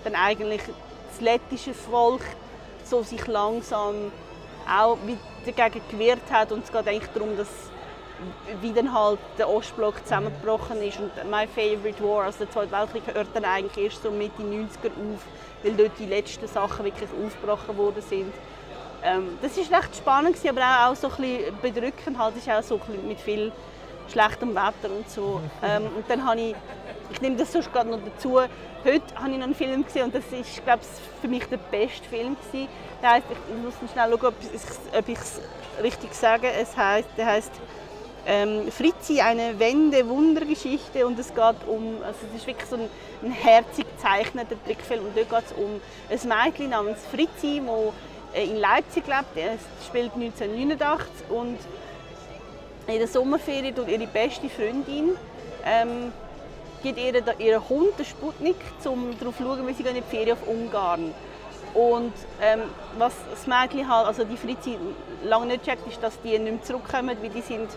dann 0.05 0.15
eigentlich 0.15 0.63
das 1.11 1.21
lettische 1.21 1.75
Volk 1.75 2.23
so 2.85 3.03
sich 3.03 3.27
langsam 3.27 4.13
auch 4.69 4.99
dagegen 5.45 5.83
gewehrt 5.91 6.31
hat. 6.31 6.53
Und 6.53 6.65
es 6.65 6.73
geht 6.73 6.87
eigentlich 6.87 7.11
darum, 7.13 7.37
dass 7.37 7.49
wie 8.61 8.73
dann 8.73 8.93
halt 8.93 9.19
der 9.39 9.49
Ostblock 9.49 10.03
zusammengebrochen 10.05 10.83
ist. 10.83 10.99
Und 10.99 11.11
«My 11.31 11.47
Favorite 11.47 12.03
War», 12.03 12.25
also 12.25 12.45
der 12.45 12.51
Zweite 12.51 12.73
Weltkrieg, 12.73 13.03
hört 13.15 13.29
dann 13.35 13.45
eigentlich 13.45 13.85
erst 13.85 14.03
so 14.03 14.11
Mitte 14.11 14.43
90er 14.43 14.89
auf, 14.89 15.25
weil 15.63 15.73
dort 15.75 15.93
die 15.99 16.07
letzten 16.07 16.47
Sachen 16.47 16.85
wirklich 16.85 17.09
aufgebrochen 17.25 17.77
worden 17.77 18.03
sind. 18.03 18.33
Ähm, 19.03 19.39
das 19.41 19.57
ist 19.57 19.73
recht 19.73 19.97
spannend, 19.97 20.37
aber 20.47 20.61
auch, 20.61 20.91
auch 20.91 20.97
so 20.97 21.09
ein 21.09 21.17
bisschen 21.17 21.61
bedrückend, 21.63 22.19
halt, 22.19 22.37
ist 22.37 22.51
auch 22.51 22.63
so 22.63 22.75
ein 22.75 22.81
bisschen 22.81 23.09
mit 23.09 23.21
viel 23.21 23.53
schlechtem 24.11 24.55
Wetter 24.55 24.95
und 24.95 25.09
so. 25.09 25.41
Ähm, 25.63 25.89
und 25.97 26.05
dann 26.09 26.25
habe 26.25 26.41
ich, 26.41 26.55
ich 27.13 27.21
nehme 27.21 27.37
das 27.37 27.53
sonst 27.53 27.73
gerade 27.73 27.91
noch 27.91 28.01
dazu, 28.05 28.41
heute 28.85 29.15
habe 29.15 29.31
ich 29.31 29.37
noch 29.37 29.45
einen 29.45 29.55
Film 29.55 29.85
gesehen 29.85 30.05
und 30.05 30.15
das 30.15 30.25
ist, 30.27 30.65
glaube 30.65 30.81
ich, 30.83 31.21
für 31.21 31.29
mich 31.29 31.45
der 31.47 31.59
beste 31.59 32.09
Film 32.09 32.37
gewesen. 32.37 32.69
Der 33.03 33.11
heißt, 33.13 33.27
ich 33.31 33.63
muss 33.63 33.75
schnell 33.93 34.11
schauen, 34.11 34.35
ob 34.99 35.09
ich 35.09 35.19
es 35.19 35.41
richtig 35.83 36.15
sage. 36.15 36.49
Es 36.51 36.77
heißt, 36.77 37.09
der 37.17 37.27
heißt 37.27 37.53
ähm, 38.27 38.71
Fritzi, 38.71 39.21
eine 39.21 39.59
Wende-Wundergeschichte 39.59 41.07
und 41.07 41.19
es 41.19 41.29
geht 41.29 41.67
um, 41.67 41.97
also 42.05 42.19
es 42.29 42.41
ist 42.41 42.47
wirklich 42.47 42.69
so 42.69 42.77
ein, 42.77 42.89
ein 43.23 43.33
herzig 43.33 43.87
gezeichneter 43.97 44.57
Trickfilm 44.65 45.07
und 45.07 45.17
dort 45.17 45.31
geht 45.31 45.45
es 45.47 45.53
um 45.53 45.81
ein 46.11 46.45
Mädchen 46.45 46.71
namens 46.71 46.99
Fritzi, 47.11 47.63
das 47.65 48.45
in 48.45 48.57
Leipzig 48.57 49.07
lebt. 49.07 49.37
Er 49.37 49.59
spielt 49.87 50.13
1989 50.15 51.31
und 51.31 51.59
in 52.91 52.99
der 52.99 53.09
Sommerferien 53.09 53.75
tut 53.75 53.89
ihre 53.89 54.07
beste 54.07 54.49
Freundin 54.49 55.17
ähm, 55.65 56.13
gibt 56.83 56.99
ihr 56.99 57.15
ihren 57.39 57.69
Hund, 57.69 57.99
den 57.99 58.05
Sputnik, 58.05 58.57
um 58.85 59.19
darauf 59.19 59.37
zu 59.37 59.43
schauen, 59.43 59.67
wie 59.67 59.73
sie 59.75 59.83
in 59.83 59.95
die 59.95 60.03
Ferien 60.03 60.37
auf 60.37 60.47
Ungarn. 60.49 61.15
Und 61.75 62.13
ähm, 62.43 62.63
was 62.99 63.15
das 63.31 63.47
Mädchen 63.47 63.89
halt, 63.89 64.07
also 64.07 64.25
die 64.25 64.37
Fritzi 64.37 64.77
lange 65.25 65.47
nicht 65.47 65.65
checkt, 65.65 65.87
ist, 65.87 66.03
dass 66.03 66.21
die 66.21 66.39
nicht 66.39 66.53
mehr 66.53 66.63
zurückkommen, 66.63 67.17
weil 67.21 67.31
die 67.31 67.43
sind, 67.43 67.69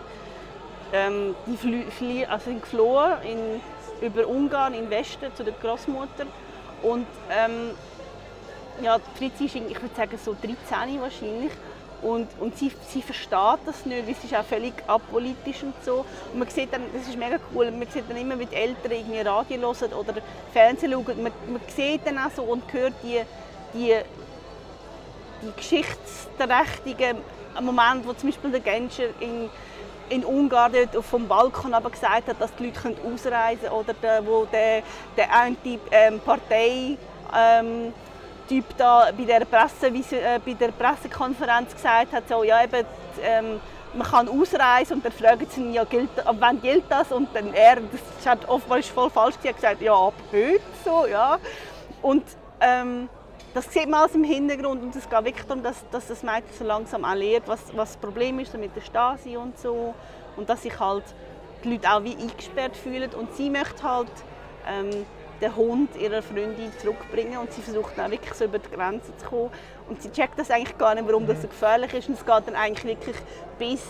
ähm, 0.92 1.34
die 1.46 1.56
flie 1.56 2.26
also 2.26 2.46
sind 2.46 2.62
geflohen 2.62 3.12
in, 3.22 3.60
über 4.06 4.26
Ungarn 4.26 4.74
in 4.74 4.90
Westen 4.90 5.34
zu 5.36 5.44
der 5.44 5.54
Großmutter. 5.54 6.26
Und 6.82 7.06
ähm, 7.30 7.70
ja, 8.82 8.98
Fritzi 9.16 9.44
ist, 9.44 9.54
ich 9.54 9.80
würde 9.80 9.94
sagen, 9.94 10.18
so 10.22 10.34
13 10.34 11.00
wahrscheinlich 11.00 11.52
und, 12.04 12.28
und 12.38 12.56
sie, 12.58 12.70
sie 12.88 13.00
versteht 13.00 13.60
das 13.64 13.86
nicht, 13.86 14.06
weil 14.06 14.14
sie 14.14 14.26
ist 14.26 14.34
auch 14.34 14.44
völlig 14.44 14.74
apolitisch 14.86 15.62
und 15.62 15.74
so. 15.82 16.04
Und 16.32 16.38
man 16.38 16.48
sieht 16.48 16.72
dann, 16.72 16.82
das 16.92 17.08
ist 17.08 17.16
mega 17.18 17.38
cool, 17.54 17.70
man 17.70 17.88
sieht 17.88 18.08
dann 18.08 18.18
immer, 18.18 18.38
wie 18.38 18.44
die 18.44 18.54
Eltern 18.54 18.92
irgendwie 18.92 19.20
Radio 19.20 19.56
hören 19.58 19.92
oder 19.94 20.14
Fernsehen 20.52 20.92
schauen. 20.92 21.22
Man, 21.22 21.32
man 21.48 21.60
sieht 21.74 22.06
dann 22.06 22.18
auch 22.18 22.30
so 22.36 22.42
und 22.42 22.70
hört 22.72 22.92
die, 23.02 23.22
die, 23.72 23.94
die 25.42 25.52
geschichtsträchtigen 25.56 27.16
Momente, 27.62 28.06
wo 28.06 28.12
zum 28.12 28.28
Beispiel 28.28 28.50
der 28.50 28.60
Genscher 28.60 29.08
in, 29.20 29.48
in 30.10 30.24
Ungarn 30.26 30.72
dort 30.72 31.02
vom 31.04 31.26
Balkon 31.26 31.72
aber 31.72 31.88
gesagt 31.88 32.28
hat, 32.28 32.38
dass 32.38 32.54
die 32.56 32.66
Leute 32.66 32.96
ausreisen 33.02 33.60
können 33.62 33.72
oder 33.72 33.94
der, 33.94 34.26
wo 34.26 34.44
der, 34.44 34.82
der 35.16 35.32
Anti-Partei 35.32 36.98
ähm, 37.34 37.94
Typ 38.48 38.64
da 38.76 39.10
bei 39.16 39.24
der, 39.24 39.44
Presse, 39.44 39.86
äh, 39.86 40.38
bei 40.44 40.54
der 40.54 40.72
Pressekonferenz 40.72 41.74
gesagt 41.74 42.12
hat, 42.12 42.28
so, 42.28 42.44
ja, 42.44 42.62
eben, 42.62 42.86
ähm, 43.22 43.60
man 43.94 44.06
kann 44.06 44.28
ausreisen 44.28 44.96
und 44.96 45.04
dann 45.04 45.12
fragen 45.12 45.46
sie 45.48 45.60
ihn, 45.60 45.72
ja, 45.72 45.84
gilt, 45.84 46.26
ab 46.26 46.36
wann 46.38 46.60
gilt 46.60 46.84
das? 46.88 47.12
Und 47.12 47.28
dann 47.34 47.54
er, 47.54 47.76
das 47.76 48.26
hat 48.26 48.48
offenbar 48.48 48.82
voll 48.82 49.10
falsch 49.10 49.36
gesagt, 49.36 49.56
gesagt, 49.56 49.82
ja, 49.82 49.94
ab 49.94 50.14
heute 50.32 50.60
so, 50.84 51.06
ja. 51.06 51.38
Und 52.02 52.24
ähm, 52.60 53.08
das 53.54 53.72
sieht 53.72 53.88
man 53.88 54.00
alles 54.00 54.14
im 54.16 54.24
Hintergrund 54.24 54.82
und 54.82 54.96
es 54.96 55.08
geht 55.08 55.24
wirklich 55.24 55.46
darum, 55.46 55.62
dass, 55.62 55.88
dass 55.90 56.08
das 56.08 56.22
Mädchen 56.24 56.52
so 56.58 56.64
langsam 56.64 57.04
auch 57.04 57.14
lernt, 57.14 57.46
was, 57.46 57.60
was 57.74 57.92
das 57.92 57.96
Problem 57.98 58.40
ist 58.40 58.52
mit 58.58 58.74
der 58.74 58.80
Stasi 58.80 59.36
und 59.36 59.58
so 59.58 59.94
und 60.36 60.48
dass 60.48 60.62
sich 60.62 60.78
halt 60.78 61.04
die 61.62 61.70
Leute 61.70 61.88
auch 61.90 62.02
wie 62.02 62.16
eingesperrt 62.16 62.76
fühlen 62.76 63.10
und 63.14 63.34
sie 63.36 63.50
möchte 63.50 63.82
halt 63.82 64.10
ähm, 64.68 65.06
den 65.44 65.56
Hund 65.56 65.96
ihrer 65.96 66.22
Freundin 66.22 66.72
zurückbringen 66.80 67.38
und 67.38 67.52
sie 67.52 67.62
versucht 67.62 67.96
dann 67.96 68.10
wirklich 68.10 68.34
so 68.34 68.44
über 68.44 68.58
die 68.58 68.70
Grenze 68.70 69.16
zu 69.16 69.26
kommen 69.26 69.50
und 69.88 70.02
sie 70.02 70.10
checkt 70.10 70.38
das 70.38 70.50
eigentlich 70.50 70.76
gar 70.78 70.94
nicht, 70.94 71.06
warum 71.06 71.26
das 71.26 71.42
so 71.42 71.48
gefährlich 71.48 71.92
ist 71.94 72.08
und 72.08 72.14
es 72.14 72.24
geht 72.24 72.42
dann 72.46 72.56
eigentlich 72.56 72.84
wirklich 72.84 73.16
bis, 73.58 73.82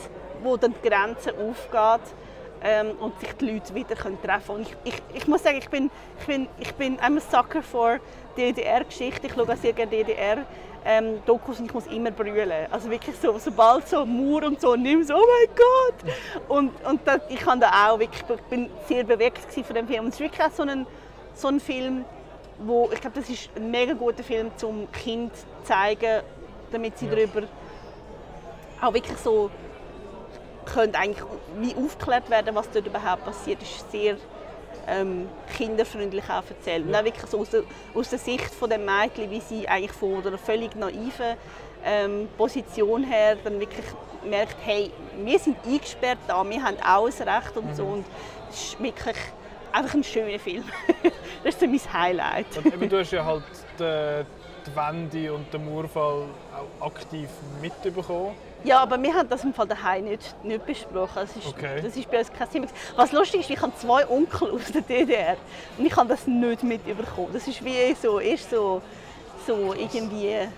wo 0.42 0.56
dann 0.56 0.74
die 0.74 0.88
Grenze 0.88 1.32
aufgeht 1.32 2.14
ähm, 2.62 2.92
und 2.98 3.18
sich 3.20 3.32
die 3.34 3.50
Leute 3.50 3.74
wieder 3.74 3.94
können 3.94 4.20
treffen 4.20 4.56
können. 4.56 4.66
Ich, 4.84 4.94
ich, 4.94 5.02
ich 5.14 5.28
muss 5.28 5.42
sagen, 5.42 5.58
ich 5.58 5.68
bin, 5.68 5.90
ich 6.18 6.26
bin, 6.26 6.48
ich 6.58 6.74
bin 6.74 6.98
I'm 6.98 7.18
a 7.18 7.20
sucker 7.20 7.62
for 7.62 8.00
DDR-Geschichte. 8.36 9.26
Ich 9.26 9.34
schaue 9.34 9.52
auch 9.52 9.56
sehr 9.56 9.72
gerne 9.72 9.90
DDR. 9.90 10.38
Ähm, 10.86 11.22
Dokus 11.24 11.60
und 11.60 11.66
ich 11.66 11.72
muss 11.72 11.86
immer 11.86 12.10
brüllen. 12.10 12.66
Also 12.70 12.90
wirklich 12.90 13.16
so, 13.16 13.38
sobald 13.38 13.88
so 13.88 14.04
Mur 14.04 14.44
und 14.44 14.60
so 14.60 14.76
nimm 14.76 15.02
so, 15.02 15.14
oh 15.14 15.18
mein 15.18 15.56
Gott! 15.56 16.14
Und, 16.48 16.84
und 16.84 17.00
das, 17.06 17.20
ich 17.30 17.40
kann 17.40 17.58
da 17.58 17.70
auch 17.88 17.98
wirklich, 17.98 18.22
ich 18.22 18.42
bin 18.50 18.70
sehr 18.86 19.04
bewegt 19.04 19.38
von 19.38 19.74
dem 19.74 19.88
Film. 19.88 20.04
Und 20.04 20.08
es 20.08 20.14
ist 20.16 20.20
wirklich 20.20 20.42
auch 20.42 20.52
so 20.52 20.62
ein, 20.62 20.86
so 21.34 21.48
ein 21.48 21.60
Film, 21.60 22.04
wo, 22.58 22.90
ich 22.92 23.00
glaube, 23.00 23.20
das 23.20 23.28
ist 23.28 23.50
ein 23.56 23.70
mega 23.70 23.94
guter 23.94 24.22
Film, 24.22 24.50
zum 24.56 24.90
Kind 24.92 25.34
zu 25.36 25.44
zeigen, 25.64 26.22
damit 26.70 26.98
sie 26.98 27.06
ja. 27.06 27.14
darüber 27.14 27.42
auch 28.80 28.94
wirklich 28.94 29.18
so 29.18 29.50
können 30.64 30.94
eigentlich 30.94 31.24
wie 31.58 31.74
aufgeklärt 31.74 32.30
werden, 32.30 32.54
was 32.54 32.70
dort 32.70 32.86
überhaupt 32.86 33.24
passiert. 33.24 33.60
Das 33.60 33.68
ist 33.68 33.90
sehr 33.90 34.16
ähm, 34.86 35.28
kinderfreundlich 35.56 36.24
auch 36.24 36.42
erzählt. 36.48 36.84
Ja. 36.84 36.88
Und 36.88 36.94
auch 36.96 37.04
wirklich 37.04 37.26
so 37.26 37.40
aus 37.40 37.50
der, 37.50 37.62
aus 37.94 38.10
der 38.10 38.18
Sicht 38.18 38.54
von 38.54 38.70
dem 38.70 38.84
Mädchen, 38.84 39.30
wie 39.30 39.40
sie 39.40 39.68
eigentlich 39.68 39.92
von 39.92 40.26
einer 40.26 40.38
völlig 40.38 40.74
naiven 40.74 41.36
ähm, 41.84 42.28
Position 42.36 43.04
her 43.04 43.36
dann 43.42 43.60
wirklich 43.60 43.84
merkt, 44.24 44.56
hey, 44.64 44.90
wir 45.22 45.38
sind 45.38 45.58
eingesperrt 45.66 46.18
da, 46.26 46.48
wir 46.48 46.62
haben 46.62 46.76
auch 46.82 47.06
ein 47.06 47.28
Recht 47.28 47.56
und 47.56 47.66
mhm. 47.66 47.74
so. 47.74 47.84
Und 47.84 48.04
das 48.48 48.62
ist 48.62 48.82
wirklich 48.82 49.16
einfach 49.74 49.94
ein 49.94 50.04
schöner 50.04 50.38
Film. 50.38 50.64
das 51.44 51.54
ist 51.54 51.60
so 51.60 51.66
mein 51.66 51.80
Highlight. 51.92 52.46
Und 52.56 52.66
eben, 52.66 52.88
du 52.88 52.98
hast 52.98 53.10
ja 53.10 53.24
halt 53.24 53.44
die, 53.78 54.24
die 54.66 54.76
Wende 54.76 55.34
und 55.34 55.52
den 55.52 55.64
Murfall 55.64 56.24
auch 56.80 56.86
aktiv 56.86 57.28
mitbekommen. 57.60 58.34
Ja, 58.62 58.80
aber 58.80 59.00
wir 59.02 59.12
haben 59.12 59.28
das 59.28 59.44
im 59.44 59.52
Fall 59.52 59.66
daheim 59.66 60.04
nicht, 60.04 60.42
nicht 60.42 60.64
besprochen. 60.64 61.16
Das 61.16 61.36
ist, 61.36 61.46
okay. 61.46 61.82
das 61.82 61.94
ist 61.96 62.10
bei 62.10 62.20
uns 62.20 62.32
kein 62.32 62.50
Thema. 62.50 62.66
Was 62.96 63.12
lustig 63.12 63.40
ist, 63.40 63.50
ich 63.50 63.60
habe 63.60 63.72
zwei 63.76 64.08
Onkel 64.08 64.52
aus 64.52 64.72
der 64.72 64.80
DDR 64.80 65.36
und 65.76 65.84
ich 65.84 65.94
habe 65.94 66.08
das 66.08 66.26
nicht 66.26 66.62
mitbekommen. 66.62 67.28
Das 67.32 67.46
ist 67.46 67.62
wie 67.62 67.94
so, 67.94 68.18
ist 68.18 68.48
so, 68.48 68.80
so 69.46 69.74
irgendwie 69.74 70.48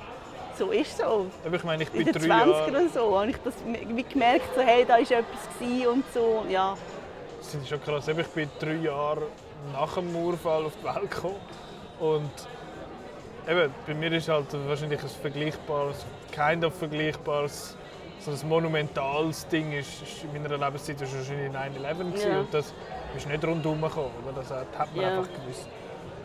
so 0.56 0.70
ist 0.70 0.96
so. 0.98 1.26
Aber 1.44 1.56
ich 1.56 1.64
meine, 1.64 1.82
ich 1.82 1.90
bin 1.90 2.06
in 2.06 2.12
den 2.12 2.22
20 2.22 2.28
Jahre... 2.28 2.70
oder 2.70 2.88
so 2.88 3.18
habe 3.18 3.30
ich 3.30 3.36
das 3.44 3.54
gemerkt, 4.08 4.54
so, 4.54 4.62
hey, 4.62 4.84
da 4.84 4.94
war 4.94 5.00
etwas 5.00 5.88
und 5.92 6.04
so, 6.14 6.44
ja. 6.48 6.76
Das 7.52 7.62
ist 7.62 7.68
schon 7.68 7.80
krass. 7.80 8.08
Ich 8.08 8.26
bin 8.28 8.50
drei 8.58 8.74
Jahre 8.74 9.22
nach 9.72 9.94
dem 9.94 10.12
Mauerfall 10.12 10.64
auf 10.64 10.72
die 10.80 10.84
Welt 10.84 11.10
gekommen 11.10 11.36
und 12.00 12.30
eben, 13.48 13.72
bei 13.86 13.94
mir 13.94 14.12
ist 14.12 14.28
halt 14.28 14.46
wahrscheinlich 14.66 15.00
ein 15.00 15.08
vergleichbares, 15.08 16.04
kind 16.32 16.64
of 16.64 16.74
vergleichbares 16.74 17.76
so 18.18 18.32
ein 18.32 18.48
monumentales 18.48 19.46
Ding 19.46 19.72
ist, 19.72 20.02
ist 20.02 20.24
in 20.24 20.42
meiner 20.42 20.58
Lebenszeit 20.58 21.00
wahrscheinlich 21.00 21.52
9-11 21.52 22.28
ja. 22.28 22.40
und 22.40 22.52
das 22.52 22.74
ist 23.16 23.28
nicht 23.28 23.44
rundherum 23.44 23.80
gekommen. 23.80 24.10
Das 24.34 24.50
hat 24.50 24.94
man 24.96 25.04
ja. 25.04 25.18
einfach 25.18 25.28
gewusst. 25.32 25.68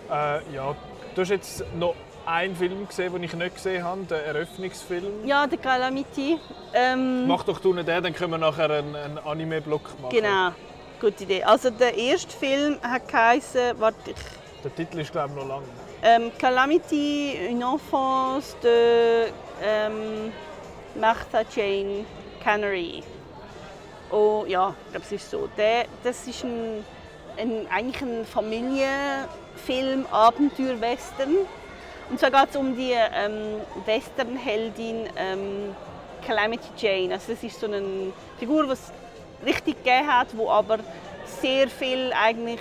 Äh, 0.09 0.55
ja, 0.55 0.76
du 1.13 1.22
hast 1.22 1.30
jetzt 1.30 1.63
noch 1.76 1.93
einen 2.26 2.55
Film 2.55 2.88
gesehen, 2.88 3.13
den 3.13 3.24
ich 3.24 3.34
nicht 3.34 3.55
gesehen 3.55 3.84
habe, 3.84 4.01
den 4.03 4.19
Eröffnungsfilm. 4.19 5.26
Ja, 5.26 5.45
der 5.45 5.59
Calamity. 5.59 6.39
Ähm, 6.74 7.28
Mach 7.28 7.43
doch 7.43 7.59
du 7.59 7.74
nicht 7.74 7.88
den, 7.88 8.03
dann 8.03 8.13
können 8.13 8.32
wir 8.32 8.38
nachher 8.39 8.72
einen, 8.72 8.95
einen 8.95 9.17
Anime-Block 9.19 10.01
machen. 10.01 10.15
Genau, 10.15 10.51
gute 11.02 11.24
Idee. 11.24 11.43
Also 11.43 11.70
der 11.70 11.97
erste 11.97 12.32
Film 12.38 12.78
hat 12.82 13.08
geheißen, 13.08 13.80
warte 13.80 14.12
ich... 14.12 14.16
Der 14.64 14.76
Titel 14.76 14.99
ist 14.99 15.12
glaube 15.12 15.30
ich 15.30 15.36
noch 15.36 15.47
lang. 15.47 15.64
Ähm, 16.04 16.32
Calamity, 16.38 17.38
une 17.49 17.64
enfance 17.64 18.56
de... 18.64 19.32
Ähm, 19.64 20.32
Martha 20.95 21.43
Jane 21.56 22.06
Canary. 22.43 23.04
Oh 24.12 24.43
ja, 24.47 24.76
ich 24.86 24.91
glaube, 24.91 25.06
es 25.06 25.12
ist 25.12 25.32
so. 25.32 25.47
Der, 25.58 25.86
das 26.04 26.28
ist 26.28 26.43
ein, 26.43 26.84
ein, 27.38 27.66
eigentlich 27.70 28.02
ein 28.02 28.26
Familienfilm, 28.26 30.06
Abenteuer-Western. 30.12 31.38
Und 32.10 32.20
zwar 32.20 32.32
geht 32.32 32.49
es 32.49 32.56
um 32.58 32.76
die 32.76 32.91
ähm, 32.91 33.62
Westernheldin 33.86 35.08
ähm, 35.16 35.76
Calamity 36.26 36.68
Jane. 36.76 37.14
Also 37.14 37.32
das 37.32 37.43
ist 37.43 37.58
so 37.60 37.68
eine 37.68 38.12
Figur, 38.38 38.64
die 38.64 38.76
richtig 39.46 39.84
gegeben 39.84 40.08
hat, 40.08 40.28
wo 40.34 40.50
aber 40.50 40.80
sehr 41.42 41.68
viel 41.68 42.12
eigentlich 42.14 42.60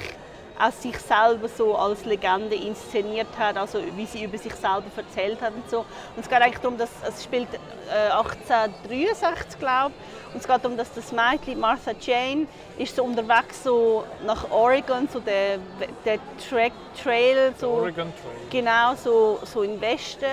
aus 0.61 0.83
sich 0.83 0.99
selber 0.99 1.49
so 1.49 1.74
als 1.74 2.05
Legende 2.05 2.55
inszeniert 2.55 3.28
hat, 3.39 3.57
also 3.57 3.81
wie 3.97 4.05
sie 4.05 4.24
über 4.24 4.37
sich 4.37 4.55
selber 4.55 4.85
erzählt 4.95 5.41
hat 5.41 5.55
und 5.55 5.68
so. 5.70 5.81
Und 5.81 6.22
es 6.22 6.28
geht 6.28 6.41
eigentlich 6.41 6.59
darum, 6.59 6.76
dass 6.76 6.91
es 7.09 7.24
spielt 7.24 7.49
äh, 7.91 8.11
1863, 8.12 9.59
glaube 9.59 9.93
ich, 9.97 10.35
und 10.35 10.41
es 10.41 10.47
geht 10.47 10.62
darum, 10.62 10.76
dass 10.76 10.93
das 10.93 11.12
Mädchen 11.12 11.59
Martha 11.59 11.93
Jane 11.99 12.47
ist 12.76 12.95
so 12.95 13.05
unterwegs 13.05 13.64
so 13.64 14.05
nach 14.26 14.51
Oregon, 14.51 15.09
so 15.11 15.20
der, 15.20 15.59
der 16.05 16.18
Track 16.49 16.72
Trail, 17.03 17.55
so 17.59 17.70
Oregon 17.70 18.12
Trail. 18.12 18.51
genau 18.51 18.95
so 18.95 19.41
so 19.45 19.62
im 19.62 19.81
Westen. 19.81 20.24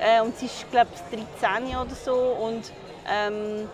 Äh, 0.00 0.20
und 0.20 0.36
sie 0.36 0.46
ist 0.46 0.68
glaube 0.72 0.90
ich 1.12 1.18
13 1.40 1.76
oder 1.76 1.94
so 1.94 2.14
und 2.14 2.72
ähm, 3.08 3.68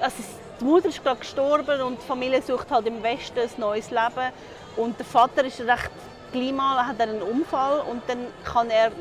also 0.00 0.22
die 0.62 0.66
Mutter 0.68 0.88
ist 0.88 1.02
gerade 1.02 1.18
gestorben 1.18 1.80
und 1.82 2.00
die 2.00 2.06
Familie 2.06 2.40
sucht 2.40 2.70
halt 2.70 2.86
im 2.86 3.02
Westen 3.02 3.40
ein 3.40 3.50
neues 3.58 3.90
Leben 3.90 4.32
und 4.76 4.98
der 4.98 5.06
Vater 5.06 5.44
ist 5.44 5.60
recht 5.60 5.90
gleich 6.30 6.52
mal, 6.52 6.86
hat 6.86 7.00
einen 7.00 7.20
Unfall 7.20 7.80
und 7.90 8.02
dann 8.06 8.26
kann 8.44 8.70
er 8.70 8.92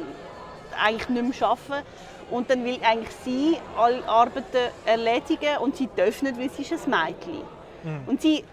eigentlich 0.84 1.10
nicht 1.10 1.40
mehr 1.40 1.50
arbeiten. 1.50 1.86
Und 2.32 2.50
dann 2.50 2.64
will 2.64 2.80
eigentlich 2.82 3.14
sie 3.26 3.58
alle 3.78 4.08
Arbeiten 4.08 4.72
erledigen 4.86 5.58
und 5.60 5.76
sie 5.76 5.90
darf 5.96 6.22
nicht, 6.22 6.40
weil 6.40 6.50
sie 6.50 6.62
ist 6.62 6.88
ein 6.88 6.90
Mädchen. 6.90 7.42
Mhm. 7.84 8.04
Und 8.08 8.22
sie 8.22 8.44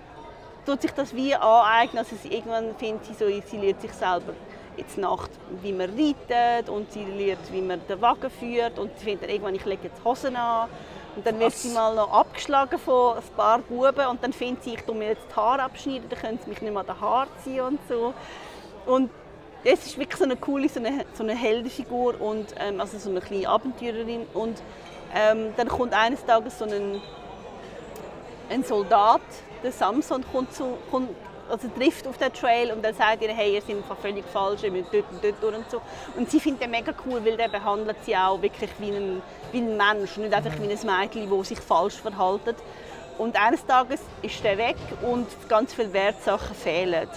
tut 0.67 0.83
sich 0.83 0.91
das 0.91 1.15
wie 1.15 1.35
aneignen, 1.35 1.99
also 1.99 2.17
sie, 2.21 2.29
irgendwann 2.29 2.75
findet 2.77 3.07
sie 3.07 3.15
so, 3.15 3.27
sie 3.27 3.57
lernt 3.57 3.81
sich 3.81 3.93
selber 3.93 4.35
jetzt 4.77 4.99
Nacht, 4.99 5.31
wie 5.63 5.73
man 5.73 5.91
reitet 5.91 6.69
und 6.69 6.93
sie 6.93 7.05
lernt, 7.05 7.53
wie 7.53 7.63
man 7.63 7.81
den 7.89 8.01
Wagen 8.01 8.31
führt 8.31 8.79
und 8.79 8.91
sie 8.99 9.05
findet 9.05 9.31
irgendwann, 9.31 9.55
ich 9.55 9.65
lege 9.65 9.85
jetzt 9.85 10.05
Hosen 10.05 10.37
an 10.37 10.69
und 11.19 11.27
dann 11.27 11.41
wird 11.41 11.53
sie 11.53 11.71
mal 11.71 11.97
noch 11.97 12.12
abgeschlagen 12.12 12.79
von 12.79 13.16
ein 13.16 13.23
paar 13.37 13.59
Buben 13.59 14.07
und 14.07 14.23
dann 14.23 14.33
findet 14.33 14.62
sie, 14.62 14.75
ich 14.75 14.83
tue 14.83 14.95
mir 14.95 15.09
jetzt 15.09 15.25
die 15.29 15.35
Haare 15.35 15.64
abschneiden, 15.64 16.09
dann 16.09 16.16
können 16.16 16.39
sie 16.41 16.49
mich 16.49 16.62
nicht 16.62 16.73
mehr 16.73 16.81
an 16.81 16.87
den 16.87 17.01
Haaren 17.01 17.29
ziehen 17.43 17.61
und 17.61 17.81
so. 17.89 18.14
Und 18.87 19.11
es 19.64 19.85
ist 19.85 19.99
wirklich 19.99 20.16
so 20.16 20.23
eine 20.23 20.37
coole, 20.37 20.69
so 20.69 20.79
eine, 20.79 21.05
so 21.14 21.25
eine 21.25 21.35
Heldenfigur 21.35 22.21
und 22.21 22.55
ähm, 22.61 22.81
also 22.81 22.99
so 22.99 23.11
eine 23.11 23.21
kleine 23.21 23.49
Abenteurerin 23.49 24.29
und 24.33 24.62
ähm, 25.12 25.53
dann 25.57 25.66
kommt 25.66 25.93
eines 25.93 26.25
Tages 26.25 26.57
so 26.57 26.66
ein, 26.66 27.03
ein 28.49 28.62
Soldat, 28.62 29.23
der 29.64 29.73
Samson, 29.73 30.25
kommt, 30.31 30.55
zu, 30.55 30.79
kommt 30.89 31.11
also 31.49 31.68
trifft 31.68 32.07
auf 32.07 32.18
den 32.18 32.32
Trail 32.32 32.72
und 32.72 32.84
dann 32.84 32.94
sagt 32.94 33.22
ihr, 33.22 33.32
hey, 33.34 33.55
ihr 33.55 33.62
seid 33.62 33.76
völlig 34.01 34.24
falsch, 34.26 34.62
ihr 34.62 34.70
müsst 34.70 34.92
dort 34.92 35.05
und 35.11 35.24
dort 35.24 35.42
durch 35.42 35.57
und 35.57 35.70
so. 35.70 35.80
Und 36.16 36.30
sie 36.30 36.40
findet 36.40 36.62
den 36.62 36.70
mega 36.70 36.92
cool, 37.07 37.24
weil 37.24 37.36
der 37.36 37.49
behandelt 37.49 37.96
sie 38.05 38.16
auch 38.16 38.40
wirklich 38.40 38.70
wie 38.78 38.90
ein, 38.90 39.22
wie 39.53 39.59
ein 39.59 39.76
Mensch, 39.76 40.16
nicht 40.16 40.32
einfach 40.32 40.53
wie 40.61 40.70
ein 40.70 41.01
Mädchen, 41.01 41.30
das 41.30 41.49
sich 41.49 41.61
falsch 41.61 41.94
verhält. 41.94 42.57
Und 43.18 43.36
eines 43.36 43.66
Tages 43.66 44.01
ist 44.22 44.42
der 44.44 44.59
weg 44.59 44.76
und 45.03 45.26
ganz 45.49 45.74
viele 45.74 45.92
Wertsachen 45.92 46.55
fehlen. 46.55 47.09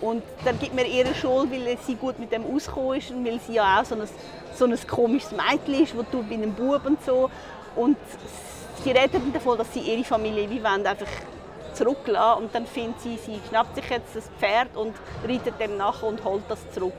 Und 0.00 0.22
dann 0.44 0.58
gibt 0.58 0.74
mir 0.74 0.84
ihre 0.84 1.14
Schuld, 1.14 1.50
weil 1.52 1.78
sie 1.86 1.94
gut 1.94 2.18
mit 2.18 2.32
dem 2.32 2.44
ausgekommen 2.44 2.98
ist 2.98 3.10
und 3.10 3.24
weil 3.24 3.38
sie 3.40 3.54
ja 3.54 3.80
auch 3.80 3.84
so 3.84 3.94
ein, 3.94 4.08
so 4.54 4.64
ein 4.64 4.76
komisches 4.86 5.30
Mädchen 5.30 5.82
ist, 5.82 5.96
wo 5.96 6.02
du 6.02 6.22
bei 6.24 6.34
einem 6.34 6.52
Bub 6.52 6.84
und 6.84 7.02
so. 7.04 7.30
Und 7.76 7.96
sie 8.82 8.90
redet 8.90 9.22
davon, 9.32 9.56
dass 9.56 9.72
sie 9.72 9.80
ihre 9.80 10.02
Familie 10.04 10.50
wie 10.50 10.62
wollen, 10.62 10.86
einfach 10.86 11.06
zurücklassen 11.74 12.44
und 12.44 12.54
dann 12.54 12.66
findet 12.66 13.00
sie, 13.00 13.16
sie 13.16 13.40
schnappt 13.48 13.74
sich 13.76 13.88
jetzt 13.88 14.14
das 14.14 14.28
Pferd 14.38 14.76
und 14.76 14.94
reitet 15.26 15.60
dem 15.60 15.76
nach 15.76 16.02
und 16.02 16.24
holt 16.24 16.44
das 16.48 16.58
zurück. 16.72 16.92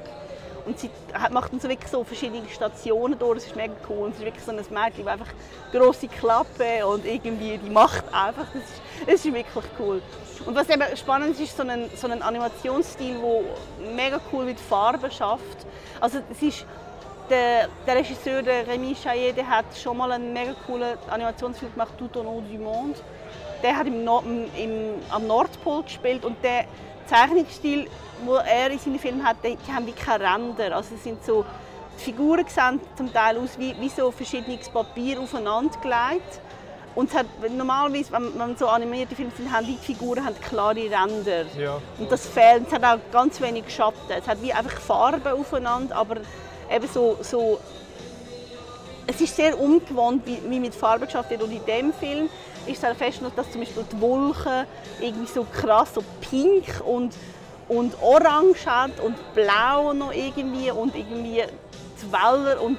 Und 0.65 0.79
sie 0.79 0.89
macht 1.31 1.51
dann 1.51 1.59
so 1.59 1.67
wirklich 1.67 1.91
so 1.91 2.03
verschiedene 2.03 2.47
Stationen 2.47 3.19
durch, 3.19 3.39
das 3.39 3.47
ist 3.47 3.55
mega 3.55 3.73
cool. 3.89 4.05
Und 4.05 4.11
es 4.11 4.19
ist 4.19 4.25
wirklich 4.25 4.43
so 4.43 4.51
ein 4.51 4.57
Mädchen, 4.57 5.05
das 5.05 5.07
einfach 5.07 5.33
grosse 5.71 6.07
Klappe 6.07 6.85
und 6.87 7.05
irgendwie 7.05 7.57
die 7.57 7.69
macht 7.69 8.05
einfach, 8.13 8.45
das 8.53 8.63
ist, 8.63 8.81
das 9.05 9.25
ist 9.25 9.33
wirklich 9.33 9.65
cool. 9.79 10.01
Und 10.45 10.55
was 10.55 10.69
eben 10.69 10.83
spannend 10.95 11.31
ist, 11.31 11.41
ist 11.41 11.57
so 11.57 11.63
ein, 11.63 11.89
so 11.95 12.07
ein 12.07 12.21
Animationsstil, 12.21 13.17
der 13.19 13.93
mega 13.93 14.19
cool 14.31 14.45
mit 14.45 14.59
Farben 14.59 15.11
schafft. 15.11 15.65
Also 15.99 16.19
es 16.31 16.41
ist 16.41 16.65
der, 17.29 17.67
der 17.85 17.95
Regisseur, 17.95 18.41
der 18.41 18.65
Rémi 18.67 18.95
Chaillet, 18.95 19.35
der 19.35 19.49
hat 19.49 19.65
schon 19.81 19.97
mal 19.97 20.11
einen 20.11 20.31
mega 20.33 20.53
coolen 20.65 20.97
Animationsfilm 21.09 21.73
gemacht, 21.73 21.93
Tout 21.97 22.17
au 22.17 22.23
nom 22.23 22.41
du 22.41 22.57
monde 22.57 22.99
der 23.63 23.77
hat 23.77 23.87
im, 23.87 24.05
im, 24.05 24.95
am 25.09 25.25
Nordpol 25.25 25.83
gespielt 25.83 26.25
und 26.25 26.35
der, 26.43 26.65
Zeichnungsstil, 27.07 27.87
wo 28.25 28.35
er 28.35 28.71
in 28.71 28.79
seinen 28.79 28.99
Filmen 28.99 29.23
hat, 29.23 29.37
die 29.43 29.57
haben 29.71 29.85
wie 29.85 29.91
keine 29.91 30.23
Ränder. 30.23 30.75
Also 30.75 30.95
es 30.95 31.03
sind 31.03 31.23
so, 31.23 31.45
die 31.97 32.03
Figuren 32.03 32.45
sehen 32.47 32.79
zum 32.95 33.11
Teil 33.11 33.37
aus 33.37 33.57
wie, 33.57 33.75
wie 33.79 33.89
so 33.89 34.11
verschiedenes 34.11 34.69
Papier 34.69 35.19
aufeinander 35.19 35.77
gelegt. 35.79 36.39
Und 36.95 37.09
es 37.09 37.15
hat, 37.15 37.25
normalerweise, 37.49 38.11
wenn, 38.11 38.37
wenn 38.37 38.55
so 38.55 38.67
animierte 38.67 39.15
Filme 39.15 39.31
sind, 39.35 39.51
haben 39.51 39.65
die 39.65 39.77
Figuren 39.77 40.23
haben 40.23 40.39
klare 40.39 40.75
Ränder. 40.75 41.45
Ja. 41.57 41.79
Und 41.97 42.11
das 42.11 42.27
fehlt. 42.27 42.67
Es 42.67 42.73
hat 42.73 42.83
auch 42.83 42.99
ganz 43.11 43.41
wenig 43.41 43.63
Schatten. 43.67 43.97
Es 44.09 44.27
hat 44.27 44.41
wie 44.41 44.53
einfach 44.53 44.79
Farben 44.79 45.33
aufeinander, 45.33 45.95
aber 45.95 46.17
eben 46.71 46.87
so, 46.87 47.17
so 47.21 47.59
es 49.07 49.19
ist 49.19 49.35
sehr 49.35 49.59
ungewohnt, 49.59 50.25
wie, 50.25 50.39
wie 50.47 50.59
mit 50.59 50.75
Farben 50.75 51.05
geschafft 51.05 51.31
wird. 51.31 51.41
Und 51.41 51.51
in 51.51 51.65
dem 51.65 51.93
Film 51.93 52.29
ist 52.67 52.83
es 52.83 52.89
auch 52.89 52.95
fest, 52.95 53.19
dass 53.35 53.51
zum 53.51 53.61
Beispiel 53.61 53.83
die 53.91 54.01
Wolken 54.01 54.65
irgendwie 54.99 55.31
so 55.31 55.45
krass 55.45 55.93
so 55.93 56.03
pink 56.21 56.81
und, 56.85 57.13
und 57.67 57.95
orange 58.01 58.65
hat 58.65 58.99
und 58.99 59.15
blau 59.33 59.93
noch 59.93 60.13
irgendwie 60.13 60.71
und 60.71 60.95
irgendwie 60.95 61.43
die 62.01 62.11
Wälder 62.11 62.61
und 62.61 62.77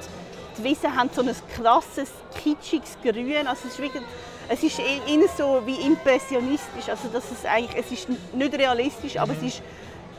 die 0.56 0.64
Wiesen 0.64 0.94
haben 0.94 1.10
so 1.12 1.22
ein 1.22 1.34
krasses, 1.56 2.10
kitschiges 2.42 2.96
Grün. 3.02 3.46
Also 3.46 3.62
es 3.66 3.72
ist 3.72 3.78
wirklich, 3.80 4.02
es 4.48 4.62
ist 4.62 4.78
eher 4.78 5.28
so 5.36 5.62
wie 5.64 5.80
impressionistisch. 5.86 6.88
Also 6.88 7.08
das 7.12 7.30
ist 7.30 7.44
eigentlich, 7.44 7.84
es 7.84 7.90
ist 7.92 8.08
nicht 8.32 8.54
realistisch, 8.58 9.16
aber 9.16 9.32
es 9.32 9.42
ist 9.42 9.62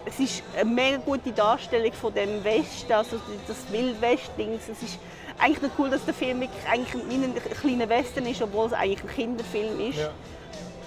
es 0.06 0.20
ist 0.20 0.44
eine 0.56 0.70
mega 0.70 0.98
gute 0.98 1.32
Darstellung 1.32 1.92
von 1.94 2.14
dem 2.14 2.44
Westen, 2.44 2.94
also 2.94 3.20
das 3.48 3.58
Wildwest-Ding. 3.72 4.54
Es 4.54 4.70
ist 4.70 5.00
eigentlich 5.38 5.62
noch 5.62 5.80
cool, 5.80 5.90
dass 5.90 6.06
der 6.06 6.14
Film 6.14 6.42
wirklich 6.42 6.66
eigentlich 6.68 6.94
ein 6.94 7.34
kleiner 7.62 7.90
Western 7.90 8.26
ist, 8.26 8.42
obwohl 8.42 8.68
es 8.68 8.74
eigentlich 8.74 9.04
ein 9.04 9.10
Kinderfilm 9.10 9.90
ist. 9.90 10.00
Ja. 10.00 10.10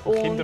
Und. 0.04 0.38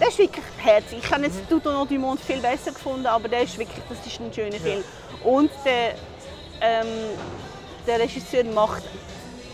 Das 0.00 0.08
ist 0.10 0.18
wirklich 0.18 0.44
herzig. 0.58 0.98
Ich 1.02 1.10
habe 1.10 1.24
jetzt 1.24 1.48
«Tout 1.48 1.66
au 1.66 1.72
nom 1.72 1.88
du 1.88 1.98
monde» 1.98 2.22
viel 2.22 2.40
besser 2.40 2.72
gefunden, 2.72 3.06
aber 3.06 3.28
der 3.28 3.42
ist 3.42 3.58
wirklich, 3.58 3.82
das 3.88 4.06
ist 4.06 4.20
ein 4.20 4.32
schöner 4.32 4.56
Film. 4.56 4.82
Und 5.24 5.50
der, 5.64 5.94
ähm, 6.62 6.86
der 7.86 8.00
Regisseur 8.00 8.44
macht 8.44 8.82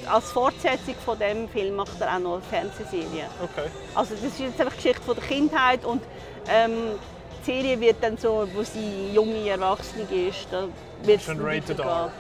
als 0.09 0.31
Fortsetzung 0.31 0.95
von 1.05 1.19
dem 1.19 1.49
Film 1.49 1.77
macht 1.77 2.01
er 2.01 2.15
auch 2.15 2.21
noch 2.21 2.35
eine 2.35 2.43
Fernsehserie. 2.43 3.27
Okay. 3.43 3.69
Also 3.95 4.15
das 4.15 4.25
ist 4.25 4.39
jetzt 4.39 4.61
einfach 4.61 4.75
die 4.75 4.83
Geschichte 4.83 5.03
von 5.03 5.17
der 5.17 5.25
Kindheit 5.25 5.85
und 5.85 6.03
ähm, 6.49 6.93
die 7.41 7.45
Serie 7.45 7.81
wird 7.81 7.97
dann 8.01 8.17
so, 8.17 8.47
wo 8.55 8.63
sie 8.63 9.13
junge 9.13 9.49
Erwachsene 9.49 10.05
ist, 10.29 10.47
da 10.51 10.69
wird 11.03 11.23
Schon 11.23 11.41
rated 11.41 11.79
R. 11.79 12.13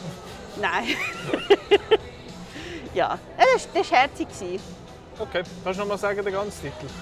Nein. 0.60 0.88
ja, 2.94 3.18
das 3.36 3.68
war 3.74 3.98
herzig. 3.98 4.28
gewesen. 4.28 4.60
Okay. 5.18 5.42
Kannst 5.64 5.78
du 5.78 5.82
noch 5.82 5.88
mal 5.88 5.98
sagen, 5.98 6.22
den 6.24 6.32
ganzen 6.32 6.60
Titel? 6.60 6.92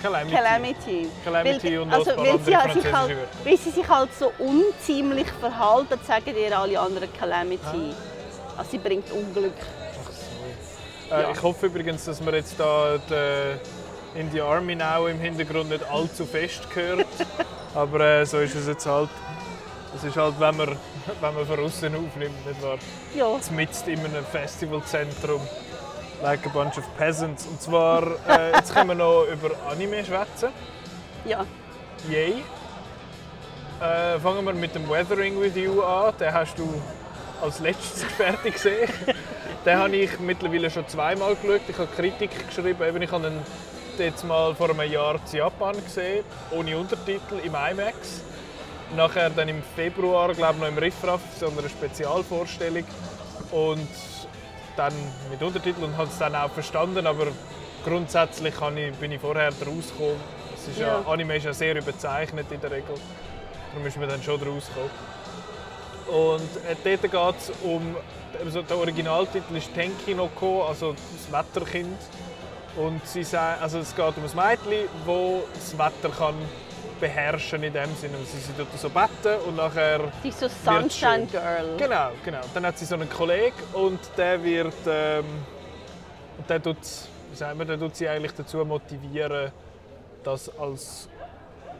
Calamity. 0.00 0.34
Calamity. 0.34 1.08
Calamity 1.24 1.70
weil, 1.72 1.78
und 1.80 1.92
also, 1.92 2.16
weil, 2.16 2.38
sie 2.40 2.56
halt 2.56 2.72
sich 2.72 2.92
halt, 2.92 3.16
weil 3.44 3.56
sie 3.56 3.70
sich 3.70 3.88
halt 3.88 4.10
so 4.18 4.32
unziemlich 4.38 5.28
verhalten, 5.40 5.98
sagen 6.06 6.36
ihr 6.36 6.58
alle 6.58 6.78
anderen 6.78 7.12
Calamity. 7.12 7.94
Also 8.56 8.70
sie 8.70 8.78
bringt 8.78 9.10
Unglück. 9.12 9.52
Äh, 11.10 11.22
Ja. 11.22 11.30
Ich 11.30 11.42
hoffe 11.42 11.66
übrigens, 11.66 12.04
dass 12.04 12.20
man 12.20 12.34
jetzt 12.34 12.58
da 12.58 12.98
die, 12.98 14.18
in 14.18 14.30
die 14.30 14.40
Army 14.40 14.74
Now 14.74 15.06
im 15.06 15.20
Hintergrund 15.20 15.70
nicht 15.70 15.84
allzu 15.90 16.24
fest 16.26 16.62
hört. 16.74 17.06
Aber 17.74 18.00
äh, 18.00 18.26
so 18.26 18.38
ist 18.38 18.54
es 18.54 18.66
jetzt 18.66 18.86
halt. 18.86 19.10
Es 19.96 20.04
ist 20.04 20.16
halt, 20.16 20.34
wenn 20.40 20.56
man, 20.56 20.76
wenn 21.20 21.34
man 21.34 21.46
von 21.46 21.60
außen 21.60 21.94
aufnimmt, 21.94 22.46
nicht 22.46 22.62
wahr? 22.62 22.78
Ja. 23.14 23.26
Mitten 23.50 23.90
in 23.90 24.00
einem 24.00 24.24
Festivalzentrum. 24.24 25.40
Like 26.22 26.46
a 26.46 26.50
bunch 26.50 26.78
of 26.78 26.84
peasants. 26.96 27.46
Und 27.46 27.60
zwar, 27.60 28.02
äh, 28.28 28.52
jetzt 28.52 28.72
können 28.72 28.88
wir 28.88 28.94
noch 28.94 29.24
über 29.24 29.50
Anime 29.70 30.04
schwätzen. 30.04 30.50
ja. 31.24 31.44
Yay. 32.08 32.42
Äh, 33.80 34.18
fangen 34.20 34.44
wir 34.44 34.52
mit 34.52 34.74
dem 34.74 34.88
Weathering 34.88 35.40
with 35.40 35.56
You 35.56 35.82
an. 35.82 36.12
Den 36.18 36.32
hast 36.32 36.58
du 36.58 36.68
als 37.40 37.58
letztes 37.60 38.04
fertig 38.16 38.54
gesehen. 38.54 38.88
Den 39.64 39.76
habe 39.78 39.96
ich 39.96 40.18
mittlerweile 40.20 40.70
schon 40.70 40.86
zweimal 40.88 41.34
geschaut. 41.36 41.60
Ich 41.68 41.78
habe 41.78 41.88
Kritik 41.94 42.30
geschrieben. 42.48 42.80
Eben, 42.82 43.02
ich 43.02 43.10
habe 43.10 43.26
ihn 43.28 43.38
jetzt 43.98 44.24
mal 44.24 44.54
vor 44.54 44.70
einem 44.70 44.90
Jahr 44.90 45.14
in 45.14 45.36
Japan 45.38 45.76
gesehen, 45.84 46.24
ohne 46.50 46.76
Untertitel, 46.76 47.38
im 47.44 47.54
IMAX. 47.54 48.22
Nachher 48.96 49.30
dann 49.30 49.48
im 49.48 49.62
Februar, 49.74 50.32
glaube 50.34 50.54
ich, 50.54 50.60
noch 50.60 50.68
im 50.68 50.78
Riffraff, 50.78 51.20
so 51.38 51.46
einer 51.46 51.68
Spezialvorstellung. 51.68 52.84
Und 53.50 53.88
dann 54.76 54.92
mit 55.30 55.42
Untertitel 55.42 55.82
und 55.84 55.96
habe 55.96 56.08
es 56.08 56.18
dann 56.18 56.34
auch 56.34 56.50
verstanden, 56.50 57.06
aber 57.06 57.26
grundsätzlich 57.84 58.54
ich, 58.76 58.94
bin 58.94 59.12
ich 59.12 59.20
vorher 59.20 59.48
rausgekommen. 59.48 60.20
Es 60.54 60.68
ist 60.68 60.78
ja. 60.78 61.00
Ja. 61.00 61.10
Anime 61.10 61.36
ist 61.36 61.44
ja 61.44 61.52
sehr 61.52 61.76
überzeichnet 61.76 62.46
in 62.50 62.60
der 62.60 62.70
Regel, 62.70 62.94
darum 63.72 63.86
ist 63.86 63.96
man 63.98 64.08
dann 64.08 64.22
schon 64.22 64.40
rausgekommen. 64.40 64.90
Und 66.06 66.56
äh, 66.66 66.98
dort 66.98 67.02
geht 67.02 67.40
es 67.40 67.52
um, 67.62 67.96
also 68.44 68.62
der 68.62 68.76
Originaltitel 68.76 69.56
ist 69.56 69.72
Tenki 69.74 70.14
no 70.14 70.28
Ko, 70.28 70.64
also 70.64 70.92
das 70.94 71.32
Wetterkind. 71.32 71.98
Und 72.76 73.06
sie 73.06 73.22
sagen, 73.22 73.60
also 73.60 73.78
es 73.78 73.94
geht 73.94 74.14
um 74.16 74.24
ein 74.24 74.58
Mädchen, 74.66 74.88
das 75.06 75.42
das 75.54 75.78
Wetter 75.78 76.14
kann 76.16 76.34
beherrschen 77.02 77.64
in 77.64 77.72
dem 77.72 77.92
Sinne. 77.96 78.16
Also 78.16 78.38
sie 78.38 78.52
tut 78.52 78.68
so 78.78 78.88
betten 78.88 79.36
und 79.46 79.56
nachher 79.56 80.00
Sie 80.22 80.28
ist 80.28 80.38
so 80.38 80.48
Sunshine. 80.48 81.26
Girl. 81.26 81.76
Genau, 81.76 82.10
genau. 82.24 82.40
Dann 82.54 82.64
hat 82.64 82.78
sie 82.78 82.84
so 82.84 82.94
einen 82.94 83.10
Kollegen 83.10 83.60
und 83.72 83.98
der 84.16 84.42
wird, 84.42 84.72
ähm, 84.86 85.24
und 86.38 86.48
der 86.48 86.62
tut, 86.62 86.78
wie 87.30 87.36
sagen 87.36 87.58
wir, 87.58 87.66
der 87.66 87.78
tut 87.78 87.96
sie 87.96 88.08
eigentlich 88.08 88.32
dazu 88.34 88.64
motivieren, 88.64 89.50
das 90.22 90.48
als 90.58 91.08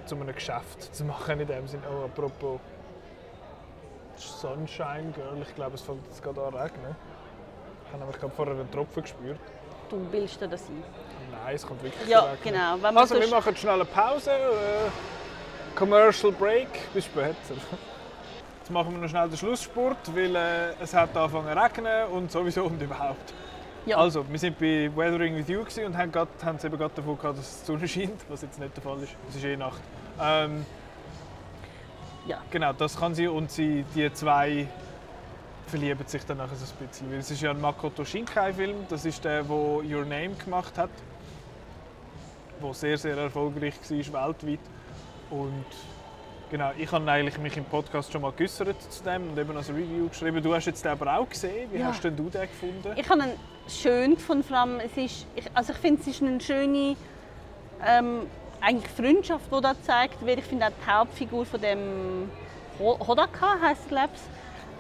zu 0.07 0.17
einem 0.17 0.35
Geschäft 0.35 0.93
zu 0.93 1.05
machen 1.05 1.39
in 1.39 1.47
dem 1.47 1.69
Sinne. 1.69 1.85
Oh, 1.89 2.05
apropos 2.07 2.59
Sunshine 4.17 5.13
Girl, 5.15 5.41
ich 5.41 5.55
glaube, 5.55 5.77
es 5.77 5.83
fängt 5.83 6.05
jetzt 6.07 6.23
gerade 6.23 6.43
an 6.43 6.53
zu 6.53 6.59
regnen. 6.59 6.97
Ich 7.85 7.93
habe 7.93 8.01
nämlich 8.01 8.19
gerade 8.19 8.33
vorher 8.35 8.55
einen 8.55 8.71
Tropfen 8.73 9.03
gespürt. 9.03 9.39
Du 9.89 9.99
bildest 10.11 10.41
dir 10.41 10.49
das 10.49 10.63
ein. 10.69 10.83
Es 11.51 11.67
kommt 11.67 11.83
wirklich 11.83 12.09
Ja, 12.09 12.21
regnen. 12.21 12.39
genau. 12.55 12.77
Wenn 12.81 12.97
Also, 12.97 13.19
wir 13.21 13.29
machen 13.29 13.57
schnell 13.57 13.75
eine 13.75 13.85
Pause. 13.85 14.31
Äh, 14.31 15.77
Commercial 15.77 16.33
Break. 16.33 16.69
Bis 16.93 17.05
später. 17.07 17.35
Jetzt 18.61 18.71
machen 18.71 18.93
wir 18.93 18.99
noch 19.01 19.09
schnell 19.09 19.29
den 19.29 19.37
Schlussspurt, 19.37 20.15
weil 20.15 20.37
äh, 20.37 20.75
es 20.81 20.95
hat 20.95 21.17
angefangen 21.17 21.53
zu 21.53 21.61
regnen 21.63 22.07
und 22.13 22.31
sowieso 22.31 22.65
und 22.65 22.81
überhaupt. 22.81 23.33
Ja. 23.87 23.97
Also, 23.97 24.25
wir 24.29 24.39
sind 24.39 24.59
bei 24.59 24.91
Weathering 24.95 25.37
with 25.37 25.49
You 25.49 25.65
und 25.85 25.97
haben, 25.99 26.13
grad, 26.13 26.29
haben 26.45 26.57
es 26.57 26.65
eben 26.65 26.79
gerade 26.79 26.95
davon 26.95 27.19
gehabt, 27.19 27.39
dass 27.39 27.61
die 27.61 27.67
Sonne 27.67 27.89
scheint, 27.89 28.21
was 28.29 28.43
jetzt 28.43 28.59
nicht 28.61 28.77
der 28.77 28.83
Fall 28.83 29.03
ist. 29.03 29.15
Es 29.29 29.37
ist 29.37 29.45
eh 29.45 29.57
Nacht. 29.57 29.81
Ähm, 30.21 30.65
Ja. 32.27 32.39
Genau, 32.53 32.73
das 32.73 32.97
kann 32.97 33.15
sie 33.17 33.27
und 33.27 33.51
sie, 33.51 33.85
die 33.97 34.13
zwei 34.13 34.69
verlieben 35.67 36.07
sich 36.07 36.25
dann 36.25 36.37
nachher 36.37 36.55
so 36.55 36.65
ein 36.81 36.87
bisschen. 36.87 37.11
Weil 37.11 37.19
es 37.19 37.31
ist 37.33 37.41
ja 37.43 37.51
ein 37.51 37.61
Makoto 37.61 38.05
Shinkai-Film, 38.05 38.87
das 38.89 39.05
ist 39.05 39.25
der, 39.25 39.43
der 39.43 39.51
Your 39.51 40.05
Name 40.05 40.31
gemacht 40.45 40.79
hat, 40.79 40.91
der 42.63 42.75
sehr, 42.75 42.99
sehr 42.99 43.17
erfolgreich 43.17 43.75
war 44.13 44.29
weltweit. 44.29 44.61
Und 45.31 45.65
genau, 46.51 46.71
ich 46.77 46.91
habe 46.93 47.11
eigentlich 47.11 47.39
mich 47.39 47.57
im 47.57 47.65
Podcast 47.65 48.13
schon 48.13 48.23
mal 48.23 48.33
geäußert 48.33 48.77
zu 48.91 49.03
dem 49.03 49.31
und 49.31 49.39
eben 49.39 49.57
als 49.57 49.69
Review 49.71 50.09
geschrieben. 50.09 50.43
Du 50.43 50.55
hast 50.55 50.67
jetzt 50.67 50.85
den 50.85 50.93
aber 50.93 51.17
auch 51.19 51.29
gesehen. 51.29 51.71
Wie 51.73 51.79
Ja. 51.79 51.87
hast 51.87 52.03
denn 52.05 52.17
du 52.17 52.29
den 52.29 52.43
gefunden? 52.43 52.93
Ich 52.97 53.09
habe 53.09 53.21
ihn 53.23 53.33
schön 53.69 54.15
gefunden. 54.15 54.45
Vor 54.45 54.57
allem, 54.59 54.81
es 54.81 54.97
ist, 54.97 55.27
also 55.55 55.73
ich 55.73 55.79
finde, 55.79 56.01
es 56.01 56.07
ist 56.09 56.23
eine 56.23 56.41
schöne 56.41 56.97
ähm, 57.85 58.27
eigentlich 58.61 58.91
Freundschaft, 58.93 59.47
die 59.55 59.61
da 59.61 59.73
gezeigt 59.73 60.25
wird. 60.25 60.39
Ich 60.39 60.45
finde 60.45 60.67
auch 60.67 60.71
die 60.71 60.91
Hauptfigur 60.91 61.45
von 61.47 61.61
dem 61.61 62.31
Ho- 62.79 62.99
Hodaka 63.07 63.61
heißt 63.61 63.91
ich, 63.91 64.21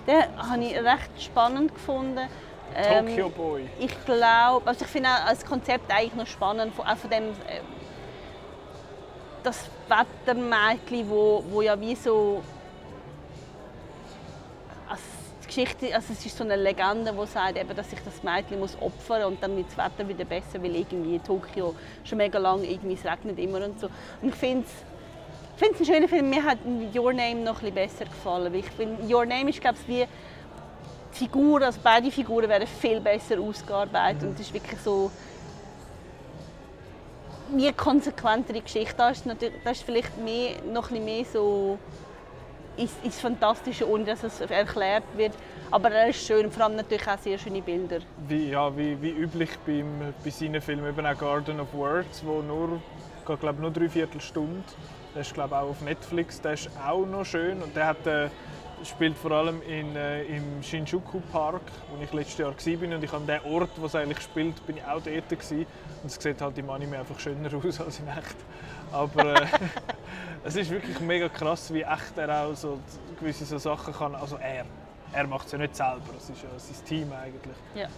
den 0.06 0.22
habe 0.36 0.64
ich 0.64 0.74
recht 0.76 1.10
spannend 1.22 1.74
gefunden. 1.74 2.20
Ähm, 2.76 3.06
Tokyo 3.06 3.28
Boy. 3.30 3.68
Ich 3.78 4.04
glaube, 4.04 4.66
also 4.66 4.84
ich 4.84 4.90
finde 4.90 5.08
auch 5.10 5.28
das 5.28 5.44
Konzept 5.44 5.90
eigentlich 5.90 6.14
noch 6.14 6.26
spannend, 6.26 6.72
auch 6.78 6.96
von 6.96 7.10
dem 7.10 7.24
äh, 7.24 7.60
das 9.42 9.68
Wettermädchen, 9.88 11.08
wo, 11.08 11.44
wo 11.50 11.62
ja 11.62 11.78
wie 11.80 11.94
so 11.94 12.42
also 14.88 15.02
die 15.42 15.46
Geschichte, 15.46 15.94
also 15.94 16.12
es 16.12 16.24
ist 16.24 16.36
so 16.36 16.44
eine 16.44 16.56
Legende, 16.56 17.12
die 17.12 17.26
sagt, 17.26 17.58
eben, 17.58 17.74
dass 17.74 17.90
sich 17.90 17.98
das 18.04 18.22
Mädchen 18.22 18.60
muss 18.60 18.76
opfern 18.80 19.24
und 19.24 19.42
dann 19.42 19.56
wird 19.56 19.66
das 19.68 19.76
Wetter 19.76 20.08
wieder 20.08 20.24
besser, 20.24 20.62
weil 20.62 20.76
irgendwie 20.76 21.16
in 21.16 21.24
Tokio 21.24 21.74
schon 22.04 22.18
mega 22.18 22.38
lang 22.38 22.62
irgendwie 22.62 22.94
es 22.94 23.04
regnet 23.04 23.38
immer 23.38 23.64
und 23.64 23.80
so. 23.80 23.88
Und 24.20 24.28
ich 24.28 24.34
finde 24.34 24.64
es 24.66 24.72
ich 25.54 25.68
finde 25.68 25.74
es 25.74 25.80
ein 25.80 25.94
schöner 25.94 26.08
Film. 26.08 26.30
Mir 26.30 26.42
hat 26.42 26.58
Your 26.96 27.12
Name 27.12 27.36
noch 27.36 27.62
ein 27.62 27.72
bisschen 27.72 27.74
besser 27.74 28.04
gefallen. 28.06 28.52
weil 28.52 28.60
Ich 28.60 28.70
finde, 28.70 29.14
Your 29.14 29.26
Name 29.26 29.50
ist 29.50 29.60
glaube 29.60 29.76
ich 29.82 29.88
wie 29.88 30.06
die 31.22 31.28
Figuren, 31.28 31.62
also 31.62 31.78
beide 31.82 32.10
Figuren 32.10 32.48
werden 32.48 32.66
viel 32.66 33.00
besser 33.00 33.38
ausgearbeitet 33.40 34.24
und 34.24 34.34
es 34.34 34.40
ist 34.40 34.54
wirklich 34.54 34.80
so 34.80 35.10
wie 37.54 37.66
eine 37.66 37.74
konsequentere 37.74 38.60
Geschichte. 38.60 38.94
Da 38.96 39.10
ist, 39.10 39.26
natürlich, 39.26 39.54
das 39.62 39.78
ist 39.78 39.84
vielleicht 39.84 40.16
mehr, 40.18 40.62
noch 40.72 40.90
ein 40.90 41.04
mehr 41.04 41.24
so 41.24 41.78
ins, 42.76 42.92
ins 43.02 43.20
Fantastische, 43.20 43.88
ohne 43.88 44.04
dass 44.04 44.22
es 44.22 44.40
erklärt 44.40 45.04
wird. 45.16 45.34
Aber 45.70 45.90
er 45.90 46.08
ist 46.08 46.26
schön, 46.26 46.50
vor 46.50 46.64
allem 46.64 46.76
natürlich 46.76 47.06
auch 47.06 47.18
sehr 47.18 47.38
schöne 47.38 47.60
Bilder. 47.62 47.98
Wie, 48.26 48.50
ja, 48.50 48.74
wie, 48.76 49.00
wie 49.00 49.10
üblich 49.10 49.50
beim, 49.66 50.14
bei 50.24 50.30
seinen 50.30 50.60
Filmen, 50.60 50.88
eben 50.88 51.06
auch 51.06 51.18
Garden 51.18 51.60
of 51.60 51.72
Words, 51.74 52.24
wo 52.24 52.40
nur 52.42 52.80
Geht 53.26 53.40
glaube 53.40 53.60
nur 53.60 53.70
drei 53.70 53.88
Viertelstunde. 53.88 54.64
Der 55.14 55.22
ist 55.22 55.32
glaube 55.32 55.56
auch 55.56 55.70
auf 55.70 55.80
Netflix. 55.82 56.40
Der 56.40 56.54
ist 56.54 56.68
auch 56.84 57.06
noch 57.06 57.24
schön 57.24 57.62
und 57.62 57.76
der 57.76 57.86
hat, 57.86 58.06
äh, 58.06 58.28
spielt 58.84 59.16
vor 59.16 59.32
allem 59.32 59.62
in, 59.62 59.96
äh, 59.96 60.24
im 60.24 60.62
Shinjuku 60.62 61.20
Park, 61.32 61.62
wo 61.90 62.02
ich 62.02 62.12
letztes 62.12 62.38
Jahr 62.38 62.50
war 62.50 62.96
und 62.96 63.04
ich 63.04 63.12
an 63.12 63.26
dem 63.26 63.44
Ort, 63.44 63.70
wo 63.76 63.86
es 63.86 63.94
eigentlich 63.94 64.20
spielt, 64.20 64.66
bin 64.66 64.76
ich 64.76 64.84
auch 64.84 65.02
dort 65.02 65.28
gewesen. 65.28 65.66
und 66.02 66.06
es 66.06 66.14
sieht 66.14 66.40
halt 66.40 66.58
im 66.58 66.70
Anime 66.70 66.98
einfach 66.98 67.18
schöner 67.18 67.52
aus 67.66 67.80
als 67.80 68.00
in 68.00 68.08
echt. 68.08 68.36
Aber 68.92 69.42
äh, 69.42 69.46
es 70.44 70.56
ist 70.56 70.70
wirklich 70.70 70.98
mega 71.00 71.28
krass, 71.28 71.72
wie 71.72 71.82
echt 71.82 72.16
er 72.16 72.44
auch 72.44 72.54
so 72.54 72.78
gewisse 73.18 73.44
so 73.44 73.58
Sachen 73.58 73.94
kann. 73.94 74.14
Also 74.14 74.36
er, 74.36 74.64
er 75.12 75.26
macht 75.26 75.46
es 75.46 75.52
ja 75.52 75.58
nicht 75.58 75.76
selber, 75.76 76.00
es 76.16 76.30
ist 76.30 76.42
ja 76.42 76.48
sein 76.56 76.84
Team 76.84 77.12
eigentlich. 77.12 77.56
Ja. 77.74 77.88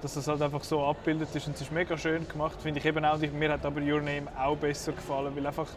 Dass 0.00 0.14
das 0.14 0.28
halt 0.28 0.40
einfach 0.40 0.62
so 0.62 0.84
abgebildet 0.84 1.34
ist 1.34 1.46
und 1.48 1.56
es 1.56 1.62
ist 1.62 1.72
mega 1.72 1.98
schön 1.98 2.26
gemacht, 2.28 2.60
finde 2.62 2.78
ich 2.78 2.86
eben 2.86 3.04
auch. 3.04 3.18
Mir 3.18 3.52
hat 3.52 3.66
aber 3.66 3.80
Your 3.80 4.00
Name 4.00 4.28
auch 4.38 4.56
besser 4.56 4.92
gefallen, 4.92 5.34
weil 5.34 5.46
einfach 5.46 5.68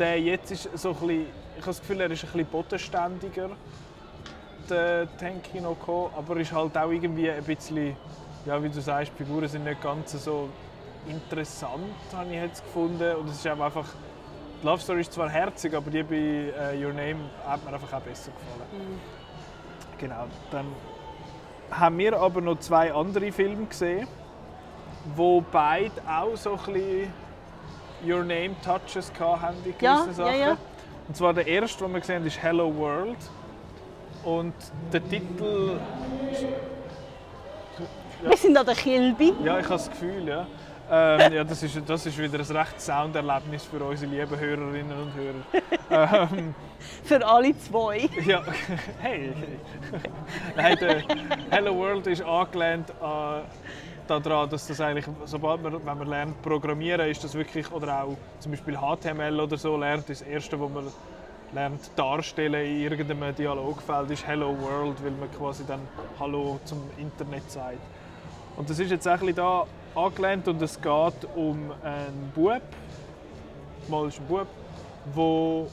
der 0.00 0.18
jetzt 0.18 0.50
ist 0.50 0.78
so 0.78 0.90
ein 0.90 0.94
bisschen, 0.94 1.26
ich 1.60 1.66
habe 1.66 1.72
das 1.76 1.80
Gefühl, 1.80 2.00
er 2.00 2.10
ist 2.10 2.24
ein 2.24 2.30
bisschen 2.32 2.46
bodenständiger, 2.46 3.50
der 4.70 5.16
Tenki 5.18 5.60
no 5.60 5.74
Ko, 5.74 6.10
aber 6.16 6.36
ist 6.38 6.52
halt 6.52 6.76
auch 6.78 6.90
irgendwie 6.90 7.30
ein 7.30 7.44
bisschen, 7.44 7.94
ja 8.46 8.62
wie 8.62 8.70
du 8.70 8.80
sagst, 8.80 9.12
die 9.18 9.24
Figuren 9.24 9.46
sind 9.46 9.64
nicht 9.64 9.82
ganz 9.82 10.12
so 10.24 10.48
interessant, 11.06 11.84
habe 12.16 12.30
ich 12.30 12.36
jetzt 12.40 12.64
gefunden 12.64 13.14
und 13.16 13.28
es 13.28 13.36
ist 13.36 13.46
auch 13.48 13.60
einfach, 13.60 13.84
die 14.62 14.66
Love 14.66 14.80
Story 14.80 15.02
ist 15.02 15.12
zwar 15.12 15.28
herzig, 15.28 15.74
aber 15.74 15.90
die 15.90 16.02
bei 16.02 16.14
äh, 16.16 16.82
Your 16.82 16.94
Name 16.94 17.16
hat 17.46 17.62
mir 17.64 17.74
einfach 17.74 17.92
auch 17.92 18.02
besser 18.02 18.30
gefallen. 18.32 19.00
Genau, 19.98 20.24
dann 20.50 20.66
haben 21.70 21.98
wir 21.98 22.18
aber 22.18 22.40
noch 22.40 22.58
zwei 22.60 22.90
andere 22.92 23.30
Filme 23.32 23.66
gesehen, 23.66 24.08
wo 25.14 25.42
beide 25.42 25.92
auch 26.08 26.36
so 26.36 26.52
ein 26.52 26.72
bisschen 26.72 27.12
Your 28.06 28.20
Name 28.20 28.56
Touches 28.64 29.12
hatten 29.20 29.56
in 29.64 29.74
Ja, 29.78 30.04
gewissen 30.04 30.22
ja, 30.22 30.26
Sachen. 30.26 30.40
ja. 30.40 30.56
Und 31.10 31.16
zwar 31.16 31.34
der 31.34 31.44
erste, 31.44 31.82
den 31.82 31.92
wir 31.92 31.98
gesehen 31.98 32.20
haben, 32.20 32.26
ist 32.28 32.40
Hello 32.40 32.72
World. 32.72 33.18
Und 34.22 34.54
der 34.92 35.02
Titel, 35.08 35.76
Wir 38.22 38.36
sind 38.36 38.56
an 38.56 38.64
der 38.64 38.76
Kilby. 38.76 39.32
ja, 39.42 39.58
ich 39.58 39.64
habe 39.64 39.74
das 39.74 39.90
Gefühl, 39.90 40.28
ja. 40.28 40.46
Ähm, 40.88 41.32
ja, 41.32 41.42
das 41.42 41.64
ist, 41.64 41.82
das 41.84 42.06
ist 42.06 42.16
wieder 42.16 42.38
ein 42.38 42.56
recht 42.56 42.80
Sounderlebnis 42.80 43.64
für 43.64 43.82
unsere 43.82 44.08
lieben 44.08 44.38
Hörerinnen 44.38 44.96
und 45.02 45.12
Hörer. 45.90 46.28
ähm, 46.30 46.54
Für 47.02 47.26
alle 47.26 47.58
zwei. 47.58 48.08
Ja, 48.24 48.44
hey. 49.00 49.32
Nein, 50.54 50.78
der 50.80 51.02
Hello 51.50 51.74
World 51.76 52.06
ist 52.06 52.22
angelehnt 52.22 52.92
an 53.02 53.42
daran, 54.10 54.50
dass 54.50 54.66
das 54.66 54.80
eigentlich, 54.80 55.06
sobald 55.24 55.62
man, 55.62 55.74
wenn 55.74 55.98
man 55.98 56.06
lernt 56.08 56.42
programmieren, 56.42 57.08
ist 57.08 57.22
das 57.22 57.34
wirklich, 57.34 57.70
oder 57.70 58.02
auch 58.02 58.16
zum 58.40 58.52
Beispiel 58.52 58.76
HTML 58.76 59.40
oder 59.40 59.56
so 59.56 59.76
lernt, 59.76 60.08
das 60.08 60.22
Erste, 60.22 60.60
was 60.60 60.70
man 60.70 60.86
lernt 61.52 61.90
darstellen 61.96 62.66
in 62.66 62.80
irgendeinem 62.80 63.34
Dialogfeld, 63.34 64.10
ist 64.10 64.26
Hello 64.26 64.56
World, 64.60 65.02
weil 65.04 65.12
man 65.12 65.30
quasi 65.32 65.64
dann 65.66 65.80
Hallo 66.18 66.58
zum 66.64 66.78
Internet 66.98 67.50
sagt. 67.50 67.78
Und 68.56 68.68
das 68.68 68.78
ist 68.78 68.90
jetzt 68.90 69.06
ein 69.06 69.18
bisschen 69.18 69.36
da 69.36 69.66
angelehnt 69.94 70.48
und 70.48 70.60
es 70.60 70.80
geht 70.80 71.28
um 71.36 71.72
einen 71.82 72.32
Bub, 72.34 72.62
mal 73.88 74.08
ist 74.08 74.18
ein 74.18 74.26
Bub, 74.26 74.46
der 75.16 75.66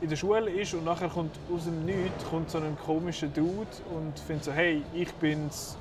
in 0.00 0.08
der 0.08 0.16
Schule 0.16 0.50
ist 0.50 0.74
und 0.74 0.84
nachher 0.84 1.08
kommt 1.08 1.34
aus 1.52 1.64
dem 1.64 1.84
Nichts 1.84 2.24
kommt 2.30 2.50
so 2.50 2.58
ein 2.58 2.76
komischer 2.84 3.26
Dude 3.26 3.66
und 3.94 4.18
findet 4.18 4.44
so, 4.44 4.52
hey, 4.52 4.82
ich 4.94 5.12
bin's, 5.14 5.76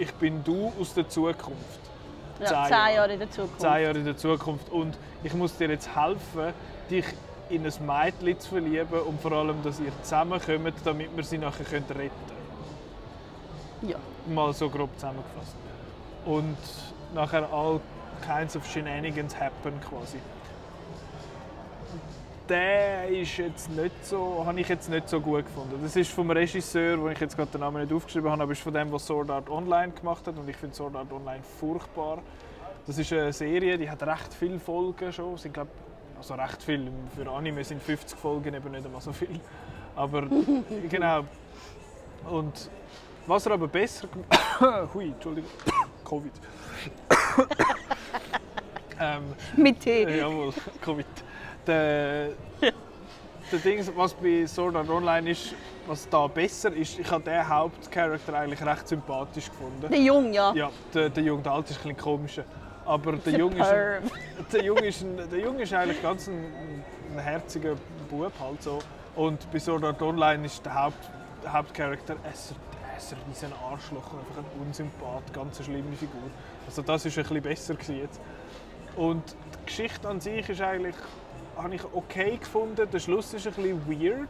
ich 0.00 0.12
bin 0.14 0.42
du 0.42 0.72
aus 0.80 0.94
der 0.94 1.08
Zukunft. 1.08 1.80
Ja, 2.40 2.46
Zehn 2.46 2.70
Jahre. 2.70 2.94
Jahre 2.94 3.12
in 3.12 3.18
der 3.18 3.30
Zukunft. 3.30 3.60
Zehn 3.60 3.82
Jahre 3.82 3.98
in 3.98 4.04
der 4.06 4.16
Zukunft 4.16 4.70
und 4.70 4.96
ich 5.22 5.34
muss 5.34 5.56
dir 5.56 5.68
jetzt 5.68 5.94
helfen, 5.94 6.54
dich 6.90 7.04
in 7.50 7.66
ein 7.66 7.86
Mädchen 7.86 8.40
zu 8.40 8.48
verlieben 8.48 9.00
und 9.00 9.20
vor 9.20 9.32
allem, 9.32 9.62
dass 9.62 9.78
ihr 9.78 9.92
zusammenkommt, 10.02 10.74
damit 10.84 11.14
wir 11.14 11.24
sie 11.24 11.36
nachher 11.36 11.70
retten 11.70 11.94
können. 11.94 12.10
Ja. 13.90 13.98
Mal 14.26 14.54
so 14.54 14.70
grob 14.70 14.90
zusammengefasst. 14.94 15.56
Und 16.24 16.56
nachher 17.14 17.52
all 17.52 17.80
kinds 18.24 18.56
of 18.56 18.66
shenanigans 18.66 19.38
happen 19.38 19.78
quasi. 19.80 20.18
Der 22.50 23.08
ist 23.08 23.36
jetzt 23.36 23.70
nicht 23.70 24.04
so, 24.04 24.42
habe 24.44 24.60
ich 24.60 24.68
jetzt 24.68 24.90
nicht 24.90 25.08
so 25.08 25.20
gut 25.20 25.46
gefunden. 25.46 25.78
Das 25.80 25.94
ist 25.94 26.10
vom 26.10 26.28
Regisseur, 26.32 27.00
wo 27.00 27.08
ich 27.08 27.20
jetzt 27.20 27.36
gerade 27.36 27.48
den 27.52 27.60
Namen 27.60 27.80
nicht 27.80 27.92
aufgeschrieben 27.94 28.28
habe, 28.28 28.42
aber 28.42 28.50
ist 28.50 28.60
von 28.60 28.74
dem, 28.74 28.90
was 28.90 29.06
Sword 29.06 29.30
Art 29.30 29.48
Online 29.48 29.92
gemacht 29.92 30.26
hat 30.26 30.36
und 30.36 30.48
ich 30.48 30.56
finde 30.56 30.74
Sword 30.74 30.96
Art 30.96 31.12
Online 31.12 31.44
furchtbar. 31.44 32.18
Das 32.88 32.98
ist 32.98 33.12
eine 33.12 33.32
Serie, 33.32 33.78
die 33.78 33.88
hat 33.88 34.02
recht 34.02 34.34
viele 34.34 34.58
Folgen 34.58 35.12
schon, 35.12 35.38
sind 35.38 35.54
glaub, 35.54 35.68
also 36.18 36.34
recht 36.34 36.60
viel. 36.60 36.90
Für 37.14 37.30
Anime 37.30 37.62
sind 37.62 37.80
50 37.80 38.18
Folgen 38.18 38.52
eben 38.52 38.72
nicht 38.72 38.84
einmal 38.84 39.00
so 39.00 39.12
viel. 39.12 39.38
Aber 39.94 40.22
genau. 40.90 41.24
Und 42.28 42.68
was 43.28 43.46
er 43.46 43.52
aber 43.52 43.68
besser 43.68 44.08
gemacht 44.08 44.90
Hui, 44.94 45.04
Entschuldigung. 45.04 45.50
Covid. 46.04 46.32
ähm, 49.00 49.22
Mit 49.56 49.78
Tee. 49.78 50.02
äh, 50.02 50.18
jawohl, 50.18 50.52
Covid. 50.80 51.06
Der, 51.66 52.30
der 53.52 53.58
Ding, 53.58 53.86
was 53.96 54.14
bei 54.14 54.46
Sword 54.46 54.76
Art 54.76 54.88
Online 54.88 55.30
ist, 55.30 55.54
was 55.86 56.08
da 56.08 56.26
besser 56.26 56.72
ist, 56.72 56.98
ich 56.98 57.10
habe 57.10 57.24
den 57.24 57.46
Hauptcharakter 57.48 58.34
eigentlich 58.34 58.64
recht 58.64 58.88
sympathisch 58.88 59.50
gefunden. 59.50 59.88
Der 59.90 60.00
Jung, 60.00 60.32
ja. 60.32 60.52
Ja, 60.54 60.70
der, 60.94 61.10
der 61.10 61.22
Junge, 61.22 61.42
der 61.42 61.52
Alte 61.52 61.72
ist 61.72 61.78
ein 61.78 61.82
bisschen 61.82 61.96
komischer. 61.96 62.44
Aber 62.86 63.12
der 63.12 63.38
Junge 63.38 63.56
ist, 63.60 63.72
ein, 63.72 64.10
der 64.52 64.64
Junge 64.64 64.86
ist, 64.86 65.02
ein, 65.02 65.30
der 65.30 65.38
Junge 65.38 65.62
ist 65.62 65.72
eigentlich 65.72 66.02
ganz 66.02 66.28
ein, 66.28 66.44
ein 67.12 67.18
herziger 67.18 67.76
Bub 68.08 68.32
halt 68.40 68.62
so. 68.62 68.78
Und 69.16 69.50
bei 69.50 69.58
Sword 69.58 69.84
Art 69.84 70.00
Online 70.02 70.46
ist 70.46 70.64
der, 70.64 70.74
Haupt, 70.74 71.10
der 71.42 71.52
Hauptcharakter 71.52 72.14
ein, 72.14 72.20
ein 72.24 73.16
riesen 73.28 73.52
Arschloch, 73.52 74.04
einfach 74.04 74.38
ein 74.38 74.66
Unsympath, 74.66 75.32
ganz 75.32 75.56
eine 75.56 75.64
schlimme 75.64 75.96
Figur. 75.96 76.30
Also 76.66 76.82
das 76.82 77.04
ist 77.04 77.18
ein 77.18 77.24
bisschen 77.24 77.42
besser 77.42 77.74
gewesen 77.74 77.98
jetzt. 77.98 78.20
Und 78.96 79.22
die 79.30 79.66
Geschichte 79.66 80.08
an 80.08 80.20
sich 80.20 80.48
ist 80.48 80.60
eigentlich, 80.60 80.96
habe 81.62 81.74
ich 81.74 81.82
okay 81.92 82.36
gefunden. 82.36 82.88
Der 82.90 82.98
Schluss 82.98 83.32
ist 83.34 83.46
ein 83.46 83.52
bisschen 83.54 84.00
weird. 84.02 84.28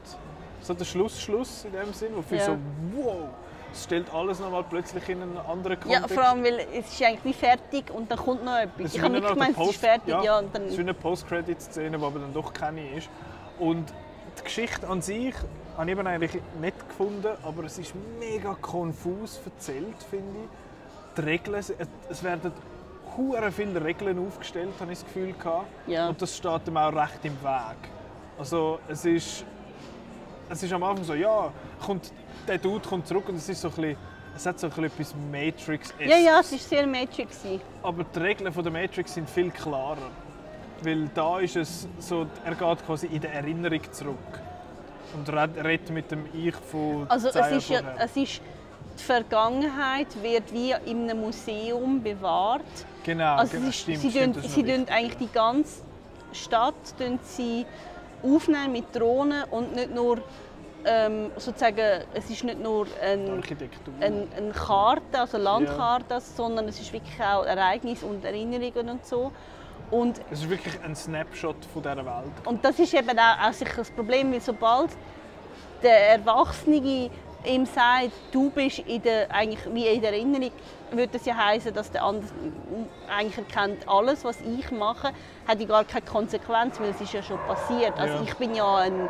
So 0.62 0.74
der 0.74 0.85
Schluss-Schluss 0.85 1.64
in 1.64 1.72
dem 1.72 1.93
Sinn, 1.95 2.11
wo 2.14 2.22
viel 2.22 2.39
Ja. 2.39 2.45
so 2.45 2.57
wow, 2.95 3.28
es 3.72 3.85
stellt 3.85 4.12
alles 4.12 4.41
nochmal 4.41 4.64
plötzlich 4.68 5.09
in 5.09 5.22
einen 5.22 5.39
anderen 5.39 5.78
Ja, 5.89 6.01
Kontext. 6.01 6.12
vor 6.14 6.22
allem, 6.24 6.45
weil 6.45 6.59
es 6.74 6.93
ist 6.93 7.03
eigentlich 7.03 7.24
wie 7.24 7.33
fertig 7.33 7.91
und 7.91 8.11
dann 8.11 8.18
kommt 8.18 8.45
noch 8.45 8.59
etwas. 8.59 8.87
Es 8.87 8.95
Ich 8.97 9.03
habe 9.03 9.14
nicht 9.14 9.26
gemeint, 9.28 9.53
es 9.57 9.59
ist 9.61 9.66
Post- 9.66 9.78
fertig. 9.81 10.09
Ja, 10.09 10.22
Ja, 10.22 10.39
und 10.39 10.55
dann, 10.55 10.64
es 10.64 10.72
ist 10.72 10.76
wie 10.78 10.83
eine 10.83 10.93
Post-Credit-Szene, 10.95 11.97
die 11.99 12.05
aber 12.05 12.18
dann 12.18 12.35
doch 12.35 12.53
keine 12.53 12.95
ist. 12.95 13.09
Und 13.59 13.87
die 14.39 14.45
Geschichte 14.45 14.87
an 14.87 15.01
sich 15.01 15.35
habe 15.78 15.91
ich 15.91 15.97
eben 15.99 16.07
eigentlich 16.07 16.43
nicht 16.61 16.89
gefunden, 16.89 17.28
aber 17.43 17.64
es 17.64 17.78
ist 17.78 17.95
mega 18.18 18.55
konfus 18.61 19.41
erzählt, 19.47 20.03
finde 20.11 20.41
ich. 20.45 21.16
Die 21.16 21.20
Regeln, 21.22 21.55
es 22.11 22.22
werden 22.22 22.53
hure 23.21 23.53
viele 23.53 23.83
Regeln 23.85 24.18
aufgestellt, 24.27 24.73
habe 24.81 24.93
ich 24.93 24.99
das 25.01 25.07
Gefühl 25.07 25.33
gehabt. 25.33 25.66
Ja. 25.87 26.09
Und 26.09 26.21
das 26.21 26.37
steht 26.37 26.66
ihm 26.68 26.77
auch 26.77 26.93
recht 26.95 27.25
im 27.25 27.33
Weg. 27.43 27.77
Also 28.39 28.79
es 28.89 29.05
ist, 29.05 29.45
es 30.49 30.62
ist 30.62 30.73
am 30.73 30.83
Anfang 30.83 31.05
so, 31.05 31.14
ja, 31.14 31.53
kommt, 31.85 32.12
der 32.49 32.59
Dude 32.59 32.89
kommt 32.89 33.07
zurück 33.07 33.29
und 33.29 33.37
es 33.37 33.49
ist 33.49 33.61
so 33.61 33.68
ein 33.68 33.75
bisschen, 33.75 33.97
es 34.35 34.47
hat 34.47 34.59
so 34.59 34.66
ein 34.68 34.73
bisschen 34.73 34.85
etwas 34.87 35.14
matrix 35.31 35.95
ja, 35.99 36.16
ja, 36.16 36.41
es 36.41 36.53
war 36.53 36.59
sehr 36.59 36.87
Matrix. 36.87 37.41
aber 37.83 38.05
die 38.05 38.18
Regeln 38.18 38.53
von 38.53 38.62
der 38.62 38.73
Matrix 38.73 39.14
sind 39.14 39.29
viel 39.29 39.51
klarer. 39.51 39.99
Weil 40.83 41.09
da 41.14 41.41
ist 41.41 41.57
es 41.57 41.87
so, 41.99 42.27
er 42.43 42.55
geht 42.55 42.87
quasi 42.87 43.07
in 43.09 43.21
der 43.21 43.35
Erinnerung 43.35 43.81
zurück. 43.93 44.16
Und 45.14 45.29
red- 45.29 45.62
redet 45.62 45.91
mit 45.91 46.11
dem 46.11 46.25
Ich 46.33 46.55
von 46.55 47.05
Also 47.11 47.29
es 47.29 47.51
ist, 47.51 47.68
ja, 47.68 47.81
es 47.99 48.16
ist, 48.16 48.41
die 48.99 49.03
Vergangenheit 49.03 50.07
wird 50.23 50.51
wie 50.53 50.73
in 50.87 51.03
einem 51.11 51.21
Museum 51.21 52.03
bewahrt. 52.03 52.62
Genau, 53.05 53.36
Also 53.36 53.57
genau 53.57 53.68
ist, 53.68 53.76
stimmt, 53.76 53.98
sie 53.98 54.11
stimmt, 54.11 54.34
tun, 54.34 54.44
sie 54.48 54.62
tun 54.62 54.86
eigentlich 54.88 55.16
die 55.16 55.32
ganze 55.32 55.82
Stadt 56.32 56.74
tun 56.98 57.18
sie 57.22 57.66
aufnehmen 58.22 58.72
mit 58.72 58.94
Drohnen 58.94 59.44
und 59.51 59.74
nicht 59.74 59.94
nur 59.94 60.18
ähm, 60.84 61.30
sozusagen, 61.36 62.05
es 62.14 62.30
ist 62.30 62.44
nicht 62.44 62.61
nur 62.61 62.86
ein, 63.03 63.42
eine, 64.01 64.26
eine 64.36 64.53
Karte, 64.53 65.20
also 65.20 65.36
Landkarte, 65.38 66.20
sondern 66.20 66.68
es 66.68 66.80
ist 66.80 66.92
wirklich 66.92 67.20
auch 67.20 67.44
Ereignisse 67.44 68.07
und 68.07 68.24
Erinnerungen 68.24 68.88
und 68.88 69.05
so. 69.05 69.32
Und, 69.90 70.20
Es 70.30 70.40
ist 70.40 70.48
wirklich 70.51 70.74
ein 70.82 70.94
Snapshot 70.94 71.64
von 71.72 71.82
dieser 71.82 71.96
Welt. 71.96 72.30
und 72.44 72.64
das 72.64 72.78
ist 72.78 72.94
eben 72.94 73.18
auch, 73.18 73.48
auch 73.48 73.53
sicher 73.53 73.76
das 73.78 73.90
Problem, 73.90 74.32
weil 74.32 74.40
sobald 74.40 74.90
der 75.82 76.12
Erwachsene 76.12 77.11
ihm 77.45 77.66
sagt, 77.66 78.11
du 78.32 78.51
bist 78.51 78.80
in 78.80 79.03
der, 79.03 79.30
eigentlich 79.32 79.61
wie 79.72 79.86
in 79.86 80.01
der 80.01 80.12
Erinnerung, 80.12 80.51
würde 80.91 81.12
das 81.12 81.24
ja 81.24 81.36
heißen, 81.36 81.72
dass 81.72 81.91
der 81.91 82.03
andere 82.03 82.28
eigentlich 83.09 83.38
erkennt, 83.38 83.88
alles, 83.88 84.24
was 84.24 84.41
ich 84.41 84.70
mache, 84.70 85.12
hat 85.47 85.61
ja 85.61 85.66
gar 85.66 85.84
keine 85.84 86.05
Konsequenz, 86.05 86.80
weil 86.80 86.91
es 86.91 87.01
ist 87.01 87.12
ja 87.12 87.22
schon 87.22 87.38
passiert. 87.47 87.99
Also 87.99 88.14
Ja. 88.14 88.22
ich 88.22 88.34
bin 88.34 88.55
ja 88.55 88.76
ein, 88.76 89.09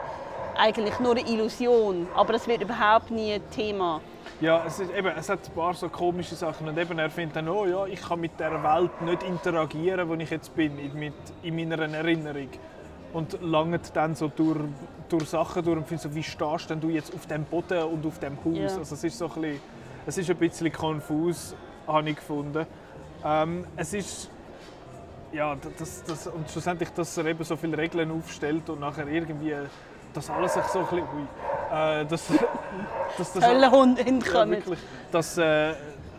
eigentlich 0.57 0.99
nur 1.01 1.13
eine 1.17 1.29
Illusion, 1.29 2.07
aber 2.15 2.35
das 2.35 2.47
wird 2.47 2.63
überhaupt 2.63 3.11
nie 3.11 3.41
Thema. 3.55 4.01
Ja, 4.41 4.63
es, 4.67 4.79
ist, 4.81 4.93
eben, 4.95 5.09
es 5.19 5.29
hat 5.29 5.41
ein 5.47 5.55
paar 5.55 5.75
so 5.75 5.89
komische 5.89 6.35
Sachen. 6.35 6.69
Und 6.69 6.79
eben, 6.79 6.99
er 6.99 7.11
findet 7.11 7.37
dann, 7.37 7.49
oh 7.49 7.67
ja, 7.67 7.87
ich 7.87 8.01
kann 8.01 8.21
mit 8.21 8.39
der 8.41 8.63
Welt 8.63 9.03
nicht 9.03 9.23
interagieren, 9.23 10.09
wo 10.09 10.15
ich 10.15 10.31
jetzt 10.31 10.55
bin, 10.55 10.79
in, 10.79 10.99
mit, 10.99 11.15
in 11.43 11.57
meiner 11.57 11.83
Erinnerung. 11.83 12.49
Und 13.13 13.43
langt 13.43 13.95
dann 13.95 14.15
so 14.15 14.29
durch, 14.29 14.61
durch 15.09 15.29
Sachen 15.29 15.65
durch 15.65 15.77
und 15.79 15.87
findet 15.87 16.03
so, 16.03 16.15
wie 16.15 16.23
stehst 16.23 16.71
denn 16.71 16.81
du 16.81 16.89
jetzt 16.89 17.13
auf 17.15 17.27
dem 17.27 17.45
Boden 17.45 17.83
und 17.85 18.07
auf 18.07 18.19
dem 18.21 18.37
Haus? 18.45 18.57
Ja. 18.57 18.79
Also 18.79 18.95
es 18.95 19.05
ist 19.05 19.19
so 19.19 19.27
ein 19.27 19.33
bisschen, 19.41 19.61
es 20.07 20.19
ist 20.19 20.31
ein 20.31 20.37
bisschen 20.37 20.73
konfus, 20.73 21.55
habe 21.87 22.11
ich 22.11 22.17
gefunden. 22.17 22.67
Ähm, 23.25 23.65
es 23.77 23.93
ist 23.93 24.31
ja, 25.33 25.57
das, 25.79 26.03
das, 26.05 26.27
und 26.27 26.51
schlussendlich, 26.51 26.91
dass 26.91 27.17
er 27.17 27.27
eben 27.27 27.45
so 27.45 27.57
viele 27.57 27.77
Regeln 27.79 28.11
aufstellt 28.11 28.69
und 28.69 28.81
nachher 28.81 29.07
irgendwie 29.07 29.55
das 30.13 30.29
alles 30.31 30.55
sich 30.55 30.65
so 30.65 30.81
ein 30.81 30.87
bisschen, 30.87 31.03
ui, 31.03 31.77
äh, 31.77 32.05
dass, 32.05 32.27
dass 33.19 33.33
das, 33.33 33.47
Höllenhund 33.47 33.99
ja, 34.27 34.51
wirklich, 34.51 34.79
dass, 35.13 35.39
äh, 35.39 35.75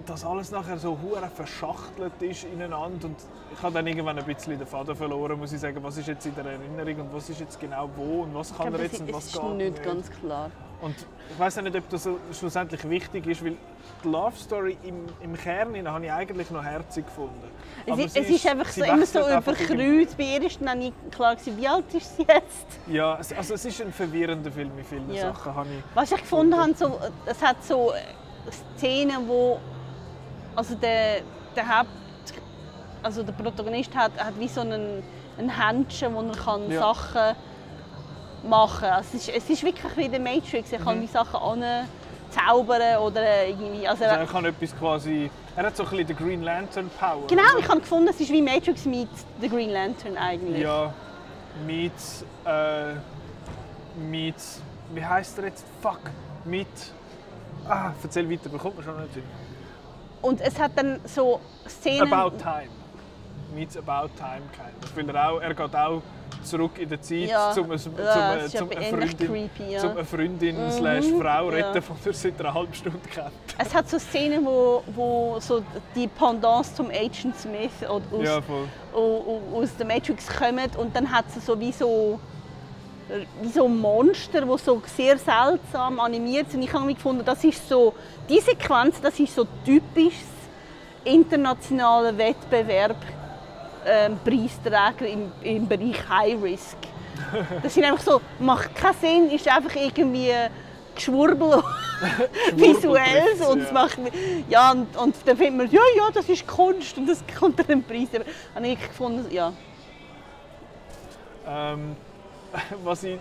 dass 0.05 0.25
alles 0.25 0.51
nachher 0.51 0.77
so 0.77 0.97
hure 1.01 1.29
verschachtelt 1.29 2.21
ist 2.21 2.45
ineinander 2.45 3.07
und 3.07 3.17
ich 3.53 3.61
habe 3.61 3.73
dann 3.73 3.87
irgendwann 3.87 4.17
ein 4.17 4.25
bisschen 4.25 4.57
den 4.57 4.67
Faden 4.67 4.95
verloren, 4.95 5.37
muss 5.39 5.51
ich 5.53 5.59
sagen, 5.59 5.77
was 5.81 5.97
ist 5.97 6.07
jetzt 6.07 6.25
in 6.25 6.35
der 6.35 6.45
Erinnerung 6.45 7.07
und 7.07 7.13
was 7.13 7.29
ist 7.29 7.39
jetzt 7.39 7.59
genau 7.59 7.89
wo 7.95 8.23
und 8.23 8.33
was 8.33 8.55
kann 8.55 8.73
er 8.73 8.81
jetzt 8.81 9.01
und 9.01 9.13
was 9.13 9.25
ist 9.25 9.33
geht 9.41 9.53
nicht 9.55 9.83
ganz 9.83 10.09
klar. 10.09 10.49
und 10.81 10.95
ich 11.29 11.39
weiß 11.39 11.57
nicht, 11.61 11.75
ob 11.75 11.89
das 11.89 12.09
schlussendlich 12.37 12.87
wichtig 12.89 13.25
ist, 13.27 13.43
weil 13.43 13.55
die 14.03 14.07
Love 14.07 14.35
Story 14.37 14.77
im, 14.83 15.05
im 15.21 15.35
Kern 15.37 15.87
habe 15.87 16.05
ich 16.05 16.11
eigentlich 16.11 16.49
noch 16.51 16.63
herzig 16.63 17.05
gefunden. 17.05 17.41
Es, 17.85 17.97
ist, 17.97 18.17
es 18.17 18.29
ist 18.29 18.47
einfach 18.47 18.67
so 18.67 18.83
immer 18.83 19.05
so 19.05 19.19
überkreuzt. 19.19 20.17
Bei 20.17 20.23
ihr 20.23 20.43
ist 20.45 20.59
dann 20.61 20.79
nicht 20.79 20.93
klar, 21.11 21.35
gewesen, 21.35 21.57
wie 21.57 21.67
alt 21.67 21.93
ist 21.93 22.17
sie 22.17 22.23
jetzt. 22.27 22.67
Ja, 22.87 23.17
es- 23.19 23.31
also 23.33 23.53
es 23.55 23.65
ist 23.65 23.81
ein 23.81 23.91
verwirrender 23.93 24.51
Film 24.51 24.71
in 24.77 24.83
vielen 24.85 25.13
Ja. 25.13 25.33
Sachen. 25.33 25.55
Habe 25.55 25.69
ich, 25.69 25.83
Was 25.95 26.11
ich 26.11 26.19
gefunden 26.21 26.55
habe, 26.57 26.73
so, 26.75 26.99
es 27.25 27.41
hat 27.41 27.63
so 27.63 27.91
Szenen, 28.77 29.27
wo 29.27 29.59
also 30.55 30.75
der, 30.75 31.21
der 31.55 31.67
Haupt, 31.79 31.89
also 33.03 33.23
der 33.23 33.33
Protagonist 33.33 33.95
hat, 33.95 34.11
hat 34.17 34.37
wie 34.39 34.47
so 34.47 34.61
einen, 34.61 35.03
einen 35.37 35.49
Händchen, 35.49 36.13
wo 36.13 36.21
er 36.21 36.31
kann 36.31 36.69
Ja. 36.71 36.79
Sachen 36.79 37.35
machen 38.43 38.81
kann. 38.81 38.93
Also 38.93 39.09
es, 39.17 39.27
ist, 39.27 39.35
es 39.37 39.49
ist 39.49 39.63
wirklich 39.63 39.97
wie 39.97 40.09
der 40.09 40.19
Matrix. 40.19 40.71
Er 40.71 40.79
kann 40.79 40.97
Mhm. 40.97 41.03
wie 41.03 41.07
Sachen 41.07 41.39
zaubern 42.31 42.97
oder 42.97 43.45
irgendwie. 43.45 43.87
Also 43.87 44.05
also 44.05 44.15
er, 44.15 44.25
kann 44.25 44.45
etwas 44.45 44.77
quasi... 44.77 45.29
Er 45.55 45.65
hat 45.65 45.75
so 45.75 45.83
ein 45.83 45.89
bisschen 45.89 46.07
den 46.07 46.15
Green 46.15 46.43
Lantern 46.43 46.89
Power. 46.97 47.27
genau, 47.27 47.57
ich 47.59 47.67
habe 47.67 47.81
gefunden, 47.81 48.07
es 48.07 48.19
ist 48.21 48.31
wie 48.31 48.41
Matrix 48.41 48.85
meets 48.85 49.25
The 49.41 49.49
Green 49.49 49.69
Lantern 49.71 50.17
eigentlich. 50.17 50.61
Ja, 50.61 50.93
meets... 51.65 52.23
Äh, 52.45 52.93
meets... 54.09 54.61
Wie 54.93 55.05
heißt 55.05 55.37
er 55.39 55.45
jetzt? 55.45 55.65
Fuck. 55.81 55.99
Mit... 56.45 56.67
Ah, 57.67 57.91
erzähl 58.01 58.29
weiter, 58.29 58.49
bekommt 58.49 58.75
man 58.77 58.85
schon 58.85 59.01
nicht 59.01 59.13
hin. 59.13 59.23
Und 60.21 60.39
es 60.41 60.57
hat 60.59 60.71
dann 60.75 60.99
so 61.05 61.39
Szenen. 61.67 62.11
About 62.11 62.37
Time. 62.37 62.69
Meets 63.55 63.77
About 63.77 64.09
Time 64.17 64.41
of. 64.83 64.95
Weil 64.95 65.09
er, 65.15 65.29
auch, 65.31 65.39
er 65.41 65.53
geht 65.53 65.75
auch 65.75 66.01
zurück 66.43 66.71
in 66.79 66.89
der 66.89 67.01
Zeit, 67.01 67.29
Ja. 67.29 67.51
um, 67.53 67.65
eine- 67.65 67.77
zum, 67.77 67.93
Ja, 67.97 68.39
zum 68.47 68.67
aber 68.69 68.77
eine 68.77 68.85
Freundin, 69.07 69.27
creepy, 69.27 69.71
ja. 69.73 69.79
zum 69.79 69.91
eine 69.91 70.05
Freundin 70.05 70.65
Mhm, 70.65 70.71
slash 70.71 71.05
Frau 71.05 71.51
ja. 71.51 71.57
retten, 71.71 71.83
die 72.03 72.07
er 72.09 72.13
seit 72.13 72.39
einer 72.39 72.53
halben 72.53 72.73
Stunde 72.73 72.99
kennt. 73.13 73.31
Es 73.57 73.73
hat 73.75 73.89
so 73.89 73.99
Szenen, 73.99 74.43
wo, 74.45 74.81
wo 74.95 75.37
so 75.39 75.61
die 75.95 76.07
Pendants 76.07 76.73
zum 76.75 76.87
Agent 76.89 77.37
Smith 77.37 77.71
aus, 77.87 78.01
Ja, 78.23 78.37
aus 79.53 79.75
der 79.77 79.85
Matrix 79.85 80.27
kommen 80.27 80.69
und 80.77 80.95
dann 80.95 81.11
hat 81.11 81.25
es 81.35 81.45
so 81.45 81.59
wie 81.59 81.71
so 81.71 82.19
wie 83.41 83.49
so 83.49 83.67
Monster, 83.67 84.41
die 84.41 84.57
so 84.57 84.81
sehr 84.95 85.17
seltsam 85.17 85.99
animiert 85.99 86.49
sind. 86.49 86.63
Ich 86.63 86.71
habe 86.73 86.85
mir 86.85 86.93
gefunden, 86.93 87.23
das 87.25 87.43
ist 87.43 87.67
so 87.67 87.93
die 88.29 88.39
Sequenz, 88.39 89.01
das 89.01 89.19
ist 89.19 89.35
so 89.35 89.45
typisch 89.65 90.13
internationaler 91.03 92.17
Wettbewerb 92.17 92.95
ähm, 93.85 94.17
Preisträger 94.23 95.07
im, 95.07 95.31
im 95.41 95.67
Bereich 95.67 96.07
High 96.09 96.41
Risk. 96.41 96.77
Das 97.61 97.73
sind 97.73 97.85
einfach 97.85 98.03
so, 98.03 98.21
macht 98.39 98.75
keinen 98.75 98.95
Sinn, 98.95 99.31
ist 99.31 99.47
einfach 99.47 99.75
irgendwie 99.75 100.31
Geschwurbel 100.95 101.63
visuell 102.55 103.41
und 103.49 103.59
ja. 103.59 103.65
es 103.65 103.71
macht 103.71 103.99
ja 104.49 104.71
und, 104.71 104.95
und 104.97 105.15
dann 105.25 105.37
findet 105.37 105.55
man 105.55 105.71
ja 105.71 105.81
ja 105.95 106.11
das 106.13 106.27
ist 106.27 106.45
Kunst 106.45 106.97
und 106.97 107.07
das 107.07 107.23
kommt 107.39 107.59
dann 107.59 107.67
den 107.67 107.83
Preis 107.83 108.09
über. 108.13 108.25
habe 108.55 108.67
ich 108.67 108.79
gefunden 108.79 109.25
ja 109.31 109.53
Ähm, 111.47 111.95
was, 112.83 113.03
ich, 113.03 113.19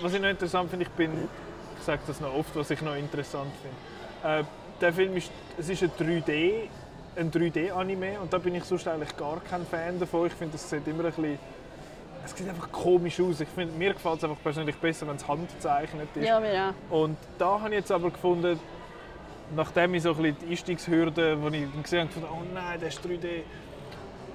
was 0.00 0.14
ich 0.14 0.20
noch 0.20 0.28
interessant 0.28 0.70
finde, 0.70 0.86
ich 0.86 0.92
bin, 0.92 1.28
ich 1.78 1.84
sage 1.84 2.02
das 2.06 2.20
noch 2.20 2.34
oft, 2.34 2.54
was 2.56 2.70
ich 2.70 2.80
noch 2.82 2.94
interessant 2.94 3.52
finde. 3.62 4.40
Äh, 4.40 4.44
der 4.80 4.92
Film 4.92 5.16
ist, 5.16 5.30
es 5.58 5.68
ist 5.68 5.82
ein 5.82 5.90
3D, 5.98 6.68
ein 7.16 7.30
3D-Anime 7.30 8.20
und 8.20 8.32
da 8.32 8.38
bin 8.38 8.54
ich 8.54 8.64
sonst 8.64 8.86
eigentlich 8.88 9.16
gar 9.16 9.40
kein 9.40 9.64
Fan 9.66 9.98
davon. 9.98 10.26
Ich 10.26 10.32
finde, 10.32 10.56
es 10.56 10.68
sieht 10.68 10.86
immer 10.86 11.04
ein 11.04 11.12
bisschen, 11.12 11.38
es 12.24 12.36
sieht 12.36 12.48
einfach 12.48 12.70
komisch 12.72 13.20
aus. 13.20 13.40
Ich 13.40 13.48
finde, 13.48 13.76
mir 13.76 13.92
gefällt 13.92 14.18
es 14.18 14.24
einfach 14.24 14.42
persönlich 14.42 14.76
besser, 14.76 15.06
wenn 15.06 15.16
es 15.16 15.26
handgezeichnet 15.26 16.08
ist. 16.14 16.26
ja 16.26 16.40
mir 16.40 16.74
auch. 16.90 17.02
Und 17.02 17.16
da 17.38 17.60
habe 17.60 17.70
ich 17.70 17.76
jetzt 17.76 17.92
aber 17.92 18.10
gefunden, 18.10 18.58
nachdem 19.54 19.94
ich 19.94 20.02
so 20.02 20.10
ein 20.10 20.16
bisschen 20.16 20.36
die 20.42 20.50
Einstiegshürde, 20.50 21.40
wo 21.40 21.48
ich 21.48 21.82
gesehen 21.82 22.00
habe, 22.00 22.08
gefunden, 22.08 22.28
oh 22.32 22.42
nein, 22.54 22.80
der 22.80 22.88
ist 22.88 23.04
3D. 23.04 23.42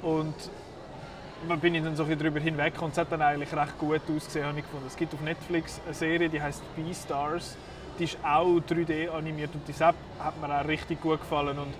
Und 0.02 0.36
dann 1.48 1.60
bin 1.60 1.76
ich 1.76 1.84
dann 1.84 1.96
so 1.96 2.04
ein 2.04 2.10
bisschen 2.10 2.24
darüber 2.24 2.40
hinweg 2.40 2.82
und 2.82 2.92
es 2.92 2.98
hat 2.98 3.12
dann 3.12 3.22
eigentlich 3.22 3.54
recht 3.54 3.78
gut 3.78 4.02
ausgesehen, 4.14 4.46
habe 4.46 4.60
ich 4.60 4.66
gefunden. 4.66 4.88
Es 4.88 4.96
gibt 4.96 5.14
auf 5.14 5.22
Netflix 5.22 5.80
eine 5.86 5.94
Serie, 5.94 6.30
die 6.30 6.42
heißt 6.42 6.62
Beastars. 6.76 7.58
Die 7.98 8.06
ist 8.06 8.18
auch 8.24 8.60
3D 8.60 9.10
animiert 9.10 9.50
und 9.54 9.68
die 9.68 9.74
hat 9.84 9.96
hat 10.20 10.40
mir 10.40 10.54
auch 10.54 10.68
richtig 10.68 11.02
gut 11.02 11.20
gefallen. 11.20 11.58
Und 11.60 11.74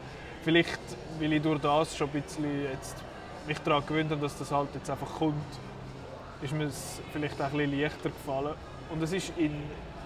vielleicht, 0.44 0.80
weil 1.20 1.34
ich 1.34 1.42
durch 1.42 1.62
das 1.62 1.96
schon 1.98 2.10
ein 2.10 2.22
bisschen 2.22 2.64
jetzt 2.72 2.96
mich 3.48 3.60
daran 3.60 3.86
gewöhnt 3.86 4.12
habe, 4.12 4.22
dass 4.22 4.38
das 4.38 4.52
halt 4.52 4.70
jetzt 4.74 4.90
einfach 4.90 5.12
kommt, 5.18 5.36
ist 6.42 6.54
mir 6.54 6.66
es 6.66 7.02
vielleicht 7.12 7.42
auch 7.42 7.46
ein 7.48 7.58
bisschen 7.58 7.80
leichter 7.82 8.10
gefallen. 8.10 8.54
Und 8.92 9.04
es 9.04 9.12
ist 9.12 9.34
in, 9.38 9.54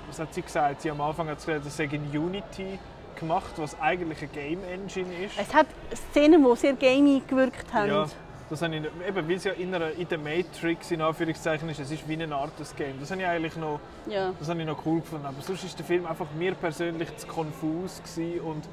was 0.07 0.19
hat 0.19 0.33
sie 0.33 0.41
gesagt? 0.41 0.81
Sie 0.81 0.89
am 0.91 1.01
Anfang 1.01 1.27
hat 1.29 1.39
sie 1.41 1.47
gesagt, 1.47 1.65
es 1.65 1.77
sei 1.77 1.85
in 1.85 2.07
Unity 2.17 2.79
gemacht, 3.19 3.53
was 3.57 3.79
eigentlich 3.79 4.19
eine 4.19 4.27
Game 4.29 4.59
Engine 4.63 5.13
ist. 5.25 5.37
Es 5.39 5.53
hat 5.53 5.67
Szenen, 6.11 6.43
die 6.43 6.55
sehr 6.57 6.73
gamey 6.73 7.21
gewirkt 7.27 7.71
haben. 7.73 7.87
Ja, 7.89 8.05
das 8.49 8.61
habe 8.61 8.75
ich, 8.75 8.81
eben, 9.07 9.27
weil 9.29 9.35
es 9.35 9.43
ja 9.43 9.53
in, 9.53 9.73
einer, 9.73 9.91
in 9.91 10.07
der 10.07 10.17
Matrix 10.17 10.91
in 10.91 11.01
Anführungszeichen 11.01 11.69
ist, 11.69 11.79
es 11.79 11.91
ist 11.91 12.07
wie 12.07 12.21
eine 12.21 12.35
Art 12.35 12.57
des 12.59 12.75
Game. 12.75 12.99
Das 12.99 13.11
habe 13.11 13.21
ich 13.21 13.27
eigentlich 13.27 13.55
noch, 13.55 13.79
Ja. 14.07 14.31
das 14.39 14.49
habe 14.49 14.59
ich 14.59 14.65
noch 14.67 14.85
cool 14.85 14.99
gefunden. 15.01 15.25
Aber 15.25 15.41
sonst 15.41 15.63
ist 15.63 15.77
der 15.77 15.85
Film 15.85 16.05
einfach 16.05 16.27
mir 16.37 16.53
persönlich 16.55 17.15
zu 17.17 17.27
konfus 17.27 18.01
gewesen 18.03 18.41
und 18.41 18.63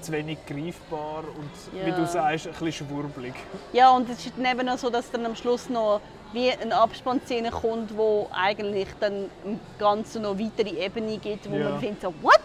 zu 0.00 0.12
wenig 0.12 0.38
greifbar 0.46 1.24
und 1.36 1.50
wie 1.84 1.88
Ja. 1.90 1.96
du 1.96 2.06
sagst, 2.06 2.46
ein 2.46 2.52
bisschen 2.52 2.86
schwurbelig. 2.88 3.34
Ja, 3.72 3.90
und 3.90 4.08
es 4.10 4.24
ist 4.26 4.32
dann 4.36 4.44
eben 4.46 4.68
auch 4.68 4.78
so, 4.78 4.90
dass 4.90 5.10
dann 5.10 5.24
am 5.26 5.34
Schluss 5.36 5.68
noch 5.68 6.00
wie 6.32 6.50
eine 6.52 6.76
Abspannszene 6.76 7.50
kommt, 7.50 7.96
wo 7.96 8.28
eigentlich 8.32 8.88
dann 9.00 9.30
im 9.44 9.58
Ganzen 9.78 10.22
noch 10.22 10.38
weitere 10.38 10.70
Ebene 10.84 11.18
gibt, 11.18 11.50
wo 11.50 11.56
Ja. 11.56 11.70
man 11.70 11.80
findet 11.80 12.02
so, 12.02 12.12
what? 12.22 12.38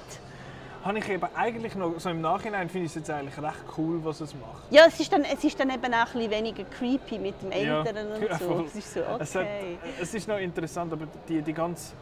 Habe 0.86 1.00
ich 1.00 1.08
eben 1.10 1.28
eigentlich 1.34 1.76
noch, 1.76 1.98
so 1.98 2.10
im 2.10 2.20
Nachhinein 2.20 2.70
finde 2.70 2.86
ich 2.88 2.92
es 2.92 2.96
jetzt 2.96 3.10
eigentlich 3.10 3.38
recht 3.38 3.64
cool, 3.78 4.04
was 4.04 4.20
es 4.20 4.34
macht. 4.36 4.64
Ja, 4.70 4.84
es 4.88 5.00
ist 5.00 5.12
dann, 5.14 5.24
es 5.24 5.42
ist 5.44 5.58
dann 5.58 5.70
eben 5.70 5.94
auch 5.94 5.98
ein 6.00 6.06
bisschen 6.14 6.32
weniger 6.32 6.64
creepy 6.78 7.20
mit 7.20 7.42
dem 7.42 7.52
Ja. 7.54 7.80
Älteren 7.84 8.12
und 8.12 8.22
Ja, 8.30 8.38
so. 8.38 8.46
voll. 8.48 8.66
Es 8.68 8.76
ist 8.76 8.94
so, 8.94 9.00
Es, 9.20 9.36
hat, 9.36 9.44
okay. 9.44 9.78
es 10.02 10.14
ist 10.14 10.28
noch 10.28 10.38
interessant, 10.40 10.92
aber, 10.92 11.06
die, 11.30 11.42
die 11.42 11.54
ganz, 11.54 11.94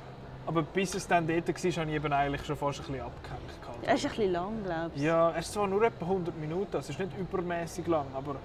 aber 0.47 0.63
bis 0.63 0.95
es 0.95 1.07
dann 1.07 1.27
dort 1.27 1.47
war, 1.47 1.53
habe 1.53 1.89
ich 1.91 1.95
eben 1.95 2.11
eigentlich 2.13 2.43
schon 2.45 2.57
fast 2.57 2.79
ein 2.79 2.85
bisschen 2.87 3.01
abgehängt. 3.05 3.60
Es 3.83 3.95
ist 3.95 4.05
ein 4.05 4.09
bisschen 4.09 4.31
lang, 4.31 4.63
glaube 4.63 4.91
ich. 4.95 5.01
Ja, 5.01 5.31
es 5.31 5.47
ist 5.47 5.53
zwar 5.53 5.67
nur 5.67 5.81
etwa 5.83 6.05
100 6.05 6.37
Minuten, 6.39 6.77
es 6.77 6.89
ist 6.89 6.99
nicht 6.99 7.17
übermäßig 7.17 7.87
lang, 7.87 8.05
aber 8.13 8.35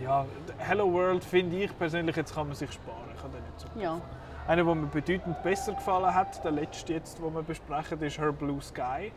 ja, 0.00 0.26
Hello 0.58 0.92
World 0.92 1.24
finde 1.24 1.56
ich 1.56 1.76
persönlich, 1.76 2.14
jetzt 2.16 2.34
kann 2.34 2.46
man 2.46 2.56
sich 2.56 2.70
sparen. 2.72 3.10
Ich 3.16 3.22
habe 3.22 3.32
den 3.32 3.42
nicht 3.42 3.60
so 3.60 3.80
Ja. 3.80 4.00
Einer, 4.46 4.62
der 4.62 4.74
mir 4.74 4.86
bedeutend 4.86 5.42
besser 5.42 5.72
gefallen 5.72 6.14
hat, 6.14 6.44
der 6.44 6.52
letzte 6.52 6.92
jetzt, 6.92 7.18
den 7.18 7.34
wir 7.34 7.42
besprechen, 7.42 8.00
ist 8.00 8.18
Her 8.18 8.30
Blue 8.32 8.60
Sky. 8.60 9.10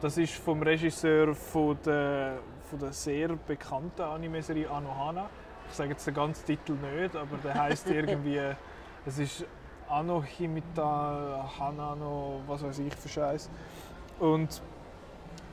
Das 0.00 0.16
ist 0.16 0.32
vom 0.34 0.62
Regisseur 0.62 1.34
von 1.34 1.76
der, 1.84 2.38
von 2.70 2.78
der 2.78 2.92
sehr 2.92 3.28
bekannten 3.36 4.00
Anime-Serie 4.00 4.70
Anohana. 4.70 5.28
Ich 5.68 5.76
sage 5.76 5.90
jetzt 5.90 6.06
den 6.06 6.14
ganzen 6.14 6.46
Titel 6.46 6.72
nicht, 6.72 7.14
aber 7.14 7.36
der 7.44 7.54
heißt 7.54 7.90
irgendwie, 7.90 8.40
es 9.04 9.18
ist 9.18 9.44
Anohimita 9.88 11.50
Hanano, 11.58 12.40
was 12.46 12.62
weiß 12.62 12.78
ich 12.78 12.94
für 12.94 13.08
Scheiß. 13.08 13.50
Und 14.18 14.62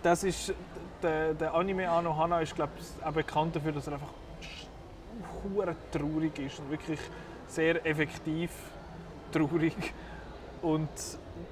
das 0.08 0.24
ist 0.24 0.54
der, 1.04 1.34
der 1.34 1.54
Anime 1.54 1.90
Anohana 1.90 2.40
ist 2.40 2.56
glaube 2.56 2.72
ich 2.80 3.06
auch 3.06 3.12
bekannt 3.12 3.54
dafür, 3.58 3.74
dass 3.74 3.88
er 3.88 3.94
einfach 3.94 4.14
hure 5.44 5.76
traurig 5.92 6.40
ist 6.40 6.60
und 6.60 6.72
wirklich 6.72 7.00
sehr 7.48 7.86
effektiv 7.86 8.52
traurig. 9.34 9.94
Und 10.62 10.90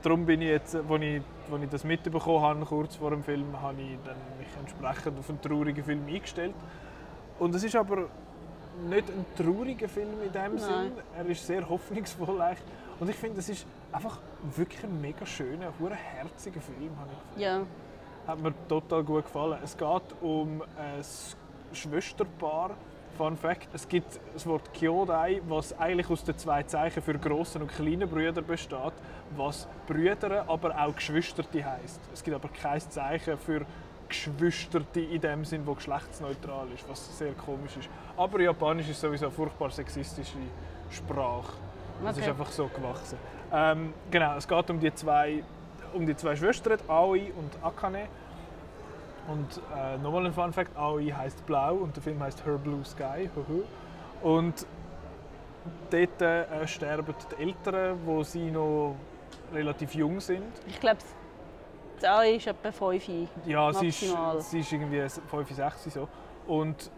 darum 0.01 0.26
bin 0.26 0.41
ich 0.41 0.47
jetzt, 0.47 0.74
als 0.74 0.86
ich, 1.01 1.22
als 1.51 1.64
ich 1.64 1.70
das 1.70 1.84
mitbekommen 1.84 2.41
habe, 2.41 2.66
kurz 2.66 2.95
vor 2.95 3.10
dem 3.10 3.26
Film, 3.26 3.62
habe 3.62 3.82
ich 3.82 3.97
dann 4.06 4.16
mich 4.39 4.47
entsprechend 4.58 5.20
auf 5.20 5.30
einen 5.30 5.41
traurigen 5.41 5.84
Film 5.84 6.06
eingestellt. 6.08 6.56
Und 7.39 7.53
es 7.56 7.64
ist 7.64 7.76
aber 7.76 8.08
nicht 8.89 9.10
ein 9.10 9.26
trauriger 9.36 9.89
Film 9.89 10.22
in 10.26 10.32
dem 10.32 10.56
Nein. 10.56 10.60
Sinn. 10.60 10.91
Er 11.18 11.26
ist 11.26 11.45
sehr 11.45 11.68
hoffnungsvoll. 11.68 12.41
Und 13.01 13.10
ich 13.10 13.16
finde, 13.18 13.39
es 13.39 13.49
ist 13.49 13.66
einfach 13.91 14.18
wirklich 14.56 14.82
ein 14.82 15.01
mega 15.01 15.26
schöner, 15.26 15.74
hure 15.78 15.95
herziger 15.95 16.62
Film. 16.62 16.91
habe 16.97 17.10
ich 17.12 17.36
gefunden. 17.36 17.41
ja. 17.41 17.84
Hat 18.28 18.39
mir 18.41 18.53
total 18.67 19.03
gut 19.03 19.26
gefallen. 19.26 19.59
Es 19.63 19.78
geht 19.78 20.15
um 20.21 20.61
ein 20.78 21.03
Schwesterpaar. 21.73 22.71
Fun 23.17 23.38
Fact: 23.38 23.69
Es 23.73 23.88
gibt 23.88 24.19
das 24.34 24.45
Wort 24.45 24.73
Kyodai, 24.73 25.41
was 25.47 25.78
eigentlich 25.80 26.09
aus 26.09 26.23
den 26.23 26.38
zwei 26.38 26.63
Zeichen 26.63 27.01
für 27.01 27.17
großen 27.17 27.61
und 27.61 27.71
kleinen 27.71 28.09
Brüder 28.09 28.41
besteht, 28.41 28.93
was 29.38 29.67
Brüder, 29.88 30.43
aber 30.49 30.78
auch 30.78 30.93
Geschwisterte 30.95 31.63
heißt. 31.63 32.01
Es 32.13 32.23
gibt 32.23 32.36
aber 32.36 32.49
kein 32.49 32.82
Zeichen 32.82 33.38
für 33.38 33.65
Geschwisterte 34.09 34.99
in 34.99 35.21
dem 35.21 35.45
Sinn, 35.45 35.65
wo 35.65 35.73
geschlechtsneutral 35.73 36.67
ist, 36.76 36.88
was 36.89 37.17
sehr 37.17 37.32
komisch 37.34 37.78
ist. 37.78 37.89
Aber 38.17 38.39
Japanisch 38.41 38.89
ist 38.89 38.99
sowieso 38.99 39.28
eine 39.28 39.34
furchtbar 39.34 39.71
sexistische 39.71 40.38
Sprache. 40.91 41.53
Das 42.03 42.17
ist 42.17 42.23
Okay. 42.23 42.32
einfach 42.32 42.51
so 42.51 42.67
gewachsen. 42.67 43.17
Ähm, 43.53 43.93
genau, 44.11 44.36
es 44.36 44.47
geht 44.47 44.69
um 44.69 44.80
die 44.80 44.93
zwei, 44.93 45.41
um 45.96 46.06
die 46.06 46.16
zwei 46.16 46.36
Schwestern, 46.36 46.80
Aoi 46.88 47.32
und 47.38 47.64
Akane. 47.64 48.08
Und 49.28 49.60
äh, 49.76 49.98
nochmal 49.98 50.26
ein 50.26 50.34
Fun 50.34 50.54
Fact: 50.54 50.78
Aoi 50.78 51.10
heißt 51.10 51.46
Blau 51.46 51.76
und 51.76 51.96
der 51.96 52.04
Film 52.04 52.22
heißt 52.22 52.46
Her 52.46 52.58
Blue 52.58 52.84
Sky. 52.86 53.30
Und 54.22 54.68
dort 55.89 56.22
äh, 56.22 56.68
sterben 56.68 57.16
die 57.32 57.43
Eltern, 57.43 57.98
wo 58.06 58.24
sie 58.24 58.52
noch 58.52 58.96
relativ 59.54 59.96
jung 59.96 60.20
sind. 60.20 60.43
Ich 60.68 60.80
glaube, 60.80 61.00
das 62.00 62.10
A 62.10 62.24
ist 62.24 62.46
etwa 62.46 62.72
5. 62.72 63.10
Ja, 63.46 63.74
sie 63.74 63.88
ist, 63.88 64.06
sie 64.39 64.60
ist 64.60 64.72
irgendwie 64.72 65.02
5, 65.10 65.56
6 65.56 65.84
so. 65.86 66.08
Und 66.46 66.91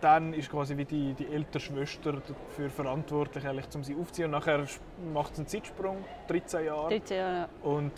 dann 0.00 0.32
ist 0.32 0.50
quasi 0.50 0.76
wie 0.76 0.84
die, 0.84 1.12
die 1.14 1.26
ältere 1.26 1.60
Schwester 1.60 2.12
dafür 2.12 2.70
verantwortlich, 2.70 3.46
eigentlich, 3.46 3.66
um 3.74 3.84
sie 3.84 3.94
aufzuziehen. 3.94 4.26
Und 4.26 4.32
nachher 4.32 4.64
macht 5.12 5.36
sie 5.36 5.42
einen 5.42 5.48
Zeitsprung, 5.48 5.98
13 6.28 6.64
Jahre. 6.64 6.88
13 6.88 7.16
Jahre. 7.16 7.48
Und 7.62 7.92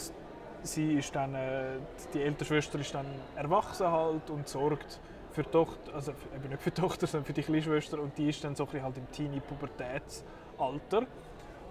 sie 0.65 0.95
ist 0.95 1.15
dann, 1.15 1.35
äh, 1.35 1.79
die 2.13 2.23
ältere 2.23 2.47
Schwester 2.47 2.79
ist 2.79 2.95
dann 2.95 3.07
erwachsen 3.37 3.87
halt 3.87 4.31
und 4.31 4.49
sorgt 4.49 5.01
für 5.33 5.43
die 5.43 5.51
Tochter, 5.51 5.95
also 5.95 6.13
eben 6.35 6.49
nicht 6.49 6.63
für 6.63 6.71
die 6.71 6.81
Tochter, 6.81 7.07
sondern 7.09 7.27
für 7.27 7.33
die 7.33 7.43
kleine 7.43 7.63
Schwester. 7.63 8.01
Und 8.01 8.17
die 8.19 8.29
ist 8.29 8.43
dann 8.43 8.55
so 8.55 8.67
halt 8.73 8.97
im 8.97 9.11
Teenie-Pubertätsalter. 9.11 11.07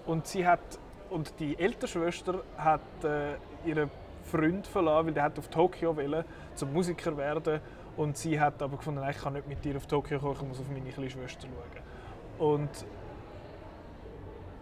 Und 0.06 0.28
sie 0.28 0.46
hat, 0.46 0.80
und 1.10 1.40
die 1.40 1.58
ältere 1.58 1.88
Schwester 1.88 2.44
hat 2.58 2.82
äh, 3.04 3.36
ihren 3.66 3.90
Freund 4.24 4.68
verlassen, 4.68 5.08
weil 5.08 5.14
der 5.14 5.24
hat 5.24 5.40
auf 5.40 5.48
Tokio 5.48 5.96
wollen, 5.96 6.24
zum 6.56 6.74
Musiker 6.74 7.16
werden. 7.18 7.60
Und 7.96 8.18
sie 8.18 8.40
hat 8.40 8.62
aber 8.62 8.78
gefunden, 8.78 9.04
ich 9.10 9.18
kann 9.18 9.34
nicht 9.34 9.48
mit 9.48 9.64
dir 9.64 9.78
auf 9.78 9.86
Tokio 9.86 10.20
kommen, 10.20 10.34
ich 10.34 10.42
muss 10.42 10.60
auf 10.60 10.68
meine 10.70 10.90
kleine 10.90 11.10
Schwester 11.10 11.48
schauen. 11.48 12.52
Und 12.52 12.86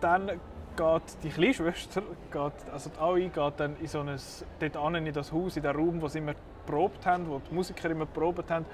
dann 0.02 0.40
geht 0.76 1.24
die 1.24 1.30
kleine 1.30 1.54
Schwester, 1.54 2.02
geht, 2.32 2.72
also 2.72 2.90
die 2.90 3.00
Aoi, 3.00 3.30
geht 3.30 3.54
dann 3.58 3.76
in 3.80 3.88
so 3.88 4.00
ein, 4.00 4.20
dort 4.60 4.78
an 4.78 4.96
in 4.96 5.14
das 5.14 5.32
Haus, 5.32 5.58
in 5.58 5.64
den 5.64 5.76
Raum, 5.76 6.02
wo 6.02 6.08
sie 6.08 6.20
immer 6.20 6.34
probt 6.66 7.06
haben, 7.06 7.28
wo 7.30 7.40
die 7.40 7.54
Musiker 7.54 7.90
immer 7.90 8.06
probt 8.06 8.50
haben. 8.50 8.66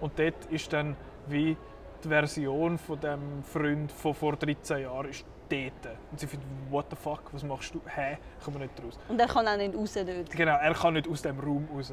Und 0.00 0.18
dort 0.18 0.46
ist 0.46 0.72
dann 0.72 0.96
wie 1.26 1.56
die 2.04 2.08
Version 2.08 2.78
von 2.78 3.00
dem 3.00 3.42
Freund 3.42 3.90
von 3.90 4.14
vor 4.14 4.36
13 4.36 4.82
Jahren 4.82 5.08
ist 5.08 5.24
dort. 5.48 5.96
Und 6.10 6.20
sie 6.20 6.26
findet, 6.26 6.46
what 6.70 6.86
the 6.90 6.96
fuck, 6.96 7.22
was 7.32 7.42
machst 7.42 7.74
du? 7.74 7.80
Hä? 7.86 8.18
Ich 8.38 8.44
komme 8.44 8.58
nicht 8.58 8.72
raus. 8.82 8.98
Und 9.08 9.18
er 9.18 9.26
kann 9.26 9.48
auch 9.48 9.56
nicht 9.56 9.74
raus 9.74 9.94
dort. 9.94 10.30
Genau, 10.30 10.56
er 10.56 10.74
kann 10.74 10.94
nicht 10.94 11.08
aus 11.08 11.22
dem 11.22 11.38
Raum 11.38 11.68
raus. 11.74 11.92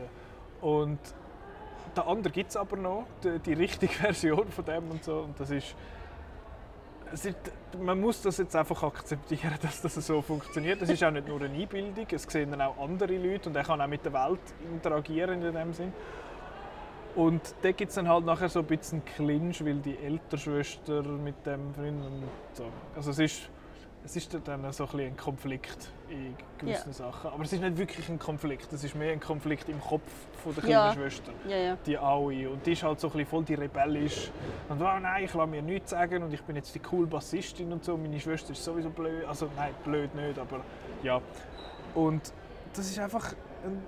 Und 0.61 0.99
der 1.95 2.07
andere 2.07 2.34
gibt 2.34 2.49
es 2.49 2.57
aber 2.57 2.78
noch, 2.78 3.05
die, 3.24 3.39
die 3.39 3.53
richtige 3.53 3.93
Version 3.93 4.47
von 4.49 4.66
dem 4.66 4.91
und 4.91 5.03
so. 5.03 5.20
Und 5.20 5.39
das 5.39 5.49
ist, 5.49 5.76
man 7.82 7.99
muss 7.99 8.22
das 8.22 8.38
jetzt 8.38 8.55
einfach 8.55 8.84
akzeptieren, 8.84 9.53
dass 9.61 9.82
das 9.82 9.95
so 9.95 10.22
funktioniert. 10.22 10.82
Es 10.82 10.89
ist 10.89 11.03
auch 11.03 11.11
nicht 11.11 11.28
nur 11.28 11.41
eine 11.41 11.53
Einbildung, 11.53 12.07
es 12.11 12.24
sehen 12.24 12.51
dann 12.51 12.61
auch 12.61 12.78
andere 12.78 13.18
Leute 13.18 13.49
und 13.49 13.55
er 13.55 13.64
kann 13.64 13.82
auch 13.82 13.88
mit 13.88 14.03
der 14.05 14.14
Welt 14.14 14.39
interagieren 14.72 15.41
in 15.43 15.53
dem 15.53 15.74
Sinn. 15.74 15.93
Und 17.16 17.53
da 17.61 17.72
gibt 17.72 17.89
es 17.89 17.95
dann 17.95 18.09
halt 18.09 18.26
nachher 18.26 18.49
so 18.49 18.59
ein 18.59 18.66
bisschen 18.66 19.03
Clinch, 19.05 19.64
weil 19.64 19.76
die 19.76 19.97
ältere 19.97 20.38
Schwester 20.38 21.03
mit 21.03 21.45
dem 21.45 21.74
Freund 21.76 22.03
und 22.03 22.24
so. 22.53 22.66
Also 22.95 23.11
es 23.11 23.20
ist, 23.20 23.49
es 24.06 24.16
ist 24.16 24.38
dann 24.45 24.72
so 24.74 24.88
ein, 24.93 24.99
ein 24.99 25.18
Konflikt 25.18 25.89
in 26.10 26.36
gewissen 26.58 26.91
Sachen. 26.91 27.32
Aber 27.32 27.43
es 27.43 27.54
ist 27.54 27.62
nicht 27.62 27.78
wirklich 27.78 28.08
ein 28.10 28.20
Konflikt, 28.20 28.72
es 28.74 28.84
ist 28.84 28.95
mehr 28.95 29.14
ein 29.14 29.20
Konflikt 29.20 29.70
im 29.70 29.80
Kopf 29.80 30.12
von 30.43 30.54
der 30.54 30.64
kleinen 30.64 30.86
Ja. 30.88 30.93
Schwester 30.93 31.32
Ja, 31.47 31.58
ja. 31.58 31.78
die 31.86 31.97
Aoi. 31.97 32.47
Und 32.47 32.66
die 32.66 32.74
ist 32.74 32.84
halt 32.84 32.99
so 32.99 33.12
ein 33.14 33.26
voll 33.26 33.43
die 33.43 33.54
rebellisch. 33.54 34.30
Und 34.70 34.82
oh 34.82 34.99
nein, 34.99 35.24
ich 35.24 35.34
lasse 35.34 35.47
mir 35.49 35.62
nichts 35.62 35.91
sagen 35.91 36.24
und 36.24 36.34
ich 36.34 36.41
bin 36.43 36.56
jetzt 36.56 36.76
die 36.76 36.80
coole 36.80 37.08
Bassistin 37.08 37.72
und 37.72 37.84
so. 37.84 37.95
Meine 37.97 38.20
Schwester 38.20 38.51
ist 38.51 38.64
sowieso 38.64 38.89
blöd. 38.89 39.26
Also 39.26 39.49
nein, 39.56 39.74
blöd 39.84 40.14
nicht, 40.16 40.38
aber 40.38 40.62
ja. 41.01 41.22
Und 41.95 42.34
das 42.74 42.89
ist 42.89 42.99
einfach, 42.99 43.34
ein, 43.64 43.82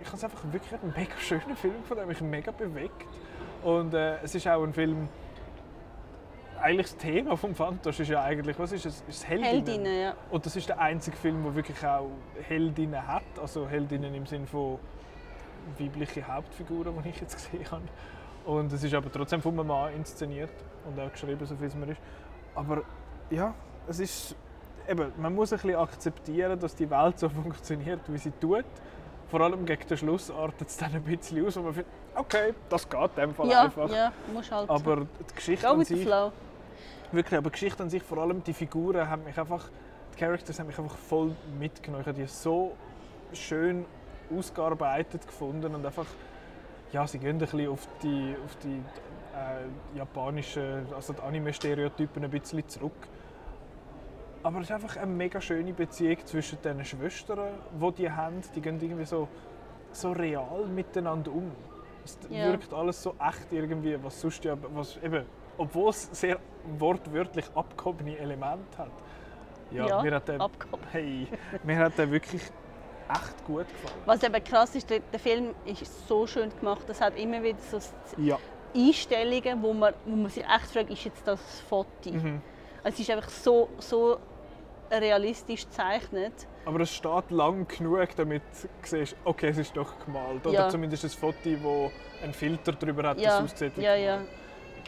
ich 0.00 0.06
habe 0.06 0.16
es 0.16 0.24
einfach 0.24 0.42
wirklich 0.50 0.80
einen 0.80 0.92
mega 0.96 1.16
schönen 1.18 1.56
Film 1.56 1.84
von 1.84 1.96
dem, 1.96 2.08
mich 2.08 2.20
mega 2.20 2.50
bewegt. 2.50 3.06
Und 3.62 3.94
äh, 3.94 4.18
es 4.22 4.34
ist 4.34 4.48
auch 4.48 4.62
ein 4.62 4.72
Film, 4.72 5.08
eigentlich 6.60 6.86
das 6.88 6.96
Thema 6.96 7.36
vom 7.36 7.54
Fantosch 7.54 8.00
ist 8.00 8.08
ja 8.08 8.22
eigentlich, 8.22 8.58
was 8.58 8.72
ist 8.72 8.86
es? 8.86 9.04
Ist 9.08 9.28
Heldinnen? 9.28 9.54
Heldinnen, 9.54 10.00
ja. 10.00 10.14
Und 10.30 10.44
das 10.46 10.56
ist 10.56 10.68
der 10.68 10.78
einzige 10.78 11.16
Film, 11.16 11.42
der 11.42 11.54
wirklich 11.54 11.84
auch 11.86 12.10
Heldinnen 12.48 13.06
hat. 13.06 13.22
Also 13.40 13.68
Heldinnen 13.68 14.14
im 14.14 14.26
Sinne 14.26 14.46
von 14.46 14.78
weibliche 15.78 16.26
Hauptfiguren, 16.26 16.94
die 17.02 17.08
ich 17.10 17.20
jetzt 17.20 17.36
gesehen 17.36 17.70
habe. 17.70 17.82
Und 18.44 18.72
es 18.72 18.82
ist 18.82 18.94
aber 18.94 19.10
trotzdem 19.12 19.42
von 19.42 19.58
einem 19.58 19.68
Mann 19.68 19.92
inszeniert 19.94 20.50
und 20.86 20.98
auch 20.98 21.12
geschrieben, 21.12 21.44
so 21.44 21.54
viel 21.56 21.66
es 21.66 21.74
mir 21.74 21.90
ist. 21.92 22.00
Aber 22.54 22.82
ja, 23.30 23.54
es 23.86 24.00
ist 24.00 24.34
eben, 24.88 25.12
man 25.18 25.34
muss 25.34 25.52
ein 25.52 25.58
bisschen 25.58 25.76
akzeptieren, 25.76 26.58
dass 26.58 26.74
die 26.74 26.88
Welt 26.90 27.18
so 27.18 27.28
funktioniert, 27.42 28.00
wie 28.08 28.18
sie 28.18 28.32
tut. 28.32 28.64
Vor 29.28 29.40
allem 29.42 29.64
gegen 29.64 29.86
den 29.86 29.96
Schluss 29.96 30.30
artet 30.30 30.68
es 30.68 30.76
dann 30.76 30.92
ein 30.92 31.02
bisschen 31.02 31.46
aus, 31.46 31.56
wo 31.56 31.60
man 31.62 31.74
findet, 31.74 31.92
okay, 32.16 32.52
das 32.68 32.88
geht 32.88 33.00
in 33.16 33.20
dem 33.22 33.34
Fall 33.34 33.48
Ja, 33.48 33.62
einfach. 33.62 33.88
ja, 33.90 34.12
musst 34.32 34.50
halt 34.50 34.68
Aber 34.68 34.96
die 34.96 35.34
Geschichte 35.34 35.64
go 35.66 35.72
an 35.74 35.84
sich, 35.84 36.02
flow. 36.02 36.32
Wirklich, 37.12 37.36
aber 37.38 37.50
die 37.50 37.54
Geschichte 37.54 37.82
an 37.82 37.90
sich, 37.90 38.02
vor 38.02 38.18
allem 38.18 38.42
die 38.44 38.52
Figuren, 38.52 39.08
haben 39.08 39.24
mich 39.24 39.38
einfach, 39.38 39.68
die 40.14 40.18
Characters 40.18 40.58
haben 40.60 40.68
mich 40.68 40.78
einfach 40.78 40.96
voll 40.96 41.34
mitgenommen. 41.58 42.02
Ich 42.02 42.06
habe 42.08 42.18
die 42.20 42.26
so 42.26 42.72
schön 43.32 43.84
ausgearbeitet 44.36 45.26
gefunden 45.26 45.74
und 45.74 45.84
einfach, 45.84 46.06
ja, 46.92 47.06
sie 47.06 47.18
gehen 47.18 47.30
ein 47.30 47.38
bisschen 47.38 47.68
auf 47.68 47.88
die, 48.02 48.36
auf 48.44 48.56
die 48.56 48.80
äh, 49.36 49.98
japanischen, 49.98 50.86
also 50.94 51.12
die 51.12 51.20
Anime-Stereotypen 51.22 52.22
ein 52.24 52.30
bisschen 52.30 52.68
zurück. 52.68 53.08
Aber 54.42 54.58
es 54.60 54.64
ist 54.66 54.72
einfach 54.72 54.96
eine 54.96 55.06
mega 55.10 55.40
schöne 55.40 55.72
Beziehung 55.72 56.16
zwischen 56.24 56.62
den 56.62 56.84
Schwestern, 56.84 57.40
die 57.80 57.92
die 57.92 58.10
haben. 58.10 58.40
Die 58.54 58.60
gehen 58.60 58.80
irgendwie 58.80 59.04
so, 59.04 59.28
so 59.92 60.12
real 60.12 60.64
miteinander 60.72 61.30
um. 61.32 61.50
Es 62.04 62.18
Ja. 62.30 62.44
wirkt 62.46 62.72
alles 62.72 63.02
so 63.02 63.14
echt 63.20 63.52
irgendwie, 63.52 63.98
was 64.02 64.18
sonst 64.20 64.44
ja, 64.44 64.56
was 64.74 64.96
eben, 65.02 65.26
obwohl 65.60 65.90
es 65.90 66.08
sehr 66.12 66.38
wortwörtlich 66.78 67.44
abgehobene 67.54 68.16
Elemente 68.18 68.78
hat. 68.78 68.90
Ja, 69.70 69.86
Ja, 69.86 70.02
mir 70.02 70.14
hat 70.14 70.26
der, 70.26 70.48
hey, 70.90 71.28
mir 71.62 71.78
hat 71.78 71.96
der 71.98 72.10
wirklich 72.10 72.42
echt 72.42 73.44
gut 73.44 73.66
gefallen. 73.68 74.02
Was 74.06 74.22
eben 74.22 74.42
krass 74.42 74.74
ist, 74.74 74.88
der, 74.88 75.00
der 75.00 75.20
Film 75.20 75.54
ist 75.66 76.08
so 76.08 76.26
schön 76.26 76.50
gemacht. 76.58 76.88
Es 76.88 77.00
hat 77.00 77.16
immer 77.18 77.42
wieder 77.42 77.58
so 77.58 77.78
Ja. 78.16 78.38
Einstellungen, 78.74 79.62
wo 79.62 79.72
man, 79.74 79.92
wo 80.06 80.16
man 80.16 80.30
sich 80.30 80.44
echt 80.44 80.70
fragt, 80.72 80.90
ist 80.90 81.04
jetzt 81.04 81.26
das 81.26 81.40
ein 81.40 81.66
Foto? 81.68 82.10
Mhm. 82.10 82.40
Es 82.82 82.98
ist 82.98 83.10
einfach 83.10 83.28
so, 83.28 83.68
so 83.78 84.18
realistisch 84.90 85.66
gezeichnet. 85.66 86.46
Aber 86.64 86.80
es 86.80 86.94
steht 86.94 87.30
lang 87.30 87.66
genug, 87.68 88.08
damit 88.16 88.42
du 88.62 88.68
siehst, 88.82 89.14
okay, 89.24 89.48
es 89.48 89.58
ist 89.58 89.76
doch 89.76 89.92
gemalt. 90.04 90.46
Oder 90.46 90.54
Ja. 90.54 90.68
zumindest 90.68 91.04
ein 91.04 91.10
Foto, 91.10 91.36
das 91.44 92.22
einen 92.24 92.32
Filter 92.32 92.72
drüber 92.72 93.08
hat, 93.10 93.20
Ja, 93.20 93.40
das 93.40 93.52
aussieht 93.52 93.76
wie 93.76 93.82
ja, 93.82 93.94
ja. 93.94 94.18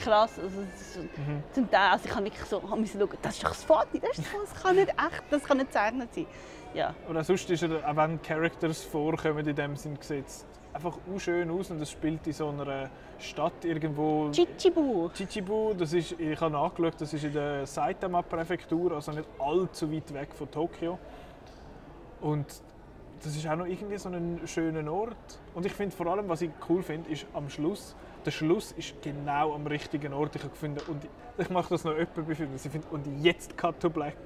Krass. 0.02 0.38
Also, 0.38 0.62
das 0.62 0.80
ist, 0.80 0.96
Mhm. 1.18 1.42
zum 1.52 1.70
Teil, 1.70 1.90
also 1.92 2.04
ich 2.06 2.14
habe 2.14 2.24
wirklich 2.24 2.44
so 2.44 2.60
musste 2.60 2.98
schauen, 2.98 3.18
das 3.22 3.34
ist 3.34 3.44
doch 3.44 3.48
das 3.50 3.64
Foto, 3.64 3.86
das, 4.00 4.18
ist, 4.18 4.28
das 4.52 4.62
kann 4.62 4.76
nicht 4.76 4.88
echt, 4.88 5.22
das 5.30 5.42
kann 5.44 5.56
nicht 5.58 5.68
gezeichnet 5.68 6.14
sein. 6.14 6.26
Ja, 6.74 6.94
Oder 7.08 7.22
sonst 7.22 7.50
ist 7.50 7.62
er, 7.62 7.88
auch 7.88 7.96
wenn 7.96 8.20
Characters 8.22 8.82
vorkommen, 8.84 9.46
in 9.46 9.54
dem 9.54 9.76
Sinn 9.76 9.98
es 10.00 10.46
einfach 10.72 10.96
auch 10.96 11.18
schön 11.20 11.50
aus 11.50 11.70
und 11.70 11.80
es 11.82 11.90
spielt 11.90 12.26
in 12.26 12.32
so 12.32 12.48
einer 12.48 12.88
Stadt 13.18 13.64
irgendwo. 13.64 14.30
Chichibu. 14.30 15.10
Chichibu, 15.10 15.74
das 15.74 15.92
ist, 15.92 16.12
ich 16.18 16.40
habe 16.40 16.52
nachgeschaut, 16.52 16.94
das 16.98 17.12
ist 17.12 17.24
in 17.24 17.32
der 17.34 17.66
Saitama-Präfektur, 17.66 18.92
also 18.92 19.12
nicht 19.12 19.28
allzu 19.38 19.92
weit 19.92 20.12
weg 20.14 20.28
von 20.34 20.50
Tokio. 20.50 20.98
Und 22.22 22.46
das 23.22 23.36
ist 23.36 23.46
auch 23.46 23.56
noch 23.56 23.66
irgendwie 23.66 23.98
so 23.98 24.08
ein 24.08 24.40
schöner 24.46 24.90
Ort. 24.90 25.16
Und 25.54 25.66
ich 25.66 25.72
finde 25.72 25.94
vor 25.94 26.06
allem, 26.06 26.28
was 26.28 26.42
ich 26.42 26.50
cool 26.68 26.82
finde, 26.82 27.10
ist 27.10 27.26
am 27.34 27.48
Schluss, 27.50 27.94
der 28.24 28.30
Schluss 28.30 28.72
ist 28.72 28.94
genau 29.02 29.54
am 29.54 29.66
richtigen 29.66 30.12
Ort. 30.12 30.36
Ich 30.36 30.42
habe 30.42 30.50
gefunden, 30.52 30.80
und 30.88 31.02
ich 31.38 31.50
mache 31.50 31.70
das 31.70 31.84
noch 31.84 31.92
öppe 31.92 32.22
befinden. 32.22 32.56
Sie 32.58 32.68
finden, 32.68 32.86
und 32.90 33.06
jetzt 33.22 33.56
Cut 33.56 33.80
to 33.80 33.90
Black. 33.90 34.16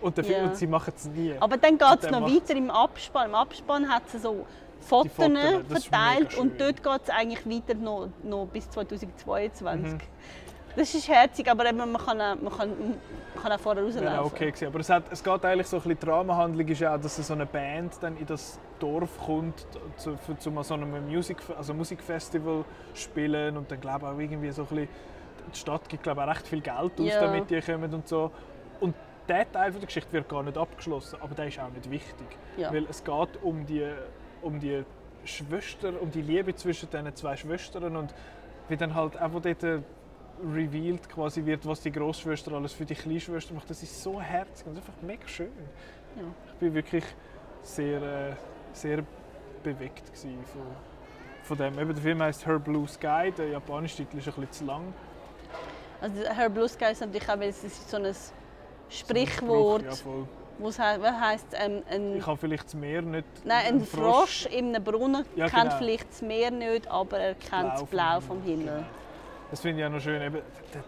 Und, 0.00 0.16
der 0.16 0.24
Film, 0.24 0.38
Ja. 0.38 0.46
und 0.48 0.56
sie 0.56 0.66
machen 0.68 0.92
es 0.96 1.06
nie. 1.06 1.34
Aber 1.40 1.56
dann 1.56 1.76
geht 1.76 2.02
es 2.02 2.10
noch 2.10 2.22
weiter 2.22 2.54
im 2.54 2.70
Abspann. 2.70 3.30
Im 3.30 3.34
Abspann 3.34 3.88
hat 3.88 4.02
es 4.14 4.22
so 4.22 4.46
Fotos 4.80 5.12
verteilt 5.12 6.38
und 6.38 6.60
dort 6.60 6.82
geht 6.82 7.00
es 7.02 7.10
eigentlich 7.10 7.44
weiter 7.44 7.74
noch, 7.74 8.08
noch 8.22 8.46
bis 8.46 8.70
2022. 8.70 9.92
Mhm. 9.92 9.98
Das 10.78 10.94
ist 10.94 11.08
herzig, 11.08 11.50
aber 11.50 11.66
eben, 11.68 11.76
man, 11.78 11.94
kann, 11.94 12.20
auch- 12.20 12.40
man, 12.40 12.52
kann, 12.56 12.68
man 12.78 13.42
kann 13.42 13.52
auch 13.52 13.58
vorher 13.60 13.82
rauslaufen. 13.82 14.08
auch 14.18 14.26
okay 14.26 14.46
gewesen. 14.46 14.68
Aber 14.68 14.78
es, 14.78 14.88
hat, 14.88 15.04
es 15.10 15.22
geht 15.24 15.44
eigentlich 15.44 15.66
so 15.66 15.76
ein 15.78 15.82
bisschen, 15.82 15.98
die 16.00 16.06
Rahmenhandlung 16.06 16.68
ist 16.68 16.80
ja 16.80 16.94
auch, 16.94 17.00
dass 17.00 17.16
so 17.16 17.32
eine 17.34 17.46
Band 17.46 17.94
dann 18.00 18.16
in 18.16 18.26
das 18.26 18.60
Dorf 18.78 19.18
kommt, 19.18 19.66
zu, 19.96 20.16
für, 20.18 20.38
zu 20.38 20.62
so 20.62 20.74
einem 20.74 21.08
Musik, 21.12 21.38
also 21.56 21.74
Musikfestival 21.74 22.64
spielen 22.94 23.56
und 23.56 23.70
dann 23.70 23.80
glaube 23.80 24.06
ich 24.06 24.12
auch 24.12 24.18
irgendwie 24.20 24.50
so 24.52 24.62
ein 24.62 24.68
bisschen, 24.68 24.88
die 25.52 25.58
Stadt 25.58 25.88
gibt 25.88 26.04
glaube 26.04 26.20
ich 26.20 26.26
auch 26.26 26.30
recht 26.30 26.46
viel 26.46 26.60
Geld 26.60 26.76
aus, 26.76 26.92
Ja. 26.98 27.20
damit 27.22 27.50
die 27.50 27.60
kommen 27.60 27.92
und 27.92 28.06
so. 28.06 28.30
Und 28.78 28.94
der 29.28 29.50
Teil 29.50 29.72
von 29.72 29.80
der 29.80 29.86
Geschichte 29.88 30.12
wird 30.12 30.28
gar 30.28 30.42
nicht 30.44 30.56
abgeschlossen, 30.56 31.18
aber 31.20 31.34
der 31.34 31.48
ist 31.48 31.58
auch 31.58 31.70
nicht 31.70 31.90
wichtig. 31.90 32.26
Ja. 32.56 32.72
Weil 32.72 32.86
es 32.88 33.02
geht 33.02 33.42
um 33.42 33.66
die, 33.66 33.84
um 34.42 34.60
die 34.60 34.84
Schwester, 35.24 35.92
um 36.00 36.10
die 36.12 36.22
Liebe 36.22 36.54
zwischen 36.54 36.88
diesen 36.88 37.14
zwei 37.16 37.36
Schwestern 37.36 37.96
und 37.96 38.14
wie 38.68 38.76
dann 38.76 38.94
halt 38.94 39.20
auch 39.20 39.30
dort 39.42 39.62
äh, 39.64 39.80
revealed 40.44 41.08
quasi 41.08 41.44
wird, 41.44 41.66
was 41.66 41.80
die 41.80 41.92
Großschwester 41.92 42.52
alles 42.52 42.72
für 42.72 42.84
die 42.84 42.94
Kleinschwester 42.94 43.54
macht. 43.54 43.68
Das 43.70 43.82
ist 43.82 44.02
so 44.02 44.20
herzig 44.20 44.66
und 44.66 44.76
einfach 44.76 44.92
mega 45.02 45.26
schön. 45.26 45.50
Ja. 46.16 46.22
Ich 46.46 46.54
bin 46.54 46.74
wirklich 46.74 47.04
sehr, 47.62 48.02
äh, 48.02 48.34
sehr 48.72 49.02
bewegt 49.62 50.02
von, 50.16 50.62
von 51.42 51.56
dem. 51.58 51.78
Eben, 51.78 51.94
der 51.94 52.02
Film 52.02 52.22
heißt 52.22 52.46
Her 52.46 52.58
Blue 52.58 52.86
Sky, 52.88 53.32
der 53.36 53.48
japanische 53.48 53.96
Titel 53.96 54.18
ist 54.18 54.28
ein 54.28 54.34
bisschen 54.34 54.52
zu 54.52 54.64
lang. 54.64 54.94
Also 56.00 56.22
Her 56.22 56.48
Blue 56.48 56.68
Sky 56.68 56.92
ist 56.92 57.00
natürlich 57.00 57.28
auch, 57.28 57.38
weil 57.38 57.48
es 57.48 57.64
ist 57.64 57.90
so 57.90 57.96
ein 57.96 58.04
So 58.04 58.10
ein 58.10 58.16
Sprichwort, 58.90 59.96
Spruch, 59.96 60.26
Ja, 60.60 61.00
was 61.00 61.20
heisst, 61.20 61.46
ähm, 61.54 61.82
ein, 61.90 62.16
Ich 62.16 62.26
habe 62.26 62.36
vielleicht 62.36 62.64
das 62.64 62.74
Meer 62.74 63.02
nicht... 63.02 63.26
nein, 63.44 63.66
ein 63.66 63.84
Frosch 63.84 64.46
in 64.46 64.74
einem 64.74 64.82
Brunnen 64.82 65.24
Ja, 65.36 65.48
kennt 65.48 65.64
genau. 65.64 65.76
vielleicht 65.78 66.10
das 66.10 66.22
Meer 66.22 66.50
nicht, 66.50 66.88
aber 66.88 67.18
er 67.18 67.34
kennt 67.34 67.72
das 67.74 67.84
Blau 67.84 68.20
vom 68.20 68.42
Himmel. 68.42 68.66
Genau. 68.66 68.86
Das 69.50 69.60
finde 69.60 69.80
ich 69.80 69.86
auch 69.86 69.90
noch 69.90 70.00
schön. 70.00 70.20
Eben, 70.20 70.42
der, 70.74 70.84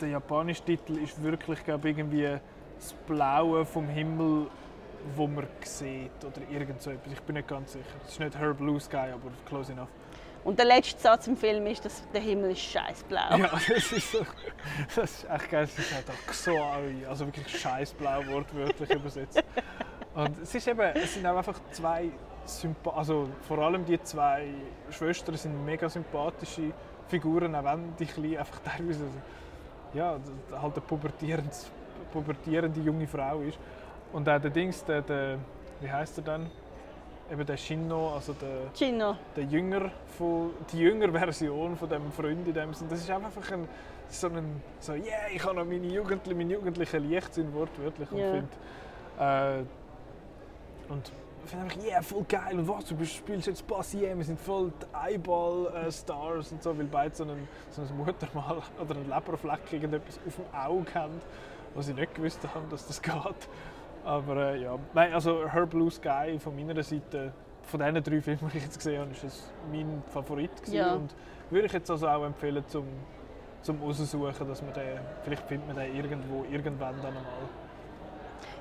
der 0.00 0.08
japanische 0.08 0.62
Titel 0.64 0.98
ist 0.98 1.22
wirklich 1.22 1.64
glaub, 1.64 1.84
ich, 1.84 1.96
irgendwie 1.96 2.38
das 2.78 2.92
Blaue 3.06 3.64
vom 3.64 3.88
Himmel, 3.88 4.46
wo 5.16 5.26
man 5.26 5.46
sieht 5.62 6.24
oder 6.24 6.40
irgend 6.50 6.80
so 6.80 6.90
etwas. 6.90 7.12
Ich 7.12 7.20
bin 7.22 7.34
nicht 7.36 7.48
ganz 7.48 7.72
sicher. 7.72 7.84
Es 8.04 8.12
ist 8.12 8.20
nicht 8.20 8.38
Her 8.38 8.54
Blue 8.54 8.78
Sky, 8.78 9.12
aber 9.12 9.30
close 9.46 9.72
enough. 9.72 9.88
Und 10.42 10.58
der 10.58 10.66
letzte 10.66 10.98
Satz 10.98 11.26
im 11.26 11.36
Film 11.36 11.66
ist, 11.66 11.84
dass 11.84 12.02
der 12.12 12.22
Himmel 12.22 12.52
ist 12.52 12.62
scheißblau. 12.62 13.36
Ja, 13.36 13.50
das 13.68 13.92
ist 13.92 14.12
so. 14.12 14.24
Das 14.96 15.10
ist 15.10 15.30
echt 15.30 15.50
geil. 15.50 15.64
Es 15.64 15.78
ist 15.78 15.94
halt 15.94 16.06
auch 16.08 16.32
so 16.32 16.56
also 17.08 17.26
wirklich 17.26 17.60
scheißblau 17.60 18.26
wortwörtlich 18.28 18.90
übersetzt. 18.90 19.42
Und 20.14 20.38
es 20.42 20.54
ist 20.54 20.66
eben, 20.66 20.80
es 20.80 21.14
sind 21.14 21.26
auch 21.26 21.36
einfach 21.36 21.60
zwei 21.72 22.10
Sympa 22.46 22.90
also 22.90 23.28
vor 23.46 23.58
allem 23.58 23.84
die 23.84 24.02
zwei 24.02 24.48
Schwestern 24.90 25.36
sind 25.36 25.64
mega 25.64 25.88
sympathische 25.88 26.72
Figuren, 27.10 27.54
auch 27.54 27.64
wenn 27.64 27.94
die 27.98 28.06
klein 28.06 28.38
einfach 28.38 28.60
teilweise 28.60 29.04
ja, 29.94 30.16
halt 30.62 30.72
eine 30.72 30.80
pubertierende, 30.86 31.50
pubertierende 32.12 32.80
junge 32.80 33.06
Frau 33.06 33.40
ist. 33.40 33.58
Und 34.12 34.28
auch 34.28 34.40
der 34.40 34.50
Dings, 34.50 34.84
der, 34.84 35.02
der 35.02 35.38
wie 35.80 35.90
heißt 35.90 36.18
er 36.18 36.24
dann? 36.24 36.50
Eben 37.30 37.46
der 37.46 37.56
Shinno, 37.56 38.14
also 38.14 38.32
der 38.32 38.72
Gino. 38.74 39.16
der 39.36 39.44
Jünger 39.44 39.90
von, 40.18 40.50
die 40.72 40.80
jüngere 40.80 41.12
Version 41.12 41.76
von 41.76 41.88
dem 41.88 42.10
Freund 42.10 42.46
in 42.46 42.54
dem 42.54 42.74
Sinn. 42.74 42.88
Das 42.88 43.00
ist 43.00 43.10
einfach 43.10 43.52
ein, 43.52 43.68
so 44.08 44.26
ein 44.26 44.60
so 44.80 44.94
yeah, 44.94 45.28
ich 45.32 45.44
habe 45.44 45.54
noch 45.54 45.64
meine 45.64 45.86
Jugendlichen, 45.86 46.36
meine 46.38 46.52
jugendlichen 46.52 47.08
Leichtsinn 47.08 47.52
wortwörtlich 47.54 48.10
und 48.10 48.18
Ja. 48.18 48.32
finde 48.32 48.48
äh, 49.20 50.92
und 50.92 51.12
finde 51.48 51.64
einfach 51.64 51.84
yeah, 51.84 52.02
voll 52.02 52.24
geil 52.28 52.58
und 52.58 52.68
was 52.68 52.84
du 52.84 53.04
spielst 53.04 53.46
jetzt 53.46 53.66
Bassier, 53.66 54.16
wir 54.16 54.24
sind 54.24 54.38
voll 54.38 54.72
Eyeball-Stars 54.92 56.52
und 56.52 56.62
so, 56.62 56.76
weil 56.76 56.86
beide 56.86 57.14
so 57.14 57.24
einen, 57.24 57.48
so 57.70 57.82
ein 57.82 57.96
Muttermal 57.96 58.62
oder 58.80 58.94
einen 58.94 59.08
Leberfleck 59.08 59.72
irgendetwas 59.72 60.18
auf 60.26 60.36
dem 60.36 60.54
Auge 60.54 60.94
haben, 60.94 61.20
was 61.74 61.86
sie 61.86 61.94
nicht 61.94 62.14
gewusst 62.14 62.40
haben, 62.54 62.68
dass 62.70 62.86
das 62.86 63.00
geht. 63.00 63.14
Aber 64.04 64.36
äh, 64.36 64.62
ja, 64.62 64.78
Nein, 64.94 65.12
also 65.12 65.50
Her 65.50 65.66
Blue 65.66 65.90
Sky 65.90 66.38
von 66.38 66.56
meiner 66.56 66.82
Seite, 66.82 67.32
von 67.62 67.80
diesen 67.80 68.02
drei 68.02 68.20
Filmen, 68.20 68.50
die 68.52 68.58
ich 68.58 68.64
jetzt 68.64 68.78
gesehen 68.78 69.00
habe, 69.00 69.10
ist 69.10 69.24
das 69.24 69.52
mein 69.70 70.02
Favorit 70.06 70.56
gewesen. 70.56 70.74
Ja. 70.74 70.94
und 70.94 71.14
würde 71.50 71.66
ich 71.66 71.72
jetzt 71.72 71.90
also 71.90 72.08
auch 72.08 72.24
empfehlen 72.24 72.64
zum 72.66 72.86
zum 73.62 73.82
raussuchen, 73.82 74.48
dass 74.48 74.62
man 74.62 74.72
den, 74.72 74.98
vielleicht 75.22 75.46
findet 75.46 75.66
man 75.66 75.76
den 75.76 75.94
irgendwo, 75.94 76.44
irgendwann 76.50 76.96
dann 77.02 77.16
einmal. 77.16 77.24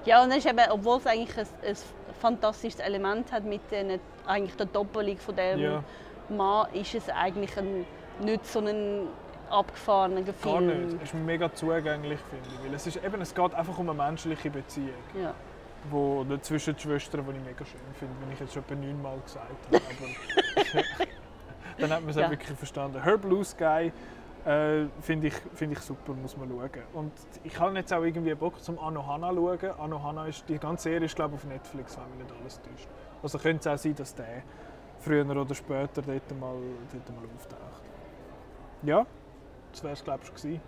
Ja, 0.05 0.23
und 0.23 0.31
es 0.31 0.37
ist 0.37 0.45
eben, 0.47 0.59
obwohl 0.71 0.97
es 0.97 1.05
eigentlich 1.07 1.37
ein, 1.37 1.47
ein 1.67 1.75
fantastisches 2.19 2.79
Element 2.79 3.31
hat 3.31 3.43
mit 3.43 3.61
den, 3.71 3.99
eigentlich 4.25 4.55
der 4.55 4.65
Doppelung 4.67 5.17
von 5.17 5.35
dem 5.35 5.59
Ja. 5.59 5.83
Mann, 6.29 6.67
ist 6.73 6.93
es 6.95 7.09
eigentlich 7.09 7.57
ein, 7.57 7.85
nicht 8.21 8.45
so 8.45 8.59
ein 8.59 9.07
abgefahrener 9.49 10.21
Gar 10.21 10.33
Film. 10.33 10.87
nicht. 10.89 10.97
Es 11.03 11.09
ist 11.09 11.15
mega 11.15 11.51
zugänglich, 11.53 12.19
finde 12.29 12.49
ich. 12.55 12.65
Weil 12.65 12.73
es, 12.75 12.85
ist, 12.87 13.03
eben, 13.03 13.21
es 13.21 13.33
geht 13.33 13.53
einfach 13.55 13.77
um 13.79 13.89
eine 13.89 13.97
menschliche 13.97 14.49
Beziehung. 14.49 14.89
Ja. 15.19 15.33
wo, 15.89 16.23
zwischen 16.41 16.75
den 16.75 16.79
Schwestern, 16.79 17.25
die 17.25 17.31
ich 17.37 17.43
mega 17.45 17.65
schön 17.65 17.79
finde, 17.97 18.13
wenn 18.21 18.31
ich 18.33 18.39
jetzt 18.39 18.53
schon 18.53 18.63
etwa 18.63 18.75
neunmal 18.75 19.17
gesagt 19.23 19.47
habe. 19.71 19.81
Dann 21.79 21.89
hat 21.91 22.01
man 22.01 22.09
es 22.09 22.15
Ja. 22.17 22.25
auch 22.27 22.31
wirklich 22.31 22.57
verstanden. 22.57 23.01
Her 23.01 23.17
Blue 23.17 23.43
Sky 23.43 23.91
äh, 24.49 24.87
finde 25.01 25.27
ich, 25.27 25.35
find 25.53 25.73
ich 25.73 25.79
super, 25.79 26.13
muss 26.13 26.35
man 26.35 26.49
schauen. 26.49 26.83
Und 26.93 27.11
ich 27.43 27.59
habe 27.59 27.77
jetzt 27.77 27.93
auch 27.93 28.01
irgendwie 28.01 28.33
Bock 28.33 28.59
zum 28.63 28.79
Anohana 28.79 29.29
zu 29.29 29.35
schauen. 29.35 29.79
Anohana 29.79 30.25
ist, 30.25 30.49
die 30.49 30.57
ganze 30.57 30.83
Serie 30.83 31.05
ist 31.05 31.15
glaube 31.15 31.35
ich 31.35 31.41
auf 31.41 31.47
Netflix, 31.47 31.97
wenn 31.97 32.17
mich 32.17 32.27
nicht 32.27 32.41
alles 32.41 32.61
täuscht. 32.61 32.87
Also 33.21 33.37
könnte 33.37 33.59
es 33.59 33.67
auch 33.67 33.81
sein, 33.81 33.95
dass 33.95 34.15
der 34.15 34.41
früher 34.99 35.29
oder 35.29 35.53
später 35.53 36.01
dort 36.01 36.39
mal, 36.39 36.55
dort 36.91 37.15
mal 37.15 37.29
auftaucht. 37.35 37.83
Ja, 38.81 39.05
das 39.71 39.83
wäre 39.83 39.93
es 39.93 40.03
glaube 40.03 40.19
ich 40.23 40.27
schon 40.27 40.35
gewesen. 40.35 40.61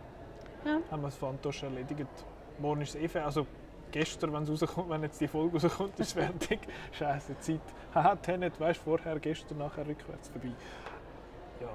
Ja. 0.63 0.79
Haben 0.91 1.01
wir 1.01 1.07
das 1.07 1.15
Fantosch 1.15 1.63
erledigt. 1.63 2.07
Morgen 2.59 2.81
ist 2.81 2.93
es 2.95 3.15
eh. 3.15 3.19
Also 3.19 3.47
gestern, 3.91 4.31
wenn, 4.31 4.43
es 4.43 4.61
rauskommt, 4.61 4.91
wenn 4.91 5.01
jetzt 5.01 5.19
die 5.19 5.27
Folge 5.27 5.59
rauskommt, 5.59 5.99
ist 5.99 6.07
es 6.07 6.13
fertig. 6.13 6.59
Scheiße, 6.91 7.39
Zeit. 7.39 7.61
Haha, 7.95 8.15
Tenet, 8.15 8.59
weißt 8.59 8.79
du, 8.79 8.83
vorher, 8.83 9.19
gestern, 9.19 9.57
nachher, 9.57 9.87
rückwärts 9.87 10.29
vorbei. 10.29 10.51
Ja. 11.59 11.69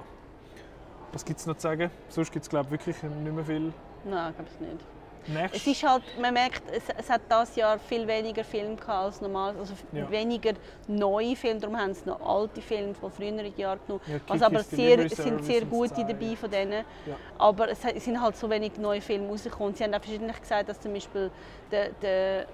Was 1.13 1.25
gibt 1.25 1.41
es 1.41 1.47
noch 1.47 1.55
zu 1.57 1.63
sagen? 1.63 1.91
Sonst 2.09 2.33
gibt 2.33 2.45
es, 2.45 2.49
glaube 2.49 2.67
ich, 2.67 2.73
wirklich 2.73 3.03
nicht 3.03 3.33
mehr 3.35 3.45
viel. 3.45 3.73
Nein, 4.05 4.35
glaube 4.35 4.51
ich 4.55 4.61
nicht. 4.61 4.85
Nächstes. 5.29 5.63
Es 5.63 5.67
ist 5.67 5.83
halt, 5.83 6.03
man 6.21 6.33
merkt, 6.33 6.63
es, 6.71 6.85
es 6.97 7.11
hat 7.11 7.23
dieses 7.29 7.57
Jahr 7.57 7.81
viel 7.81 8.07
weniger 8.07 8.45
Filme 8.45 8.77
gehabt 8.77 8.89
als 8.91 9.21
normal, 9.21 9.57
also 9.59 9.75
Ja. 9.93 10.09
weniger 10.09 10.53
neue 10.87 11.35
Filme, 11.35 11.59
darum 11.59 11.77
haben 11.77 11.93
sie 11.95 12.05
noch 12.09 12.21
alte 12.21 12.63
Filme 12.63 12.95
von 12.95 13.11
früheren 13.11 13.53
Jahren 13.57 13.81
genommen. 13.87 14.03
Ja, 14.07 14.19
Was 14.29 14.43
aber 14.43 14.61
sehr, 14.63 15.09
sind 15.09 15.45
sehr 15.45 15.65
gute 15.65 16.05
dabei 16.05 16.37
von 16.37 16.49
denen. 16.49 16.85
Ja. 17.07 17.17
Aber 17.39 17.69
es 17.71 17.83
sind 17.83 18.21
halt 18.21 18.37
so 18.37 18.49
wenig 18.49 18.77
neue 18.79 19.01
Filme 19.01 19.29
rausgekommen. 19.29 19.75
Sie 19.75 19.83
haben 19.83 19.95
auch 19.95 20.01
verschiedentlich 20.01 20.41
gesagt, 20.41 20.69
dass 20.69 20.79
zum 20.79 20.93
Beispiel 20.93 21.29
der, 21.73 21.91
der, 22.01 22.47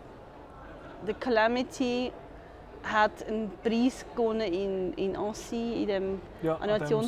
der 1.07 1.15
Calamity 1.21 2.11
hat 2.83 3.27
einen 3.27 3.51
Preis 3.63 4.05
gewonnen 4.15 4.53
in, 4.53 4.93
in 4.95 5.17
Annecy, 5.17 5.83
in 5.83 5.87
dem 5.87 6.21
ja, 6.43 6.57
an 6.57 6.69
dem 6.69 6.99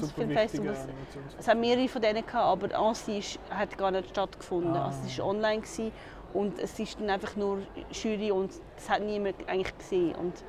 es 1.39 1.49
haben 1.49 1.61
mehrere 1.61 1.89
von 1.89 2.01
denen 2.01 2.25
gehabt, 2.25 2.65
aber 2.65 2.79
Annecy 2.79 3.19
ist, 3.19 3.39
hat 3.51 3.77
gar 3.77 3.91
nicht 3.91 4.09
stattgefunden. 4.11 4.75
Ah. 4.75 4.87
Also 4.87 5.01
es 5.07 5.19
war 5.19 5.27
online 5.27 5.63
gewesen, 5.63 5.93
und 6.35 6.59
es 6.59 6.79
ist 6.81 7.01
dann 7.01 7.09
einfach 7.11 7.37
nur 7.37 7.59
Jury 7.93 8.33
und 8.33 8.53
es 8.77 8.91
hat 8.91 9.03
niemand 9.03 9.37
eigentlich 9.49 9.79
gesehen. 9.79 10.17
Und 10.17 10.45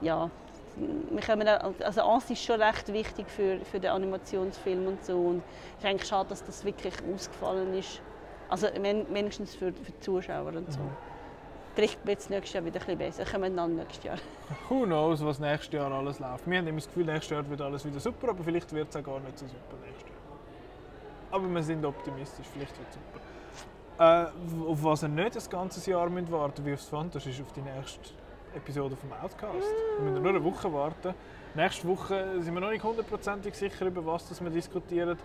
ja, 0.00 0.30
wir 0.76 1.20
können 1.20 1.46
also 1.48 2.02
Annecy 2.02 2.34
ist 2.34 2.44
schon 2.44 2.62
recht 2.62 2.92
wichtig 2.92 3.28
für, 3.28 3.58
für 3.64 3.80
den 3.80 3.90
Animationsfilm 3.90 4.86
und 4.86 5.04
so. 5.04 5.18
Und 5.18 5.42
es 5.76 5.84
ist 5.84 5.90
eigentlich 5.90 6.08
schade, 6.08 6.28
dass 6.28 6.44
das 6.44 6.64
wirklich 6.64 6.94
ausgefallen 7.12 7.74
ist. 7.74 8.00
Also 8.48 8.68
wenigstens 8.78 9.56
für, 9.56 9.72
für 9.72 9.92
die 9.92 10.00
Zuschauer 10.00 10.52
und 10.54 10.72
so. 10.72 10.78
Mhm. 10.78 11.13
Vielleicht 11.74 12.06
wird 12.06 12.20
es 12.20 12.30
nächstes 12.30 12.52
Jahr 12.52 12.64
wieder 12.64 12.80
ein 12.80 12.86
bisschen 12.86 12.98
besser. 12.98 13.24
Kommen 13.24 13.56
dann 13.56 13.74
nächstes 13.74 14.04
Jahr. 14.04 14.18
Who 14.68 14.84
knows, 14.84 15.24
was 15.24 15.40
nächstes 15.40 15.72
Jahr 15.72 15.90
alles 15.90 16.20
läuft. 16.20 16.48
Wir 16.48 16.58
haben 16.58 16.68
immer 16.68 16.78
das 16.78 16.86
Gefühl, 16.86 17.04
nächstes 17.04 17.30
Jahr 17.30 17.48
wird 17.50 17.60
alles 17.60 17.84
wieder 17.84 17.98
super, 17.98 18.28
aber 18.28 18.44
vielleicht 18.44 18.72
wird 18.72 18.88
es 18.88 18.96
auch 18.96 19.02
gar 19.02 19.18
nicht 19.20 19.38
so 19.38 19.46
super 19.46 19.76
nächstes 19.84 20.08
Jahr. 20.08 20.14
Aber 21.32 21.48
wir 21.48 21.62
sind 21.62 21.84
optimistisch, 21.84 22.46
vielleicht 22.52 22.78
wird 22.78 22.88
es 22.88 22.94
super. 22.94 23.20
Äh, 23.98 24.70
auf 24.70 24.84
was 24.84 25.02
ihr 25.02 25.08
nicht 25.08 25.34
das 25.34 25.50
ganze 25.50 25.90
Jahr 25.90 26.08
müsst 26.08 26.30
warten 26.30 26.64
wie 26.64 26.74
aufs 26.74 26.86
Fantas, 26.86 27.26
ist 27.26 27.40
auf 27.40 27.52
die 27.52 27.62
nächste 27.62 28.10
Episode 28.54 28.94
vom 28.94 29.12
Outcast. 29.12 29.74
Wir 29.98 30.10
müssen 30.10 30.22
nur 30.22 30.30
eine 30.30 30.44
Woche 30.44 30.72
warten. 30.72 31.14
Nächste 31.54 31.88
Woche 31.88 32.40
sind 32.40 32.54
wir 32.54 32.60
noch 32.60 32.70
nicht 32.70 32.84
hundertprozentig 32.84 33.54
sicher, 33.54 33.86
über 33.86 34.04
was 34.06 34.40
wir 34.40 34.50
diskutieren. 34.50 35.18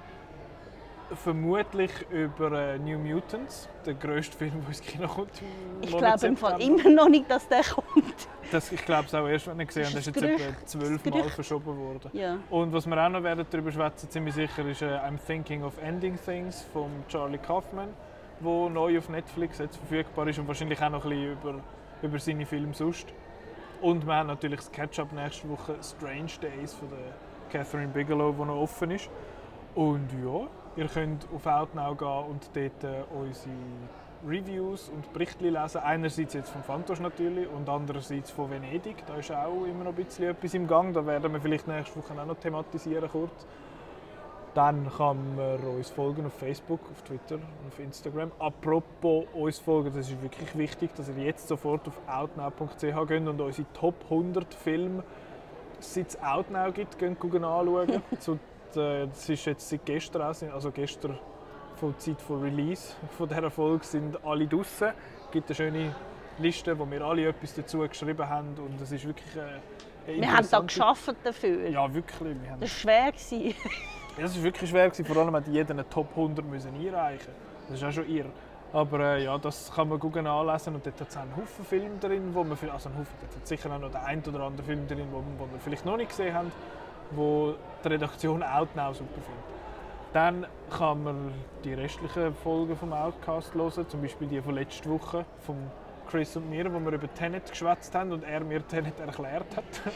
Vermutlich 1.15 1.91
über 2.11 2.51
äh, 2.51 2.77
New 2.77 2.99
Mutants, 2.99 3.67
der 3.85 3.95
grösste 3.95 4.37
Film, 4.37 4.61
der 4.61 4.69
ins 4.69 4.81
Kino 4.81 5.07
kommt. 5.07 5.31
Ich 5.81 5.95
glaube 5.97 6.27
im 6.27 6.37
Fall 6.37 6.61
immer 6.61 6.89
noch 6.89 7.09
nicht, 7.09 7.29
dass 7.29 7.47
der 7.47 7.63
kommt. 7.63 8.27
Das, 8.51 8.71
ich 8.71 8.83
glaube 8.85 9.05
es 9.05 9.13
auch 9.15 9.27
erst, 9.27 9.47
wenn 9.47 9.59
ich 9.59 9.67
gesehen 9.67 9.85
habe, 9.85 9.95
das 9.95 10.07
Ist 10.07 10.15
jetzt 10.15 10.23
etwa 10.23 10.65
zwölf 10.65 11.05
Ein 11.05 11.09
Mal 11.11 11.19
Gerücht. 11.19 11.35
verschoben 11.35 11.77
worden. 11.77 12.09
Ja. 12.13 12.37
Und 12.49 12.73
was 12.73 12.85
wir 12.87 12.97
auch 13.03 13.09
noch 13.09 13.23
werden 13.23 13.45
darüber 13.49 13.71
schwätzen, 13.71 14.09
ziemlich 14.09 14.35
sicher, 14.35 14.65
ist 14.67 14.81
äh, 14.81 14.97
I'm 14.97 15.17
Thinking 15.25 15.63
of 15.63 15.73
Ending 15.81 16.17
Things 16.23 16.63
von 16.73 16.89
Charlie 17.07 17.37
Kaufman, 17.39 17.89
wo 18.39 18.69
neu 18.69 18.97
auf 18.97 19.09
Netflix 19.09 19.57
jetzt 19.59 19.77
verfügbar 19.77 20.27
ist 20.27 20.39
und 20.39 20.47
wahrscheinlich 20.47 20.81
auch 20.81 20.89
noch 20.89 21.05
ein 21.05 21.09
bisschen 21.09 21.31
über, 21.33 21.55
über 22.01 22.19
seine 22.19 22.45
Filme 22.45 22.73
sonst. 22.73 23.07
Und 23.81 24.05
wir 24.05 24.15
haben 24.15 24.27
natürlich 24.27 24.59
das 24.59 24.71
Catch-up 24.71 25.11
nächste 25.13 25.49
Woche 25.49 25.75
Strange 25.81 26.31
Days 26.41 26.73
von 26.73 26.89
der 26.89 27.13
Catherine 27.51 27.87
Bigelow, 27.87 28.37
wo 28.37 28.45
noch 28.45 28.57
offen 28.57 28.91
ist. 28.91 29.09
Und 29.75 30.09
ja, 30.23 30.47
Ihr 30.79 30.87
könnt 30.87 31.27
auf 31.35 31.45
Outnow 31.45 31.97
gehen 31.97 32.23
und 32.29 32.49
dort 32.53 32.83
äh, 32.85 33.03
unsere 33.13 33.53
Reviews 34.25 34.87
und 34.87 35.11
Berichte 35.11 35.49
lesen. 35.49 35.79
Einerseits 35.79 36.33
jetzt 36.33 36.51
vom 36.51 36.63
Fantosch 36.63 37.01
natürlich 37.01 37.49
und 37.49 37.67
andererseits 37.67 38.31
von 38.31 38.49
Venedig. 38.49 39.05
Da 39.05 39.15
ist 39.17 39.29
auch 39.29 39.65
immer 39.65 39.83
noch 39.83 39.91
ein 39.91 39.95
bisschen 40.05 40.29
etwas 40.29 40.53
im 40.53 40.69
Gang. 40.69 40.93
Da 40.93 41.05
werden 41.05 41.33
wir 41.33 41.41
vielleicht 41.41 41.67
nächste 41.67 41.99
Woche 41.99 42.13
auch 42.13 42.25
noch 42.25 42.37
thematisieren 42.37 43.09
kurz. 43.11 43.45
Dann 44.53 44.89
kann 44.89 45.35
man 45.35 45.59
uns 45.59 45.89
folgen 45.89 46.25
auf 46.25 46.33
Facebook, 46.35 46.79
auf 46.89 47.01
Twitter 47.01 47.35
und 47.35 47.67
auf 47.67 47.77
Instagram. 47.77 48.31
Apropos 48.39 49.25
uns 49.33 49.59
folgen, 49.59 49.91
das 49.93 50.09
ist 50.09 50.21
wirklich 50.21 50.57
wichtig, 50.57 50.95
dass 50.95 51.09
ihr 51.09 51.25
jetzt 51.25 51.49
sofort 51.49 51.89
auf 51.89 51.99
outnow.ch 52.07 52.79
geht 52.79 53.27
und 53.27 53.41
unsere 53.41 53.67
Top 53.73 53.95
100 54.05 54.53
Filme, 54.53 55.03
seit 55.81 56.07
es 56.07 56.23
Outnow 56.23 56.73
gibt, 56.73 56.97
gehen 56.97 57.17
anschauen. 57.21 58.01
so, 58.73 59.05
das 59.05 59.29
ist 59.29 59.45
jetzt 59.45 59.69
seit 59.69 59.85
gestern, 59.85 60.21
also 60.21 60.71
gestern 60.71 61.17
von 61.75 61.91
der 61.91 61.99
Zeit 61.99 62.21
von 62.21 62.41
Release 62.41 62.93
von 63.17 63.27
dieser 63.29 63.49
Folge 63.49 63.85
sind 63.85 64.23
alle 64.25 64.47
draußen. 64.47 64.89
Es 65.25 65.31
gibt 65.31 65.49
eine 65.49 65.55
schöne 65.55 65.95
Liste, 66.37 66.77
wo 66.77 66.89
wir 66.89 67.01
alle 67.01 67.27
etwas 67.27 67.53
dazu 67.55 67.79
geschrieben 67.79 68.27
haben 68.27 68.55
und 68.57 68.81
es 68.81 68.91
ist 68.91 69.05
wirklich 69.05 69.35
äh, 69.35 70.19
Wir 70.19 70.31
haben 70.31 70.47
da 70.49 70.59
geschafft 70.59 71.15
dafür. 71.23 71.69
Ja, 71.69 71.93
wirklich. 71.93 72.19
Wir 72.41 72.51
haben 72.51 72.59
das 72.61 72.85
war 72.85 73.13
schwer. 73.13 73.53
Ja, 74.17 74.23
das 74.23 74.35
war 74.35 74.43
wirklich 74.43 74.69
schwer, 74.69 74.91
vor 74.91 75.17
allem 75.17 75.35
hat 75.35 75.47
jeder 75.47 75.69
eine 75.69 75.87
Top 75.87 76.09
100 76.09 76.43
müssen 76.43 76.73
einreichen 76.75 77.31
Das 77.69 77.77
ist 77.77 77.83
auch 77.85 77.91
schon 77.91 78.09
irre. 78.09 78.29
Aber 78.73 78.99
äh, 78.99 79.23
ja, 79.23 79.37
das 79.37 79.71
kann 79.73 79.87
man 79.87 79.97
gut 79.97 80.17
anlesen 80.17 80.75
und 80.75 80.85
dort 80.85 80.99
hat 80.99 81.09
es 81.09 81.15
einen 81.15 81.35
Haufen 81.37 81.63
Filme 81.63 81.97
drin, 81.99 82.29
wo 82.33 82.43
man, 82.43 82.57
also 82.69 82.89
einen 82.89 82.99
Haufen, 82.99 83.15
dort 83.21 83.35
hat 83.35 83.47
sicher 83.47 83.71
auch 83.71 83.79
noch 83.79 83.89
den 83.89 84.01
einen 84.01 84.23
oder 84.23 84.41
anderen 84.41 84.65
Film 84.65 84.87
drin, 84.87 85.07
wo, 85.11 85.23
wo 85.37 85.49
wir 85.49 85.59
vielleicht 85.63 85.85
noch 85.85 85.95
nicht 85.95 86.09
gesehen 86.09 86.33
haben, 86.33 86.51
wo 87.11 87.55
die 87.83 87.87
Redaktion 87.89 88.43
Outnow 88.43 88.93
super 88.93 89.21
findet. 89.21 89.59
Dann 90.13 90.47
kann 90.75 91.03
man 91.03 91.33
die 91.63 91.73
restlichen 91.73 92.33
Folgen 92.35 92.75
vom 92.75 92.93
Outcast 92.93 93.53
hören, 93.53 93.87
zum 93.87 94.01
Beispiel 94.01 94.27
die 94.27 94.41
von 94.41 94.55
letzter 94.55 94.89
Woche 94.89 95.25
von 95.39 95.55
Chris 96.09 96.35
und 96.35 96.49
mir, 96.49 96.73
wo 96.73 96.79
wir 96.79 96.93
über 96.93 97.13
Tenet 97.13 97.47
geschwätzt 97.49 97.93
haben 97.93 98.11
und 98.11 98.23
er 98.23 98.43
mir 98.43 98.65
Tenet 98.67 98.99
erklärt 98.99 99.55
hat. 99.55 99.63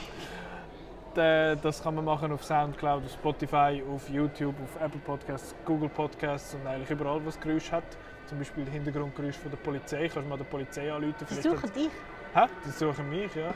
Das 1.15 1.83
kann 1.83 1.93
man 1.93 2.05
machen 2.05 2.31
auf 2.31 2.43
Soundcloud, 2.43 3.05
auf 3.05 3.11
Spotify, 3.11 3.83
auf 3.87 4.09
YouTube, 4.09 4.55
auf 4.63 4.81
Apple 4.81 4.99
Podcasts, 4.99 5.53
Google 5.63 5.89
Podcasts 5.89 6.55
und 6.55 6.65
eigentlich 6.65 6.89
überall, 6.89 7.23
was 7.23 7.39
Geräusch 7.39 7.71
hat. 7.71 7.83
Zum 8.25 8.39
Beispiel 8.39 8.65
Hintergrundgeräusch 8.65 9.35
von 9.35 9.51
der 9.51 9.59
Polizei. 9.59 10.07
Kannst 10.07 10.15
du 10.15 10.21
mal 10.21 10.37
der 10.39 10.45
Polizei 10.45 10.91
anrufen? 10.91 11.13
Die 11.29 11.35
suchen 11.35 11.71
dich? 11.71 11.91
Hä? 12.33 12.47
Die 12.65 12.71
suchen 12.71 13.07
mich, 13.11 13.35
ja. 13.35 13.53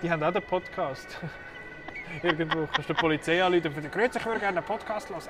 Die 0.00 0.08
haben 0.08 0.22
auch 0.22 0.32
den 0.32 0.44
Podcast. 0.44 1.18
Irgendwo 2.22 2.66
kannst 2.72 2.88
du 2.88 2.94
die 2.94 3.00
Polizei 3.00 3.42
anrufen 3.42 3.72
und 3.74 3.82
sagen, 3.82 4.10
ich 4.16 4.26
würde 4.26 4.40
gerne 4.40 4.58
einen 4.58 4.66
Podcast 4.66 5.08
hören. 5.10 5.22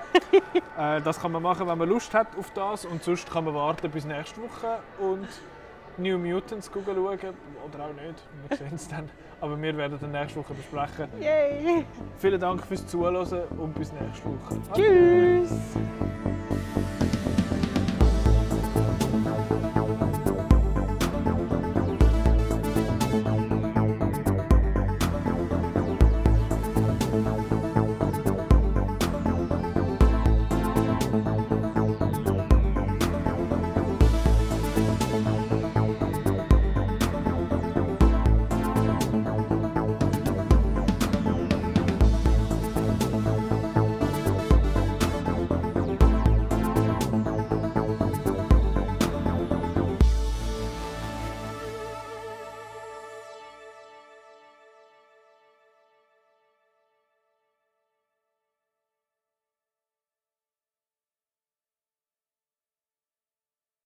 äh, 0.99 1.03
das 1.03 1.20
kann 1.20 1.33
man 1.33 1.43
machen, 1.43 1.66
wenn 1.66 1.79
man 1.79 1.89
Lust 1.89 2.12
hat 2.14 2.29
auf 2.39 2.51
das. 2.53 2.85
Und 2.85 3.03
sonst 3.03 3.31
kann 3.31 3.45
man 3.45 3.55
warten 3.55 3.91
bis 3.91 4.05
nächste 4.05 4.41
Woche 4.41 4.79
und 4.99 5.29
New 5.99 6.18
Mutants 6.18 6.70
schauen. 6.72 6.85
Oder 6.87 7.05
auch 7.05 7.93
nicht, 7.95 8.22
wir 8.49 8.57
sehen 8.57 8.74
es 8.74 8.89
dann. 8.89 9.09
Aber 9.41 9.61
wir 9.61 9.77
werden 9.77 9.99
dann 10.01 10.12
nächste 10.12 10.39
Woche 10.41 10.55
besprechen. 10.55 11.09
Yay! 11.20 11.85
Vielen 12.18 12.41
Dank 12.41 12.64
fürs 12.64 12.87
Zuhören 12.87 13.43
und 13.59 13.74
bis 13.74 13.93
nächste 13.93 14.24
Woche. 14.24 14.59
Tschüss! 14.74 15.53